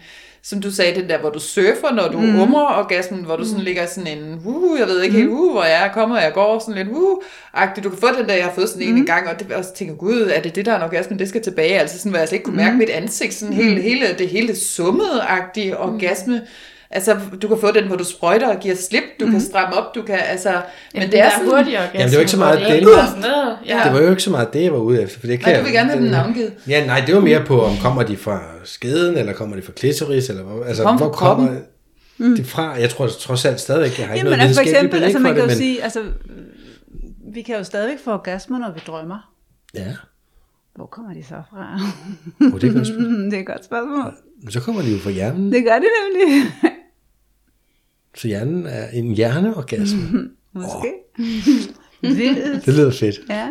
[0.49, 2.39] som du sagde, den der, hvor du surfer, når du mm.
[2.41, 3.65] umrer orgasmen, hvor du sådan Mhm.
[3.65, 6.59] ligger sådan en, uh, jeg ved ikke helt, uh, hvor jeg er, kommer, jeg går,
[6.59, 7.17] sådan lidt, uh,
[7.53, 7.83] agtigt.
[7.83, 9.63] Du kan få den der, jeg har fået sådan en en gang, og, det, og
[9.63, 12.09] så tænker, gud, er det det, der er en orgasme, det skal tilbage, altså sådan,
[12.09, 16.41] hvor jeg slet ikke kunne mærke mit ansigt, sådan hele, hele, det hele summede-agtige orgasme.
[16.95, 19.95] Altså, du kan få den, hvor du sprøjter og giver slip, du kan stramme op,
[19.95, 20.61] du kan, altså,
[20.93, 21.99] men det er sådan, hurtigere orgasme.
[21.99, 22.75] Jamen, det var ikke så meget det den.
[22.75, 23.57] er noget.
[23.65, 23.81] Ja.
[23.85, 25.19] det var jo ikke så meget det, jeg var ude efter.
[25.19, 26.53] For det kan Nej, du vil gerne have den navngivet.
[26.67, 29.71] Ja, nej, det var mere på, om kommer de fra skeden, eller kommer de fra
[29.71, 31.49] klitoris, eller hvor, altså, Kommer hvor kommer
[32.19, 32.63] de fra?
[32.79, 35.33] Jeg tror trods alt stadigvæk, jeg har ikke Jamen, noget altså for eksempel, altså man
[35.33, 36.03] kan det, jo men sige, altså,
[37.33, 39.31] vi kan jo stadigvæk få orgasmer, når vi drømmer.
[39.75, 39.85] ja,
[40.75, 41.79] Hvor kommer de så fra?
[42.53, 43.25] oh, det er godt spørgsmål.
[43.31, 44.13] det er et godt spørgsmål.
[44.43, 46.51] Men så kommer de jo fra hjernen, Det gør de nemlig.
[48.17, 50.29] Så hjernen er en hjerneorgasme.
[50.53, 50.93] Måske.
[52.01, 52.65] Vildt.
[52.65, 53.19] Det lyder fedt.
[53.29, 53.49] Ja.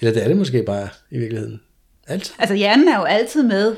[0.00, 1.60] Eller det er det måske bare i virkeligheden.
[2.06, 2.34] Altid.
[2.38, 3.76] Altså hjernen er jo altid med,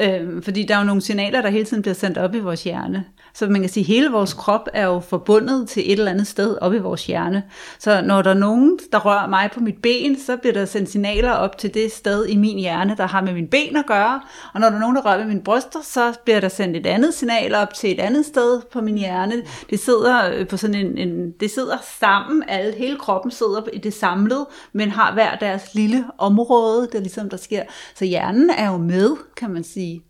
[0.00, 2.64] øh, fordi der er jo nogle signaler, der hele tiden bliver sendt op i vores
[2.64, 3.04] hjerne.
[3.38, 6.26] Så man kan sige, at hele vores krop er jo forbundet til et eller andet
[6.26, 7.42] sted op i vores hjerne.
[7.78, 10.90] Så når der er nogen, der rører mig på mit ben, så bliver der sendt
[10.90, 14.20] signaler op til det sted i min hjerne, der har med min ben at gøre.
[14.54, 16.86] Og når der er nogen, der rører ved mine bryster, så bliver der sendt et
[16.86, 19.42] andet signal op til et andet sted på min hjerne.
[19.70, 23.78] Det sidder øh, på sådan en, en det sidder sammen, alle, hele kroppen sidder i
[23.78, 27.62] det samlede, men har hver deres lille område, der ligesom der sker.
[27.94, 30.02] Så hjernen er jo med, kan man sige,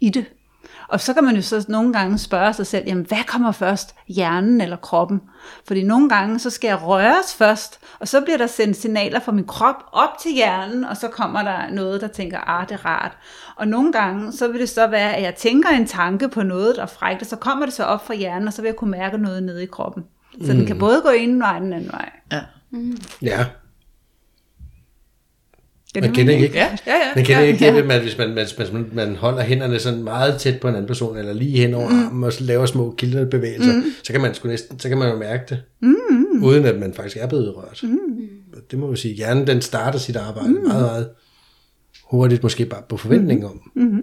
[0.00, 0.24] i det.
[0.88, 3.94] Og så kan man jo så nogle gange spørge sig selv, jamen hvad kommer først,
[4.08, 5.20] hjernen eller kroppen?
[5.66, 9.32] Fordi nogle gange, så skal jeg røres først, og så bliver der sendt signaler fra
[9.32, 12.86] min krop op til hjernen, og så kommer der noget, der tænker, ah, det er
[12.86, 13.16] rart.
[13.56, 16.76] Og nogle gange, så vil det så være, at jeg tænker en tanke på noget,
[16.76, 18.76] der er frækt, og så kommer det så op fra hjernen, og så vil jeg
[18.76, 20.04] kunne mærke noget nede i kroppen.
[20.46, 22.10] Så den kan både gå en vej og den anden vej.
[22.32, 22.40] Ja.
[23.22, 23.46] Ja,
[25.96, 26.58] Kan man det kender ikke.
[26.58, 27.14] Ja, ja, ja.
[27.14, 27.46] Man kender ja.
[27.46, 30.68] ikke det, med, at hvis man, man, man, man holder hænderne sådan meget tæt på
[30.68, 32.06] en anden person, eller lige hen over mm.
[32.06, 32.94] armen, og så laver små
[33.30, 33.82] bevægelser, mm.
[34.02, 36.44] så kan man sgu næsten, så kan man jo mærke det, mm.
[36.44, 37.80] uden at man faktisk er blevet rørt.
[37.82, 37.98] Mm.
[38.70, 39.14] Det må vi sige.
[39.14, 40.66] Hjernen, den starter sit arbejde mm.
[40.66, 41.08] meget, meget
[42.04, 44.02] hurtigt, måske bare på forventning om, mm.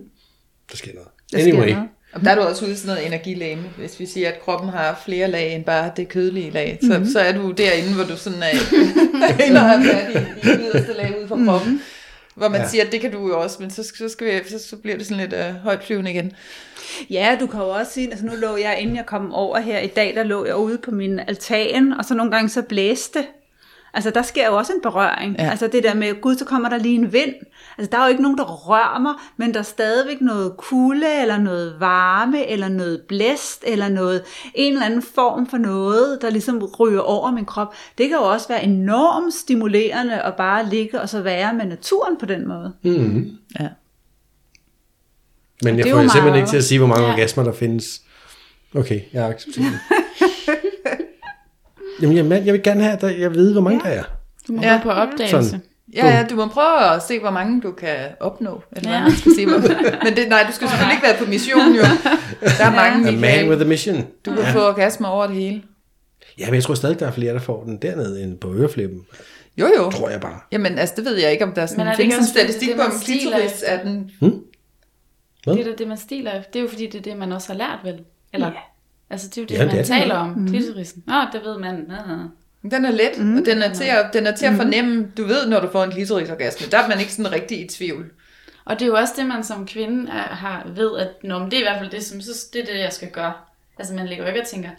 [0.71, 1.09] der sker noget.
[1.31, 1.89] Der sker Anyway, noget.
[2.14, 3.64] Og der er du også ude i sådan noget energilæme.
[3.78, 7.11] Hvis vi siger, at kroppen har flere lag end bare det kødelige lag, så, mm-hmm.
[7.11, 11.16] så er du derinde, hvor du sådan er har fat i, i det yderste lag
[11.20, 11.82] ude fra kroppen.
[12.36, 12.68] Hvor man ja.
[12.68, 14.97] siger, at det kan du jo også, men så, så, skal vi, så, så bliver
[14.97, 16.32] det sådan lidt øh, højt flyvende igen.
[17.09, 19.80] Ja, du kan jo også sige, altså nu lå jeg, inden jeg kom over her
[19.80, 23.20] i dag, der lå jeg ude på min altan, og så nogle gange så blæste.
[23.95, 25.35] Altså der sker jo også en berøring.
[25.39, 25.49] Ja.
[25.49, 27.33] Altså det der med, gud, så kommer der lige en vind.
[27.77, 31.21] Altså der er jo ikke nogen, der rører mig, men der er stadigvæk noget kulde,
[31.21, 34.21] eller noget varme, eller noget blæst, eller noget,
[34.55, 37.75] en eller anden form for noget, der ligesom ryger over min krop.
[37.97, 42.17] Det kan jo også være enormt stimulerende at bare ligge og så være med naturen
[42.19, 42.73] på den måde.
[42.83, 43.31] mm.
[43.59, 43.67] Ja.
[45.63, 47.11] men jeg Det får jo simpelthen meget- ikke til at sige, hvor mange Ja.
[47.13, 48.01] orgasmer der findes.
[48.75, 49.79] Okay, jeg accepterer det.
[52.11, 54.03] Jamen, jeg, jeg vil gerne have, at jeg ved, hvor mange der er.
[54.47, 54.73] Du må Ja.
[54.73, 54.79] ja.
[54.83, 55.49] på opdagelse.
[55.49, 55.61] Sådan.
[55.95, 58.63] Ja, ja, du må prøve at se, hvor mange du kan opnå.
[58.71, 58.97] Eller ja.
[58.97, 59.03] Ja.
[59.03, 59.47] man skal sige.
[59.49, 61.81] Hvor- Men det, nej, du skal selvfølgelig ikke være på mission, jo.
[62.41, 64.05] Der er mange, A man with a mission.
[64.25, 65.61] Du kan få orgasmer over det hele.
[66.39, 69.01] Ja, men jeg tror stadig, der er flere, der får den dernede end på øreflippen.
[69.57, 69.91] Jo, jo.
[69.91, 70.39] Tror jeg bare.
[70.51, 72.67] Jamen, altså, det ved jeg ikke, om der er sådan, Men er findes en statistik
[72.69, 74.11] det, på, om klitoris er den...
[74.19, 75.53] Hvad?
[75.53, 76.51] Det er da det, man stiler efter.
[76.51, 77.99] Det er jo fordi, det er det, man også har lært, vel?
[78.33, 78.53] Eller, Ja.
[79.14, 79.86] Altså, det er jo det, Ja, det man det.
[79.86, 80.47] taler om.
[80.47, 81.03] Klitorisen.
[81.07, 81.76] Nå, det ved man.
[81.76, 82.30] Nå, nå.
[82.70, 83.38] Den er let, mm.
[83.38, 85.84] og den er til at, den er til at fornemme, du ved, når du får
[85.84, 88.11] en klitorisorgasme, der er man ikke sådan rigtig i tvivl.
[88.65, 91.52] Og det er jo også det, man som kvinde er, har ved, at Nå, men
[91.52, 93.34] det er i hvert fald det, som, så det er det, jeg skal gøre.
[93.80, 94.69] Altså, man ligger jo ikke og tænker,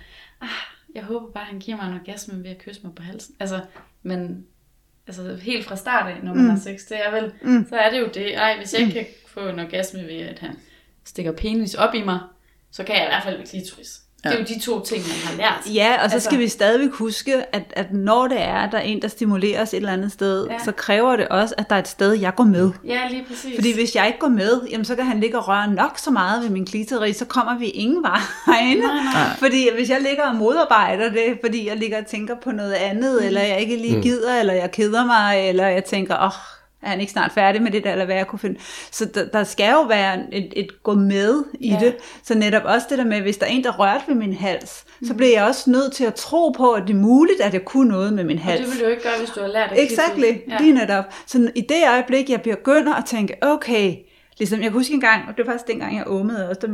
[0.40, 0.48] ah,
[0.94, 3.34] jeg håber bare, han giver mig en orgasme ved at kysse mig på halsen.
[3.40, 3.60] Altså,
[4.02, 4.46] men
[5.06, 6.50] altså, helt fra start af, når man mm.
[6.50, 7.66] har sex, det er vel, mm.
[7.68, 8.36] så er det jo det.
[8.36, 10.56] Ej, hvis jeg ikke kan få en orgasme ved, at han
[11.04, 12.18] stikker penis op i mig,
[12.70, 14.00] så kan jeg i hvert fald ved klitoris.
[14.30, 15.74] Det er jo de to ting, man har lært.
[15.74, 18.78] Ja, og så Altså- skal vi stadigvæk huske, at, at når det er, at der
[18.78, 20.52] er en, der stimulerer os et eller andet sted, Ja.
[20.52, 20.58] ja.
[20.64, 22.70] så kræver det også, at der er et sted, jeg går med.
[22.86, 23.54] Ja, lige præcis.
[23.54, 26.10] Fordi hvis jeg ikke går med, jamen så kan han ligge og røre nok så
[26.10, 28.80] meget ved min klitoris, så kommer vi ingen vegne.
[28.86, 29.36] Nej, nej.
[29.38, 33.18] Fordi hvis jeg ligger og modarbejder det, fordi jeg ligger og tænker på noget andet,
[33.20, 33.26] mm.
[33.26, 36.32] eller jeg ikke lige gider, eller jeg keder mig, eller jeg tænker, åh, oh,
[36.84, 38.58] er han ikke snart færdig med det der, eller hvad jeg kunne finde.
[38.90, 41.78] Så der, der skal jo være et, et gå med i Ja.
[41.80, 41.94] det.
[42.22, 44.84] Så netop også det der med, hvis der er en, der rørte ved min hals,
[45.00, 45.06] mm.
[45.06, 47.64] så bliver jeg også nødt til at tro på, at det er muligt, at jeg
[47.64, 48.60] kunne noget med min Og hals.
[48.60, 50.56] det vil du ikke gøre, hvis du har lært at Exactly, Ja.
[50.60, 51.04] lige netop.
[51.26, 53.94] Så i det øjeblik, jeg begynder at tænke, okay,
[54.38, 56.68] ligesom jeg kan huske en gang, og det var faktisk dengang, jeg åmede også, der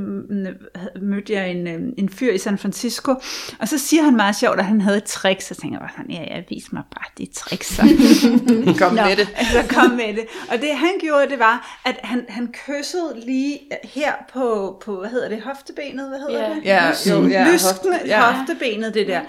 [1.01, 3.15] mødte jeg en, øh, en fyr i San Francisco,
[3.59, 5.91] og så siger han meget sjovt, at han havde et trick, så tænker jeg bare
[5.97, 7.67] sådan, ja, ja, vis mig bare de tricks.
[7.67, 7.83] Så.
[8.85, 9.29] Kom Nå, med det.
[9.37, 10.27] Altså, kom med det.
[10.51, 15.11] Og det han gjorde, det var, at han, han kyssede lige her på, på, hvad
[15.11, 16.55] hedder det, hoftebenet, hvad hedder Ja.
[16.55, 16.65] det?
[16.65, 18.21] Ja, jo, ja, Lyskende hofte- ja.
[18.33, 19.21] hoftebenet, det der.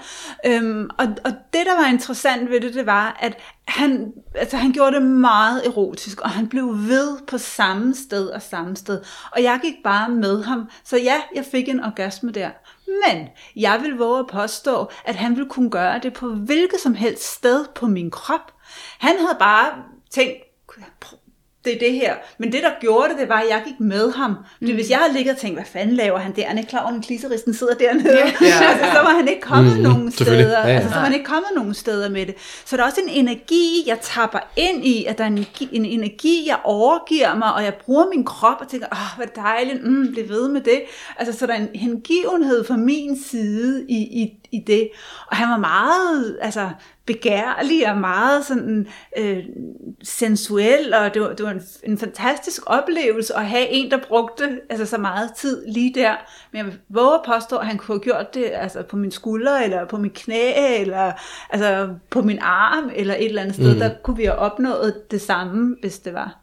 [0.46, 3.32] Øhm, og, og det, der var interessant ved det, det var, at
[3.68, 8.42] han, altså, han gjorde det meget erotisk, og han blev ved på samme sted og
[8.42, 9.02] samme sted.
[9.32, 10.70] Og jeg gik bare med ham.
[10.84, 12.50] Så ja, jeg fik en orgasme der.
[12.86, 16.94] Men jeg vil våge at påstå, at han ville kunne gøre det på hvilket som
[16.94, 18.52] helst sted på min krop.
[18.98, 19.72] Han havde bare
[20.10, 20.34] tænkt,
[21.64, 22.14] det er det her.
[22.38, 24.34] Men det, der gjorde det, det var, at jeg gik med ham.
[24.58, 24.76] Fordi mm.
[24.76, 26.46] hvis jeg havde ligget og tænkt, hvad fanden laver han der?
[26.46, 28.18] Han er ikke klar over, at kliseristen sidder dernede.
[28.18, 28.24] Ja.
[28.70, 30.58] altså, så var han ikke kommet Mhm, nogen steder.
[30.60, 30.74] Ja, ja.
[30.74, 32.34] Altså, så var han ikke kommet nogen steder med det.
[32.64, 35.68] Så der er også en energi, jeg tapper ind i, at der er en energi,
[35.72, 39.84] en energi jeg overgiver mig, og jeg bruger min krop og tænker, åh, hvor dejligt,
[39.84, 40.82] mm, bliv ved med det.
[41.18, 44.90] Altså, så der er en hengivenhed fra min side i, i, i det.
[45.26, 46.70] Og han var meget, altså,
[47.06, 48.88] begærlig og meget sådan
[49.18, 49.44] øh,
[50.02, 54.60] sensuel, og det var, det var en, en fantastisk oplevelse at have en, der brugte
[54.70, 56.16] altså, så meget tid lige der.
[56.52, 59.10] Men jeg vil våge at påstå, at han kunne have gjort det altså, på min
[59.10, 61.12] skulder, eller på min knæ, eller
[61.50, 63.74] altså, på min arm, eller et eller andet sted.
[63.74, 63.78] Mm.
[63.80, 66.38] Der kunne vi have opnået det samme, hvis det var.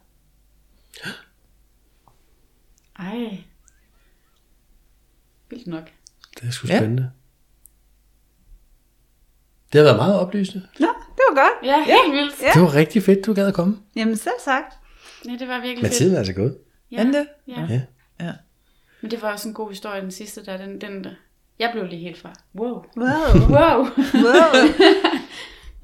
[2.98, 3.38] Ej.
[5.50, 5.84] Vildt nok.
[6.40, 6.78] Det er sgu Ja.
[6.78, 7.10] spændende.
[9.72, 10.66] Det har været meget oplysende.
[10.78, 11.66] Nå, det var godt.
[11.66, 12.42] Ja, helt vildt.
[12.42, 12.50] Ja.
[12.54, 13.78] Det var rigtig fedt, du gad at komme.
[13.96, 14.74] Jamen selv sagt.
[15.28, 16.56] Ja, det var virkelig Men tiden er altså gået.
[16.90, 17.04] Ja.
[17.04, 17.26] Det?
[17.48, 17.66] Ja.
[17.70, 17.80] Ja.
[18.20, 18.32] Ja.
[19.00, 20.56] Men det var også en god historie, den sidste der.
[20.56, 21.10] Den, den der.
[21.58, 22.32] Jeg blev lige helt fra.
[22.54, 22.84] Wow.
[22.96, 23.06] Wow.
[23.56, 23.86] Wow.
[24.14, 24.68] wow.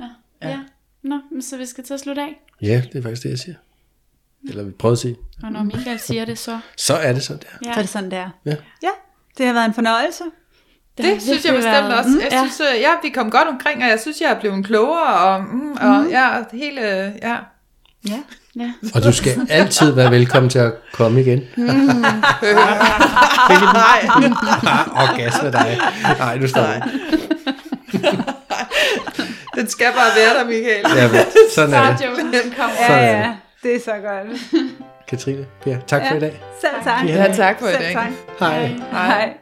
[0.42, 0.60] ja.
[1.02, 2.40] Nå, men så vi skal til at slutte af.
[2.62, 3.56] Ja, det er faktisk det, jeg siger.
[4.48, 5.16] Eller vi prøver at sige.
[5.42, 6.60] Og når Michael siger det, så...
[6.76, 7.68] Så er det sådan der.
[7.68, 7.72] Ja.
[7.72, 8.30] Så er det sådan, der.
[8.44, 8.56] Ja.
[8.82, 8.90] ja.
[9.38, 10.24] Det har været en fornøjelse.
[10.96, 12.10] Det, det synes jeg bestemt været- også.
[12.10, 12.38] Mm, Jeg ja.
[12.38, 15.40] synes, øh, ja, vi kom godt omkring, og jeg synes, jeg er blevet klogere, og,
[15.44, 16.80] mm, og ja, hele,
[17.22, 17.36] ja.
[18.08, 18.18] Ja.
[18.60, 18.72] Ja.
[18.94, 21.40] Og du skal altid være velkommen til at komme igen.
[24.96, 25.78] Orgasme dig.
[26.18, 26.66] Nej, du står.
[29.54, 30.84] Den skal bare være der, Michael.
[30.96, 31.24] Ja,
[31.54, 32.00] sådan er det.
[32.80, 33.34] Ja, er ja.
[33.62, 34.40] Det er så godt.
[35.08, 36.42] Katrine, Per, tak for i dag.
[36.60, 37.08] Selv tak.
[37.08, 37.92] Ja, tak for i dag.
[37.92, 38.06] tak.
[38.40, 38.66] Hej.
[38.92, 39.06] Hej.
[39.06, 39.32] Hej.